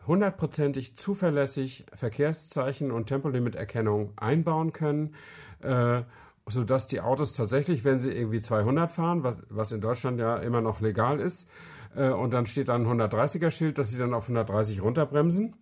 hundertprozentig 0.08 0.98
zuverlässig 0.98 1.86
Verkehrszeichen 1.93 2.91
und 2.91 3.08
Tempolimiterkennung 3.08 4.13
einbauen 4.17 4.74
können, 4.74 5.15
äh, 5.62 6.04
sodass 6.48 6.88
die 6.88 7.02
Autos 7.02 7.34
tatsächlich, 7.34 7.84
wenn 7.84 8.00
sie 8.00 8.12
irgendwie 8.12 8.39
200 8.39 8.91
fahren, 8.91 9.24
was, 9.24 9.36
was 9.50 9.72
in 9.72 9.82
Deutschland 9.82 10.19
ja 10.19 10.38
immer 10.38 10.62
noch 10.62 10.82
legal 10.82 11.19
ist, 11.19 11.50
äh, 11.95 12.10
und 12.10 12.32
dann 12.32 12.45
steht 12.45 12.69
da 12.69 12.75
ein 12.75 12.86
130er 12.86 13.52
Schild, 13.52 13.78
dass 13.78 13.89
sie 13.89 13.97
dann 13.97 14.13
auf 14.13 14.23
130 14.23 14.82
runterbremsen. 14.82 15.56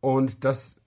Und 0.00 0.44
das 0.44 0.80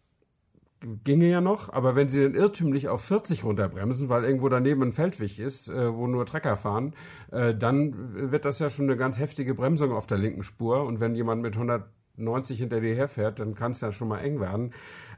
ginge 1.03 1.29
ja 1.29 1.41
noch, 1.41 1.73
aber 1.73 1.95
wenn 1.95 2.09
sie 2.09 2.23
dann 2.23 2.35
irrtümlich 2.35 2.87
auf 2.87 3.01
40 3.03 3.43
runterbremsen, 3.43 4.09
weil 4.09 4.23
irgendwo 4.23 4.47
daneben 4.49 4.83
ein 4.83 4.93
Feldweg 4.93 5.39
ist, 5.39 5.69
äh, 5.69 5.93
wo 5.95 6.07
nur 6.07 6.25
Trecker 6.25 6.55
fahren, 6.55 6.93
äh, 7.31 7.55
dann 7.55 8.31
wird 8.31 8.45
das 8.45 8.59
ja 8.59 8.69
schon 8.69 8.85
eine 8.85 8.97
ganz 8.97 9.19
heftige 9.19 9.55
Bremsung 9.55 9.91
auf 9.91 10.05
der 10.05 10.17
linken 10.17 10.43
Spur. 10.43 10.83
Und 10.83 10.99
wenn 10.99 11.15
jemand 11.15 11.41
mit 11.41 11.55
190 11.55 12.59
hinter 12.59 12.79
dir 12.79 12.95
herfährt, 12.95 13.39
dann 13.39 13.55
kann 13.55 13.71
es 13.71 13.81
ja 13.81 13.91
schon 13.91 14.07
mal 14.07 14.19
eng 14.19 14.39
werden. 14.39 14.73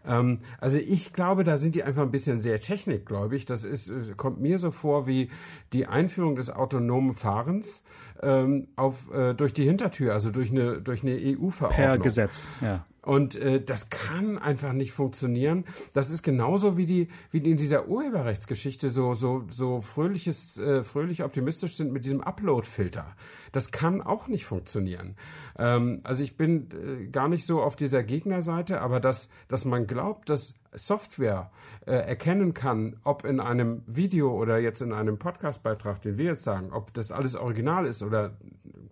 Ähm, 0.06 0.40
also 0.60 0.78
ich 0.78 1.14
glaube, 1.14 1.44
da 1.44 1.58
sind 1.58 1.76
die 1.76 1.84
einfach 1.84 2.04
ein 2.04 2.12
bisschen 2.12 2.40
sehr 2.40 2.60
technikgläubig. 2.60 3.46
Das 3.46 3.66
ist, 3.66 3.90
äh, 3.90 4.14
kommt 4.16 4.40
mir 4.40 4.60
so 4.60 4.72
vor 4.72 5.08
wie 5.08 5.30
die 5.74 5.88
Einführung 5.88 6.36
des 6.36 6.50
autonomen 6.50 7.14
Fahrens 7.14 7.84
ähm, 8.22 8.68
auf, 8.76 9.12
äh, 9.14 9.34
durch 9.34 9.54
die 9.54 9.64
Hintertür, 9.64 10.14
also 10.14 10.32
durch 10.32 10.52
eine, 10.52 10.82
durch 10.82 11.04
eine 11.04 11.14
EU-Verordnung. 11.14 11.86
Per 11.86 11.98
Gesetz, 12.00 12.50
ja. 12.62 12.86
Und 13.02 13.36
äh, 13.36 13.64
das 13.64 13.90
kann 13.90 14.38
einfach 14.38 14.74
nicht 14.74 14.92
funktionieren. 14.92 15.66
Das 15.94 16.12
ist 16.12 16.22
genauso 16.22 16.78
wie 16.78 16.86
die, 16.86 17.08
wie 17.32 17.38
in 17.38 17.58
dieser 17.58 17.88
Urheberrechtsgeschichte 17.88 18.90
so, 18.90 19.14
so, 19.14 19.46
so 19.50 19.82
fröhliches, 19.82 20.60
äh, 20.60 20.84
fröhlich 20.84 21.24
optimistisch 21.24 21.76
sind 21.76 21.94
mit 21.94 22.04
diesem 22.04 22.22
Upload-Filter. 22.22 23.16
Das 23.54 23.72
kann 23.72 24.02
auch 24.02 24.28
nicht 24.28 24.46
funktionieren. 24.46 25.16
Ähm, 25.58 26.02
also 26.04 26.24
ich 26.24 26.36
bin 26.36 26.68
äh, 26.72 27.08
gar 27.08 27.30
nicht 27.30 27.46
so 27.46 27.62
auf 27.62 27.78
dieser 27.78 28.04
Gegnerseite, 28.04 28.82
aber 28.82 29.00
dass, 29.00 29.30
dass 29.48 29.64
man 29.64 29.88
glaubt, 29.88 30.30
dass 30.30 30.56
Software 30.74 31.52
äh, 31.86 31.94
erkennen 31.94 32.54
kann, 32.54 32.98
ob 33.04 33.26
in 33.26 33.40
einem 33.40 33.84
Video 33.88 34.32
oder 34.32 34.60
jetzt 34.60 34.82
in 34.82 34.94
einem 34.94 35.18
Podcastbeitrag, 35.18 36.02
den 36.02 36.18
wir 36.18 36.26
jetzt 36.26 36.44
sagen, 36.44 36.72
ob 36.72 36.94
das 36.94 37.12
alles 37.12 37.36
original 37.36 37.86
ist 37.86 38.02
oder 38.04 38.38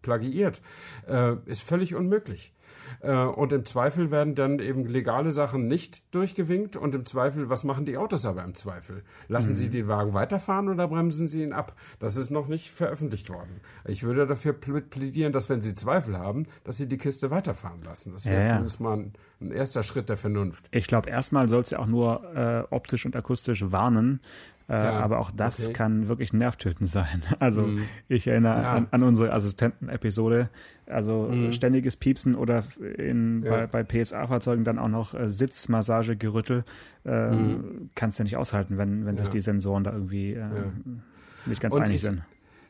plagiiert, 0.02 0.62
äh, 1.08 1.36
ist 1.46 1.62
völlig 1.62 1.96
unmöglich. 1.96 2.54
Äh, 3.02 3.16
und 3.16 3.54
im 3.54 3.66
Zweifel 3.66 4.12
werden 4.12 4.36
dann 4.36 4.60
eben 4.60 4.86
legale 4.86 5.32
Sachen 5.32 5.68
nicht 5.68 6.14
durchgewinkt. 6.14 6.76
Und 6.76 6.96
im 6.96 7.06
Zweifel, 7.06 7.50
was 7.50 7.64
machen 7.64 7.86
die 7.86 7.98
Autos 7.98 8.26
aber 8.26 8.44
im 8.44 8.56
Zweifel? 8.56 9.04
Lassen 9.28 9.52
mhm. 9.52 9.56
sie 9.56 9.70
den 9.70 9.88
Wagen 9.88 10.14
weiterfahren 10.14 10.70
oder 10.70 10.88
bremsen 10.88 11.28
sie 11.28 11.44
ihn 11.44 11.54
ab? 11.54 11.76
Das 12.00 12.16
ist 12.16 12.30
noch 12.30 12.48
nicht 12.48 12.72
veröffentlicht 12.72 13.30
worden. 13.30 13.62
Ich 13.86 14.04
würde 14.04 14.28
dafür 14.28 14.54
plädieren, 14.54 15.34
dass 15.34 15.50
wenn 15.50 15.62
sie 15.62 15.76
Zweifel 15.76 16.18
haben, 16.18 16.48
dass 16.64 16.78
sie 16.78 16.88
die 16.88 16.98
Kiste 16.98 17.32
weiterfahren 17.32 17.82
lassen. 17.84 18.14
Das 18.14 18.26
wäre 18.26 18.42
ja, 18.42 18.48
zumindest 18.50 18.80
mal 18.80 18.98
ein, 18.98 19.14
ein, 19.42 19.52
erster 19.52 19.84
Schritt 19.84 20.10
der 20.10 20.18
Vernunft. 20.18 20.66
Ich 20.72 20.88
glaube, 20.88 21.10
erstmal 21.10 21.48
soll 21.50 21.62
es 21.62 21.70
ja 21.70 21.80
auch 21.80 21.88
nur 21.88 22.36
äh, 22.36 22.64
optisch 22.74 23.06
und 23.06 23.16
akustisch 23.16 23.72
warnen. 23.72 24.22
Äh, 24.70 24.74
ja, 24.74 25.00
aber 25.00 25.20
auch 25.20 25.32
das 25.32 25.64
okay. 25.64 25.74
kann 25.74 26.08
wirklich 26.10 26.34
nervtötend 26.34 26.90
sein. 26.90 27.22
Also 27.40 27.62
mm. 27.62 27.84
ich 28.10 28.28
erinnere 28.28 28.62
ja. 28.62 28.74
an, 28.74 28.88
an, 28.92 29.04
unsere 29.04 29.32
Assistenten-Episode. 29.32 30.50
Also 30.86 31.30
mm. 31.32 31.54
ständiges 31.54 31.96
Piepsen 31.96 32.36
oder 32.36 32.64
in, 32.98 33.44
ja. 33.44 33.66
bei, 33.66 33.84
bei 33.84 33.84
PSA-Fahrzeugen 33.84 34.66
dann 34.66 34.78
auch 34.78 34.90
noch 34.90 35.14
äh, 35.14 35.30
Sitzmassagegerüttel 35.30 36.66
äh, 37.06 37.32
mm. 37.32 37.92
kannst 37.96 38.20
du 38.20 38.24
nicht 38.24 38.36
aushalten, 38.36 38.78
wenn, 38.78 39.06
wenn 39.06 39.16
sich 39.16 39.30
die 39.30 39.42
Sensoren 39.42 39.86
da 39.86 39.94
irgendwie 39.94 40.34
äh, 40.34 40.50
nicht 41.46 41.62
ganz 41.62 41.76
Und 41.76 41.84
einig 41.84 41.98
ich, 41.98 42.02
sind. 42.02 42.24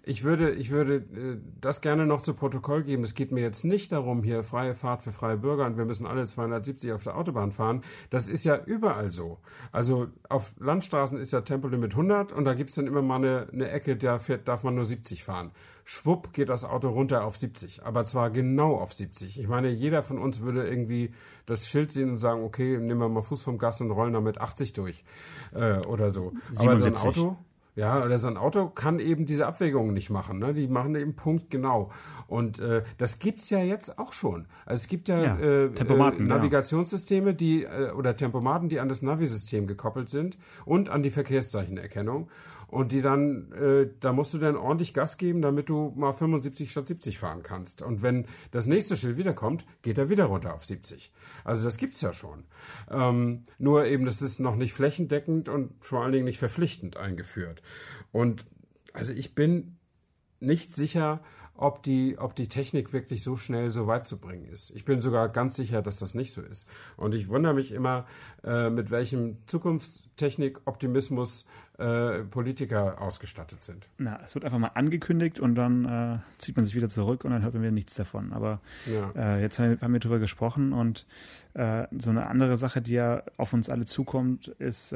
Ich 0.08 0.24
würde, 0.24 0.52
ich 0.52 0.72
würde 0.72 0.96
äh, 0.96 1.38
das 1.60 1.82
gerne 1.82 2.06
noch 2.06 2.22
zu 2.22 2.34
Protokoll 2.34 2.84
geben. 2.84 3.04
Es 3.04 3.14
geht 3.14 3.34
mir 3.34 3.42
jetzt 3.42 3.66
nicht 3.66 3.92
darum, 3.92 4.24
hier 4.24 4.44
freie 4.44 4.74
Fahrt 4.74 5.04
für 5.04 5.12
freie 5.12 5.36
Bürger 5.36 5.66
und 5.66 5.78
wir 5.78 5.84
müssen 5.84 6.06
alle 6.06 6.26
270 6.26 6.94
auf 6.94 7.04
der 7.04 7.18
Autobahn 7.18 7.52
fahren. 7.52 7.84
Das 8.10 8.30
ist 8.30 8.46
ja 8.46 8.58
überall 8.66 9.10
so. 9.10 9.40
Also 9.74 10.08
auf 10.30 10.54
Landstraßen 10.60 11.18
ist 11.18 11.34
ja 11.34 11.42
Tempolimit 11.42 11.92
100 11.92 12.32
und 12.32 12.46
da 12.46 12.54
gibt's 12.54 12.76
dann 12.76 12.88
immer 12.88 13.02
mal 13.02 13.16
eine, 13.16 13.48
eine 13.52 13.70
Ecke, 13.70 13.98
da 13.98 14.20
fährt, 14.20 14.48
darf 14.48 14.64
man 14.64 14.76
nur 14.76 14.86
70 14.86 15.26
fahren. 15.26 15.52
Schwupp 15.84 16.34
geht 16.34 16.50
das 16.50 16.66
Auto 16.66 16.90
runter 16.90 17.24
auf 17.24 17.38
70, 17.38 17.86
aber 17.86 18.04
zwar 18.06 18.30
genau 18.30 18.76
auf 18.76 18.94
70. 18.94 19.40
Ich 19.40 19.48
meine, 19.48 19.70
jeder 19.70 20.04
von 20.04 20.20
uns 20.20 20.42
würde 20.42 20.68
irgendwie 20.68 21.14
das 21.46 21.68
Schild 21.68 21.94
sehen 21.94 22.10
und 22.12 22.18
sagen, 22.18 22.44
okay, 22.44 22.78
nehmen 22.78 23.00
wir 23.00 23.08
mal 23.08 23.24
Fuß 23.24 23.42
vom 23.42 23.58
Gas 23.58 23.80
und 23.80 23.92
rollen 23.92 24.12
damit 24.14 24.40
80 24.40 24.74
durch 24.74 25.06
äh, 25.54 25.80
oder 25.80 26.12
so. 26.12 26.34
77. 26.52 26.68
Aber 26.68 26.82
so 26.82 26.88
ein 26.88 26.98
Auto, 26.98 27.38
ja, 27.78 28.04
oder 28.04 28.18
so 28.18 28.28
ein 28.28 28.38
Auto 28.38 28.70
kann 28.70 29.00
eben 29.00 29.28
diese 29.28 29.46
Abwägungen 29.46 29.94
nicht 29.94 30.10
machen. 30.10 30.40
Ne? 30.40 30.56
Die 30.56 30.68
machen 30.68 30.96
eben 30.96 31.16
Punkt 31.16 31.52
genau. 31.52 31.92
Und 32.26 32.58
äh, 32.58 32.82
das 32.98 33.20
gibt's 33.20 33.52
ja 33.52 33.60
jetzt 33.60 34.00
auch 34.00 34.14
schon. 34.14 34.48
Also 34.66 34.82
es 34.82 34.88
gibt 34.88 35.08
ja, 35.08 35.22
ja 35.22 35.38
äh, 35.38 35.66
äh, 35.66 36.20
Navigationssysteme, 36.20 37.36
die 37.36 37.66
äh, 37.66 37.92
oder 37.92 38.18
Tempomaten, 38.18 38.68
die 38.68 38.80
an 38.80 38.90
das 38.90 39.04
Navisystem 39.04 39.68
gekoppelt 39.68 40.10
sind 40.10 40.40
und 40.66 40.90
an 40.90 41.04
die 41.04 41.12
Verkehrszeichenerkennung 41.12 42.30
und 42.68 42.92
die 42.92 43.02
dann, 43.02 43.52
äh, 43.54 43.90
da 44.00 44.14
musst 44.14 44.34
du 44.34 44.38
dann 44.38 44.56
ordentlich 44.56 44.94
Gas 44.94 45.18
geben, 45.18 45.42
damit 45.42 45.70
du 45.70 45.94
mal 45.96 46.14
75 46.14 46.70
statt 46.70 46.88
70 46.88 47.18
fahren 47.18 47.44
kannst. 47.44 47.82
Und 47.82 48.02
wenn 48.02 48.28
das 48.52 48.66
nächste 48.66 48.98
Schild 48.98 49.18
wiederkommt, 49.18 49.66
geht 49.82 49.98
er 49.98 50.10
wieder 50.10 50.26
runter 50.26 50.54
auf 50.54 50.66
70. 50.66 51.12
Also 51.44 51.64
das 51.64 51.78
gibt's 51.78 52.02
ja 52.02 52.14
schon. 52.14 52.44
Ähm, 52.92 53.46
nur 53.58 53.86
eben, 53.86 54.06
das 54.06 54.22
ist 54.22 54.40
noch 54.40 54.56
nicht 54.56 54.74
flächendeckend 54.74 55.50
und 55.50 55.74
vor 55.80 56.04
allen 56.04 56.12
Dingen 56.12 56.26
nicht 56.26 56.40
verpflichtend 56.40 56.98
eingeführt. 56.98 57.62
Und 58.12 58.46
also 58.94 59.14
ich 59.14 59.34
bin 59.34 59.78
nicht 60.40 60.76
sicher, 60.76 61.22
ob 61.58 61.84
die, 61.84 62.18
ob 62.20 62.36
die 62.36 62.48
Technik 62.48 62.94
wirklich 62.94 63.24
so 63.24 63.36
schnell 63.36 63.72
so 63.72 63.88
weit 63.88 64.06
zu 64.06 64.20
bringen 64.20 64.46
ist. 64.46 64.70
Ich 64.72 64.86
bin 64.86 65.02
sogar 65.02 65.28
ganz 65.30 65.56
sicher, 65.56 65.82
dass 65.82 65.98
das 65.98 66.14
nicht 66.14 66.32
so 66.32 66.42
ist. 66.42 66.70
Und 66.96 67.16
ich 67.16 67.30
wundere 67.30 67.56
mich 67.56 67.72
immer, 67.72 68.06
äh, 68.44 68.70
mit 68.70 68.92
welchem 68.92 69.38
Zukunftstechnik-Optimismus 69.48 71.46
äh, 71.80 72.24
Politiker 72.24 73.00
ausgestattet 73.00 73.64
sind. 73.64 73.88
Na, 74.00 74.20
es 74.24 74.34
wird 74.34 74.46
einfach 74.46 74.58
mal 74.58 74.72
angekündigt 74.74 75.40
und 75.40 75.54
dann 75.54 75.86
äh, 75.86 76.18
zieht 76.40 76.56
man 76.56 76.66
sich 76.66 76.74
wieder 76.74 76.90
zurück 76.90 77.24
und 77.24 77.30
dann 77.30 77.44
hört 77.44 77.54
man 77.54 77.62
wieder 77.62 77.72
nichts 77.72 77.94
davon. 77.94 78.34
Aber 78.34 78.62
ja. 78.88 79.12
äh, 79.36 79.42
jetzt 79.42 79.60
haben 79.60 79.70
wir, 79.70 79.82
haben 79.82 79.94
wir 79.94 80.00
drüber 80.00 80.18
gesprochen 80.18 80.74
und 80.74 81.06
äh, 81.54 81.86
so 81.96 82.10
eine 82.10 82.26
andere 82.28 82.58
Sache, 82.58 82.82
die 82.82 82.94
ja 82.94 83.22
auf 83.38 83.54
uns 83.54 83.70
alle 83.70 83.86
zukommt, 83.86 84.48
ist 84.48 84.96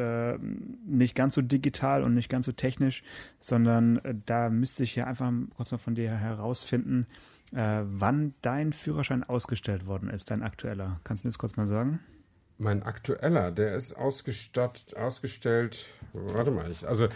nicht 0.86 1.14
ganz 1.14 1.36
so 1.36 1.44
digital 1.44 2.04
und 2.04 2.16
nicht 2.16 2.30
ganz 2.30 2.48
so 2.48 2.52
technisch, 2.52 3.04
sondern 3.40 4.02
da 4.26 4.50
müsste 4.50 4.84
ich 4.84 4.96
ja 4.96 5.06
einfach 5.06 5.32
kurz 5.56 5.72
mal 5.72 5.78
von 5.78 5.94
dir 5.94 6.10
herausfinden, 6.12 7.06
wann 7.52 8.34
dein 8.42 8.74
Führerschein 8.74 9.24
ausgestellt 9.24 9.86
worden 9.86 10.10
ist, 10.10 10.32
dein 10.32 10.42
aktueller. 10.42 11.00
Kannst 11.04 11.24
du 11.24 11.28
mir 11.28 11.32
das 11.32 11.38
kurz 11.38 11.58
mal 11.58 11.68
sagen? 11.68 12.00
Mein 12.62 12.84
aktueller, 12.84 13.52
der 13.52 13.76
ist 13.76 13.94
ausgestattet, 13.94 14.96
ausgestellt. 14.96 15.88
Warte 16.14 16.52
mal, 16.52 16.70
ich, 16.70 16.88
also 16.88 17.08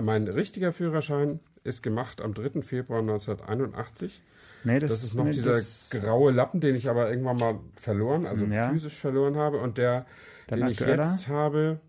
mein 0.00 0.28
richtiger 0.28 0.72
Führerschein 0.72 1.40
ist 1.64 1.82
gemacht 1.82 2.20
am 2.20 2.32
3. 2.32 2.62
Februar 2.62 3.00
1981. 3.00 4.22
Nee, 4.62 4.78
das, 4.78 4.92
Das 4.92 5.02
ist 5.02 5.16
noch 5.16 5.24
nee, 5.24 5.32
dieser 5.32 5.52
das- 5.54 5.88
graue 5.90 6.30
Lappen, 6.30 6.60
den 6.60 6.76
ich 6.76 6.88
aber 6.88 7.10
irgendwann 7.10 7.36
mal 7.38 7.58
verloren, 7.74 8.24
also 8.24 8.44
Ja. 8.46 8.70
physisch 8.70 8.94
verloren 8.94 9.36
habe. 9.36 9.58
Und 9.58 9.78
der, 9.78 10.06
Dein 10.46 10.60
den 10.60 10.68
ich 10.68 10.78
aktueller? 10.80 11.10
jetzt 11.10 11.26
habe, 11.26 11.80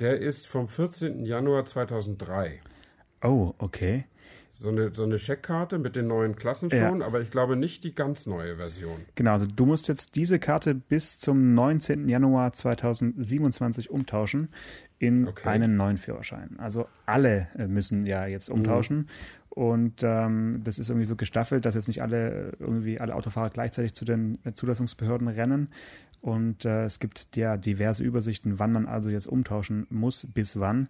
der 0.00 0.18
ist 0.18 0.46
vom 0.46 0.68
14. 0.68 1.26
Januar 1.26 1.66
2003. 1.66 2.60
Oh, 3.22 3.52
okay. 3.58 4.06
So 4.60 4.70
eine, 4.70 4.92
so 4.92 5.04
eine 5.04 5.20
Scheckkarte 5.20 5.78
mit 5.78 5.94
den 5.94 6.08
neuen 6.08 6.34
Klassen 6.34 6.68
Ja. 6.70 6.88
schon, 6.88 7.00
aber 7.00 7.20
ich 7.20 7.30
glaube 7.30 7.54
nicht 7.54 7.84
die 7.84 7.94
ganz 7.94 8.26
neue 8.26 8.56
Version. 8.56 8.96
Genau, 9.14 9.30
also 9.32 9.46
du 9.46 9.66
musst 9.66 9.86
jetzt 9.86 10.16
diese 10.16 10.40
Karte 10.40 10.74
bis 10.74 11.20
zum 11.20 11.54
19. 11.54 12.08
Januar 12.08 12.52
2027 12.52 13.88
umtauschen 13.90 14.48
in 14.98 15.28
Okay. 15.28 15.48
einen 15.48 15.76
neuen 15.76 15.96
Führerschein. 15.96 16.56
Also 16.58 16.88
alle 17.06 17.46
äh, 17.56 17.68
müssen 17.68 18.04
ja 18.04 18.26
jetzt 18.26 18.48
umtauschen. 18.48 19.08
Und 19.50 20.02
ähm, 20.02 20.60
das 20.64 20.78
ist 20.78 20.88
irgendwie 20.90 21.06
so 21.06 21.16
gestaffelt, 21.16 21.64
dass 21.64 21.74
jetzt 21.74 21.88
nicht 21.88 22.02
alle 22.02 22.52
irgendwie 22.58 23.00
alle 23.00 23.14
Autofahrer 23.14 23.50
gleichzeitig 23.50 23.94
zu 23.94 24.04
den 24.04 24.38
äh, 24.44 24.52
Zulassungsbehörden 24.52 25.26
rennen. 25.28 25.68
Und 26.20 26.64
äh, 26.64 26.84
es 26.84 26.98
gibt 26.98 27.36
ja 27.36 27.56
diverse 27.56 28.02
Übersichten, 28.02 28.58
wann 28.58 28.72
man 28.72 28.86
also 28.86 29.08
jetzt 29.08 29.26
umtauschen 29.26 29.86
muss, 29.88 30.26
bis 30.34 30.58
wann. 30.58 30.88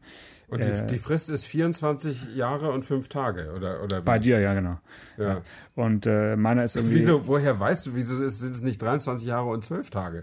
Und 0.48 0.60
die, 0.60 0.68
Äh, 0.68 0.86
die 0.86 0.96
Frist 0.98 1.30
ist 1.30 1.44
24 1.44 2.34
Jahre 2.34 2.70
und 2.72 2.84
5 2.84 3.08
Tage, 3.08 3.52
oder, 3.54 3.82
oder? 3.82 4.00
Bei 4.00 4.18
dir, 4.18 4.40
ja, 4.40 4.54
genau. 4.54 4.78
Ja. 5.18 5.42
Und 5.74 6.06
äh, 6.06 6.34
meiner 6.36 6.64
ist 6.64 6.76
irgendwie. 6.76 6.94
Wieso, 6.96 7.26
woher 7.26 7.60
weißt 7.60 7.86
du, 7.86 7.94
wieso 7.94 8.22
ist- 8.24 8.38
sind 8.38 8.56
es 8.56 8.62
nicht 8.62 8.80
23 8.80 9.28
Jahre 9.28 9.48
und 9.50 9.62
12 9.64 9.90
Tage? 9.90 10.22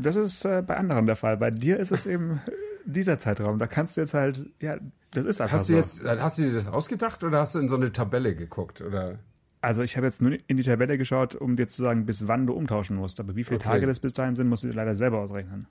Das 0.00 0.14
ist 0.14 0.44
äh, 0.44 0.62
bei 0.64 0.76
anderen 0.76 1.06
der 1.06 1.16
Fall. 1.16 1.36
Bei 1.36 1.50
dir 1.50 1.78
ist 1.80 1.90
es 1.90 2.06
eben 2.06 2.40
dieser 2.84 3.18
Zeitraum. 3.18 3.58
Da 3.58 3.66
kannst 3.66 3.96
du 3.96 4.02
jetzt 4.02 4.14
halt, 4.14 4.46
ja, 4.62 4.76
das 5.10 5.24
ist 5.26 5.40
einfach 5.40 5.58
Hast 5.58 5.68
du 5.68 5.72
so. 5.72 5.78
jetzt, 5.78 6.04
hast 6.04 6.38
du 6.38 6.42
dir 6.42 6.52
das 6.52 6.68
ausgedacht 6.68 7.24
oder 7.24 7.40
hast 7.40 7.56
du 7.56 7.58
in 7.58 7.68
so 7.68 7.76
eine 7.76 7.90
Tabelle 7.90 8.36
geguckt? 8.36 8.80
Oder? 8.82 9.18
Also 9.64 9.82
ich 9.82 9.96
habe 9.96 10.06
jetzt 10.06 10.22
nur 10.22 10.36
in 10.46 10.56
die 10.56 10.62
Tabelle 10.62 10.96
geschaut, 10.98 11.34
um 11.34 11.56
dir 11.56 11.66
zu 11.66 11.82
sagen, 11.82 12.06
bis 12.06 12.28
wann 12.28 12.46
du 12.46 12.52
umtauschen 12.52 12.96
musst. 12.96 13.18
Aber 13.20 13.34
wie 13.36 13.44
viele 13.44 13.58
Okay. 13.58 13.68
Tage 13.68 13.86
das 13.86 14.00
bis 14.00 14.12
dahin 14.12 14.34
sind, 14.34 14.48
musst 14.48 14.62
du 14.62 14.68
dir 14.68 14.74
leider 14.74 14.94
selber 14.94 15.18
ausrechnen. 15.20 15.66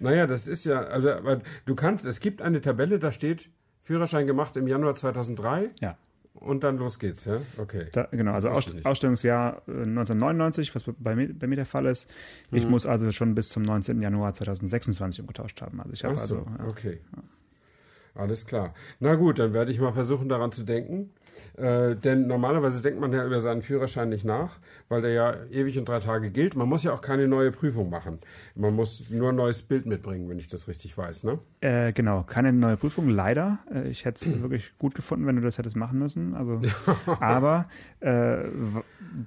Naja, 0.00 0.26
das 0.26 0.46
ist 0.46 0.64
ja, 0.64 0.80
also, 0.82 1.10
du 1.64 1.74
kannst, 1.74 2.06
es 2.06 2.20
gibt 2.20 2.40
eine 2.42 2.60
Tabelle, 2.60 2.98
da 2.98 3.10
steht 3.10 3.50
Führerschein 3.82 4.26
gemacht 4.26 4.56
im 4.56 4.68
Januar 4.68 4.94
2003 4.94 5.70
Ja. 5.80 5.96
und 6.34 6.62
dann 6.62 6.76
los 6.78 6.98
geht's, 7.00 7.24
ja? 7.24 7.40
Okay. 7.56 7.86
Da, 7.92 8.04
genau, 8.12 8.32
also 8.32 8.48
Wusste 8.50 8.58
Aus, 8.58 8.66
ich 8.68 8.74
nicht. 8.74 8.86
Ausstellungsjahr 8.86 9.62
äh, 9.66 9.70
1999, 9.72 10.74
was 10.76 10.84
bei 10.98 11.16
mir, 11.16 11.34
bei 11.34 11.46
mir 11.48 11.56
der 11.56 11.66
Fall 11.66 11.86
ist. 11.86 12.08
Ich 12.52 12.64
Mhm. 12.64 12.70
muss 12.70 12.86
also 12.86 13.10
schon 13.10 13.34
bis 13.34 13.48
zum 13.48 13.62
19. 13.64 14.00
Januar 14.00 14.34
2026 14.34 15.20
umgetauscht 15.20 15.60
haben. 15.62 15.80
Also 15.80 15.92
ich 15.94 16.04
habe 16.04 16.16
so, 16.16 16.22
also, 16.22 16.46
ja. 16.58 16.66
okay. 16.68 17.00
Alles 18.18 18.46
klar. 18.46 18.74
Na 18.98 19.14
gut, 19.14 19.38
dann 19.38 19.54
werde 19.54 19.70
ich 19.70 19.78
mal 19.78 19.92
versuchen, 19.92 20.28
daran 20.28 20.50
zu 20.50 20.64
denken. 20.64 21.10
Äh, 21.56 21.94
denn 21.94 22.26
normalerweise 22.26 22.82
denkt 22.82 23.00
man 23.00 23.12
ja 23.12 23.24
über 23.24 23.40
seinen 23.40 23.62
Führerschein 23.62 24.08
nicht 24.08 24.24
nach, 24.24 24.58
weil 24.88 25.02
der 25.02 25.12
ja 25.12 25.34
ewig 25.52 25.78
und 25.78 25.88
drei 25.88 26.00
Tage 26.00 26.30
gilt. 26.30 26.56
Man 26.56 26.68
muss 26.68 26.82
ja 26.82 26.92
auch 26.92 27.00
keine 27.00 27.28
neue 27.28 27.52
Prüfung 27.52 27.90
machen. 27.90 28.18
Man 28.56 28.74
muss 28.74 29.08
nur 29.08 29.28
ein 29.28 29.36
neues 29.36 29.62
Bild 29.62 29.86
mitbringen, 29.86 30.28
wenn 30.28 30.40
ich 30.40 30.48
das 30.48 30.66
richtig 30.66 30.98
weiß, 30.98 31.22
ne? 31.22 31.38
Äh, 31.60 31.92
genau, 31.92 32.24
keine 32.24 32.52
neue 32.52 32.76
Prüfung, 32.76 33.08
leider. 33.08 33.60
Äh, 33.72 33.88
ich 33.88 34.04
hätte 34.04 34.24
es 34.24 34.42
wirklich 34.42 34.72
gut 34.78 34.96
gefunden, 34.96 35.24
wenn 35.26 35.36
du 35.36 35.42
das 35.42 35.58
hättest 35.58 35.76
machen 35.76 36.00
müssen. 36.00 36.34
Also, 36.34 36.60
aber 37.06 37.68
äh, 38.00 38.48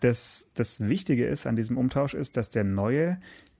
das, 0.01 0.49
das 0.53 0.81
Wichtige 0.81 1.25
ist 1.25 1.47
an 1.47 1.55
diesem 1.55 1.77
Umtausch 1.77 2.13
ist, 2.13 2.35
dass 2.35 2.49
der 2.49 2.65
neue 2.65 3.19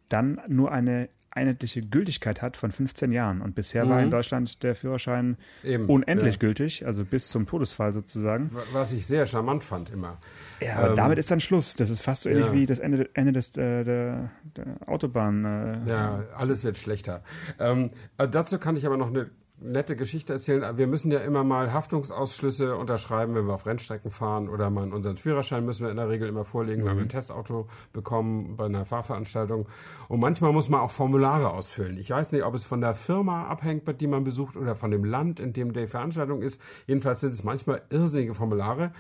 dann 0.10 0.42
nur 0.50 0.74
eine 0.74 1.08
einheitliche 1.32 1.82
Gültigkeit 1.82 2.42
hat 2.42 2.58
von 2.58 2.72
15 2.72 3.12
Jahren. 3.12 3.42
Und 3.42 3.56
bisher 3.56 3.88
war 3.90 4.02
in 4.02 4.12
Deutschland 4.12 4.64
der 4.64 4.76
Führerschein 4.76 5.38
Eben, 5.64 5.86
unendlich 5.86 6.36
ja. 6.36 6.40
gültig, 6.40 6.86
also 6.86 7.06
bis 7.06 7.30
zum 7.30 7.48
Todesfall 7.48 7.92
sozusagen. 7.94 8.52
Was 8.74 8.94
ich 8.94 9.06
sehr 9.06 9.26
charmant 9.26 9.64
fand 9.64 9.90
immer. 9.90 10.18
Ja, 10.62 10.78
aber 10.78 10.90
Ähm, 10.90 10.96
damit 10.96 11.18
ist 11.18 11.32
dann 11.32 11.40
Schluss. 11.40 11.76
Das 11.76 11.90
ist 11.90 12.02
fast 12.02 12.24
so 12.24 12.30
ähnlich 12.30 12.48
ja. 12.48 12.54
wie 12.54 12.66
das 12.66 12.80
Ende, 12.80 13.10
Ende 13.14 13.32
des, 13.32 13.56
äh, 13.58 13.84
der, 13.84 14.30
der 14.56 14.66
Autobahn. 14.88 15.46
Äh, 15.46 15.90
Ja, 15.90 16.24
alles 16.36 16.64
wird 16.64 16.78
schlechter. 16.78 17.24
Ähm, 17.60 17.92
äh, 18.18 18.28
dazu 18.28 18.60
kann 18.60 18.76
ich 18.76 18.86
aber 18.86 18.98
noch 18.98 19.08
eine 19.08 19.30
nette 19.62 19.96
Geschichte 19.96 20.34
erzählen. 20.34 20.78
Wir 20.78 20.88
müssen 20.88 21.12
ja 21.12 21.20
immer 21.20 21.44
mal 21.44 21.72
Haftungsausschlüsse 21.72 22.76
unterschreiben, 22.76 23.36
wenn 23.36 23.46
wir 23.46 23.54
auf 23.54 23.66
Rennstrecken 23.66 24.10
fahren 24.10 24.50
oder 24.50 24.70
mal 24.70 24.92
unseren 24.92 25.18
Führerschein 25.18 25.66
müssen 25.66 25.84
wir 25.84 25.92
in 25.92 25.98
der 25.98 26.10
Regel 26.10 26.28
immer 26.28 26.44
vorlegen, 26.44 26.84
wenn 26.86 26.98
wir 26.98 27.04
ein 27.04 27.10
Testauto 27.10 27.68
bekommen 27.94 28.58
bei 28.58 28.66
einer 28.66 28.86
Fahrveranstaltung. 28.86 29.68
Und 30.08 30.20
manchmal 30.20 30.52
muss 30.52 30.70
man 30.70 30.82
auch 30.82 30.92
Formulare 30.92 31.52
ausfüllen. 31.52 31.98
Ich 31.98 32.10
weiß 32.10 32.32
nicht, 32.32 32.44
ob 32.44 32.56
es 32.56 32.66
von 32.66 32.82
der 32.82 32.96
Firma 32.96 33.48
abhängt, 33.48 34.02
die 34.02 34.08
man 34.08 34.24
besucht 34.24 34.58
oder 34.58 34.76
von 34.76 34.92
dem 34.92 35.06
Land, 35.06 35.40
in 35.40 35.54
dem 35.54 35.74
die 35.74 35.88
Veranstaltung 35.88 36.42
ist. 36.42 36.62
Jedenfalls 36.88 37.22
sind 37.22 37.34
es 37.34 37.44
manchmal 37.44 37.84
irrsinnige 37.90 38.34
Formulare. 38.34 38.92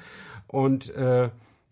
Und 0.48 0.94
äh, 0.96 1.30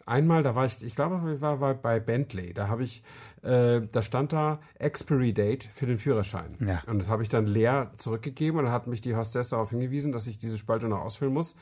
einmal, 0.10 0.44
da 0.44 0.56
war 0.56 0.66
ich, 0.66 0.84
ich 0.84 0.96
glaube, 0.96 1.34
ich 1.34 1.42
war, 1.42 1.62
war 1.62 1.76
bei 1.76 2.00
Bentley, 2.00 2.54
da 2.54 2.68
habe 2.68 2.84
ich, 2.84 3.04
äh, 3.44 3.82
da 3.92 4.02
stand 4.02 4.34
da 4.34 4.60
Expiry 4.78 5.34
Date 5.34 5.70
für 5.74 5.86
den 5.86 5.98
Führerschein. 5.98 6.58
Ja. 6.60 6.82
Und 6.88 7.00
das 7.00 7.08
habe 7.08 7.24
ich 7.24 7.30
dann 7.30 7.46
leer 7.46 7.92
zurückgegeben 7.98 8.60
und 8.60 8.66
dann 8.66 8.74
hat 8.74 8.88
mich 8.88 9.02
die 9.02 9.16
Hostess 9.16 9.50
darauf 9.50 9.70
hingewiesen, 9.70 10.12
dass 10.12 10.28
ich 10.28 10.38
diese 10.38 10.58
Spalte 10.58 10.88
noch 10.88 11.02
ausfüllen 11.02 11.34
muss. 11.34 11.56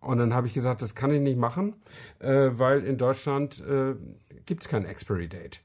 Und 0.00 0.18
dann 0.18 0.34
habe 0.34 0.46
ich 0.46 0.52
gesagt, 0.52 0.82
das 0.82 0.94
kann 0.94 1.10
ich 1.10 1.20
nicht 1.20 1.38
machen, 1.38 1.74
äh, 2.18 2.50
weil 2.52 2.84
in 2.84 2.98
Deutschland 2.98 3.62
äh, 3.66 3.94
gibt 4.44 4.62
es 4.62 4.68
kein 4.68 4.84
Expiry 4.84 5.28
Date. 5.28 5.60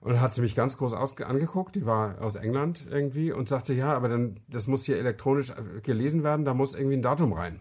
Und 0.00 0.12
dann 0.12 0.20
hat 0.20 0.34
sie 0.34 0.42
mich 0.42 0.54
ganz 0.54 0.76
groß 0.76 0.92
angeguckt, 0.92 1.76
die 1.76 1.86
war 1.86 2.20
aus 2.20 2.36
England 2.36 2.86
irgendwie 2.90 3.32
und 3.32 3.48
sagte, 3.48 3.72
ja, 3.72 3.94
aber 3.94 4.10
dann, 4.10 4.38
das 4.48 4.66
muss 4.66 4.84
hier 4.84 4.98
elektronisch 4.98 5.50
äh, 5.50 5.80
gelesen 5.82 6.22
werden, 6.22 6.44
da 6.44 6.52
muss 6.52 6.74
irgendwie 6.74 6.96
ein 6.96 7.02
Datum 7.02 7.32
rein. 7.32 7.60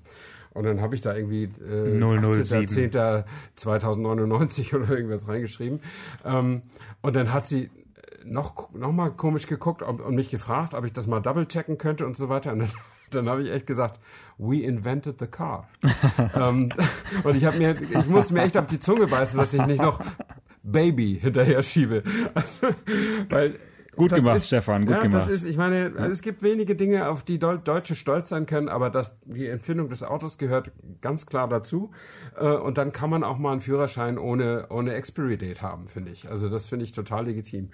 Und 0.54 0.66
dann 0.66 0.82
habe 0.82 0.96
ich 0.96 1.02
da 1.02 1.16
irgendwie 1.16 1.44
äh, 1.44 2.00
007. 2.00 2.68
18.10.2099 2.68 4.76
oder 4.76 4.90
irgendwas 4.90 5.28
reingeschrieben. 5.28 5.82
Ähm, 6.24 6.62
und 7.02 7.16
dann 7.16 7.34
hat 7.34 7.48
sie 7.48 7.72
noch, 8.26 8.72
noch 8.74 8.92
mal 8.92 9.10
komisch 9.10 9.48
geguckt 9.48 9.82
ob, 9.82 10.06
und 10.06 10.16
mich 10.16 10.30
gefragt, 10.30 10.74
ob 10.74 10.86
ich 10.86 10.94
das 10.94 11.08
mal 11.08 11.20
double 11.20 11.48
checken 11.48 11.78
könnte 11.78 12.06
und 12.06 12.16
so 12.16 12.30
weiter. 12.30 12.52
Und 12.52 12.60
dann, 12.60 12.72
dann 13.12 13.30
habe 13.30 13.44
ich 13.44 13.52
echt 13.52 13.68
gesagt, 13.68 14.00
we 14.38 14.62
invented 14.62 15.20
the 15.20 15.28
car. 15.28 15.68
ähm, 16.36 16.70
und 17.24 17.36
ich 17.36 17.46
habe 17.46 17.58
mir, 17.58 17.76
ich 17.82 18.08
musste 18.08 18.34
mir 18.34 18.44
echt 18.44 18.58
auf 18.58 18.68
die 18.68 18.80
Zunge 18.80 19.08
beißen, 19.08 19.38
dass 19.38 19.54
ich 19.54 19.66
nicht 19.66 19.82
noch 19.82 20.00
Baby 20.64 21.20
hinterher 21.22 21.62
schiebe. 21.62 22.04
Also, 22.34 22.68
weil 23.30 23.60
Gut 23.96 24.12
das 24.12 24.20
gemacht, 24.20 24.38
ist, 24.38 24.48
Stefan, 24.48 24.86
gut 24.86 24.96
ja, 24.96 25.02
gemacht. 25.02 25.22
Das 25.24 25.30
ist, 25.30 25.46
ich 25.46 25.58
meine, 25.58 25.94
also 25.98 26.12
es 26.12 26.22
gibt 26.22 26.42
wenige 26.42 26.76
Dinge, 26.76 27.10
auf 27.10 27.24
die 27.24 27.40
Deu 27.40 27.58
Deutsche 27.58 27.96
stolz 27.96 28.30
sein 28.30 28.46
können, 28.46 28.70
aber 28.70 28.90
das, 28.90 29.18
die 29.26 29.48
Empfindung 29.48 29.90
des 29.90 30.04
Autos 30.04 30.38
gehört 30.38 30.72
ganz 31.02 31.26
klar 31.26 31.48
dazu. 31.48 31.92
Äh, 32.38 32.48
und 32.48 32.78
dann 32.78 32.92
kann 32.92 33.10
man 33.10 33.24
auch 33.24 33.38
mal 33.38 33.52
einen 33.52 33.62
Führerschein 33.62 34.18
ohne, 34.18 34.68
ohne 34.70 34.94
Expiry 34.94 35.38
Date 35.38 35.62
haben, 35.62 35.88
finde 35.88 36.12
ich. 36.12 36.30
Also 36.30 36.50
das 36.50 36.68
finde 36.68 36.86
ich 36.86 36.92
total 36.92 37.26
legitim. 37.26 37.70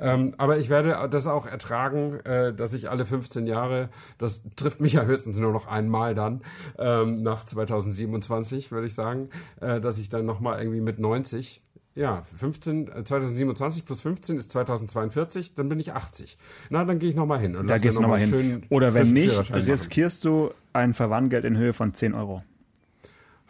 Ähm, 0.00 0.34
aber 0.38 0.58
ich 0.58 0.70
werde 0.70 1.08
das 1.10 1.26
auch 1.26 1.46
ertragen, 1.46 2.20
äh, 2.20 2.54
dass 2.54 2.72
ich 2.74 2.90
alle 2.90 3.04
15 3.04 3.46
Jahre, 3.46 3.90
das 4.16 4.42
trifft 4.56 4.80
mich 4.80 4.94
ja 4.94 5.04
höchstens 5.04 5.38
nur 5.38 5.52
noch 5.52 5.66
einmal 5.66 6.14
dann, 6.14 6.42
ähm, 6.78 7.22
nach 7.22 7.44
2027, 7.44 8.70
würde 8.72 8.86
ich 8.86 8.94
sagen, 8.94 9.30
äh, 9.60 9.80
dass 9.80 9.98
ich 9.98 10.08
dann 10.08 10.24
nochmal 10.24 10.58
irgendwie 10.60 10.80
mit 10.80 10.98
90 10.98 11.62
ja, 11.98 12.22
15, 12.38 12.88
äh, 12.92 13.04
2027 13.04 13.84
plus 13.84 14.00
15 14.02 14.36
ist 14.38 14.50
2042, 14.52 15.54
dann 15.56 15.68
bin 15.68 15.80
ich 15.80 15.92
80. 15.92 16.38
Na, 16.70 16.84
dann 16.84 16.98
gehe 16.98 17.10
ich 17.10 17.16
nochmal 17.16 17.40
hin. 17.40 17.56
Und 17.56 17.68
Da 17.68 17.78
gehst 17.78 17.96
du 17.96 18.02
noch 18.02 18.08
mal 18.08 18.20
nochmal 18.20 18.40
hin. 18.40 18.60
schönen, 18.60 18.66
Oder 18.70 18.94
wenn 18.94 19.12
nicht, 19.12 19.36
machen. 19.36 19.54
riskierst 19.56 20.24
du 20.24 20.52
ein 20.72 20.94
Verwarngeld 20.94 21.44
in 21.44 21.56
Höhe 21.56 21.72
von 21.72 21.92
10 21.94 22.14
Euro. 22.14 22.42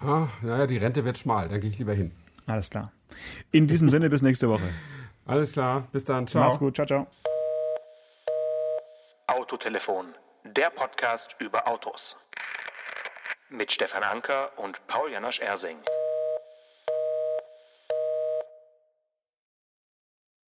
Ah, 0.00 0.28
naja, 0.42 0.66
die 0.66 0.78
Rente 0.78 1.04
wird 1.04 1.18
schmal, 1.18 1.48
dann 1.48 1.60
gehe 1.60 1.70
ich 1.70 1.78
lieber 1.78 1.92
hin. 1.92 2.12
Alles 2.46 2.70
klar. 2.70 2.90
In 3.50 3.66
diesem 3.66 3.88
Sinne, 3.90 4.08
bis 4.10 4.22
nächste 4.22 4.48
Woche. 4.48 4.68
Alles 5.26 5.52
klar, 5.52 5.86
bis 5.92 6.04
dann, 6.06 6.26
ciao. 6.26 6.44
Mach's 6.44 6.58
gut. 6.58 6.74
Ciao, 6.76 6.86
ciao. 6.86 7.06
Autotelefon, 9.26 10.06
der 10.44 10.70
Podcast 10.70 11.36
über 11.38 11.68
Autos. 11.68 12.16
Mit 13.50 13.72
Stefan 13.72 14.02
Anker 14.02 14.50
und 14.56 14.80
Paul 14.86 15.10
Janosch 15.12 15.40
Ersing. 15.40 15.76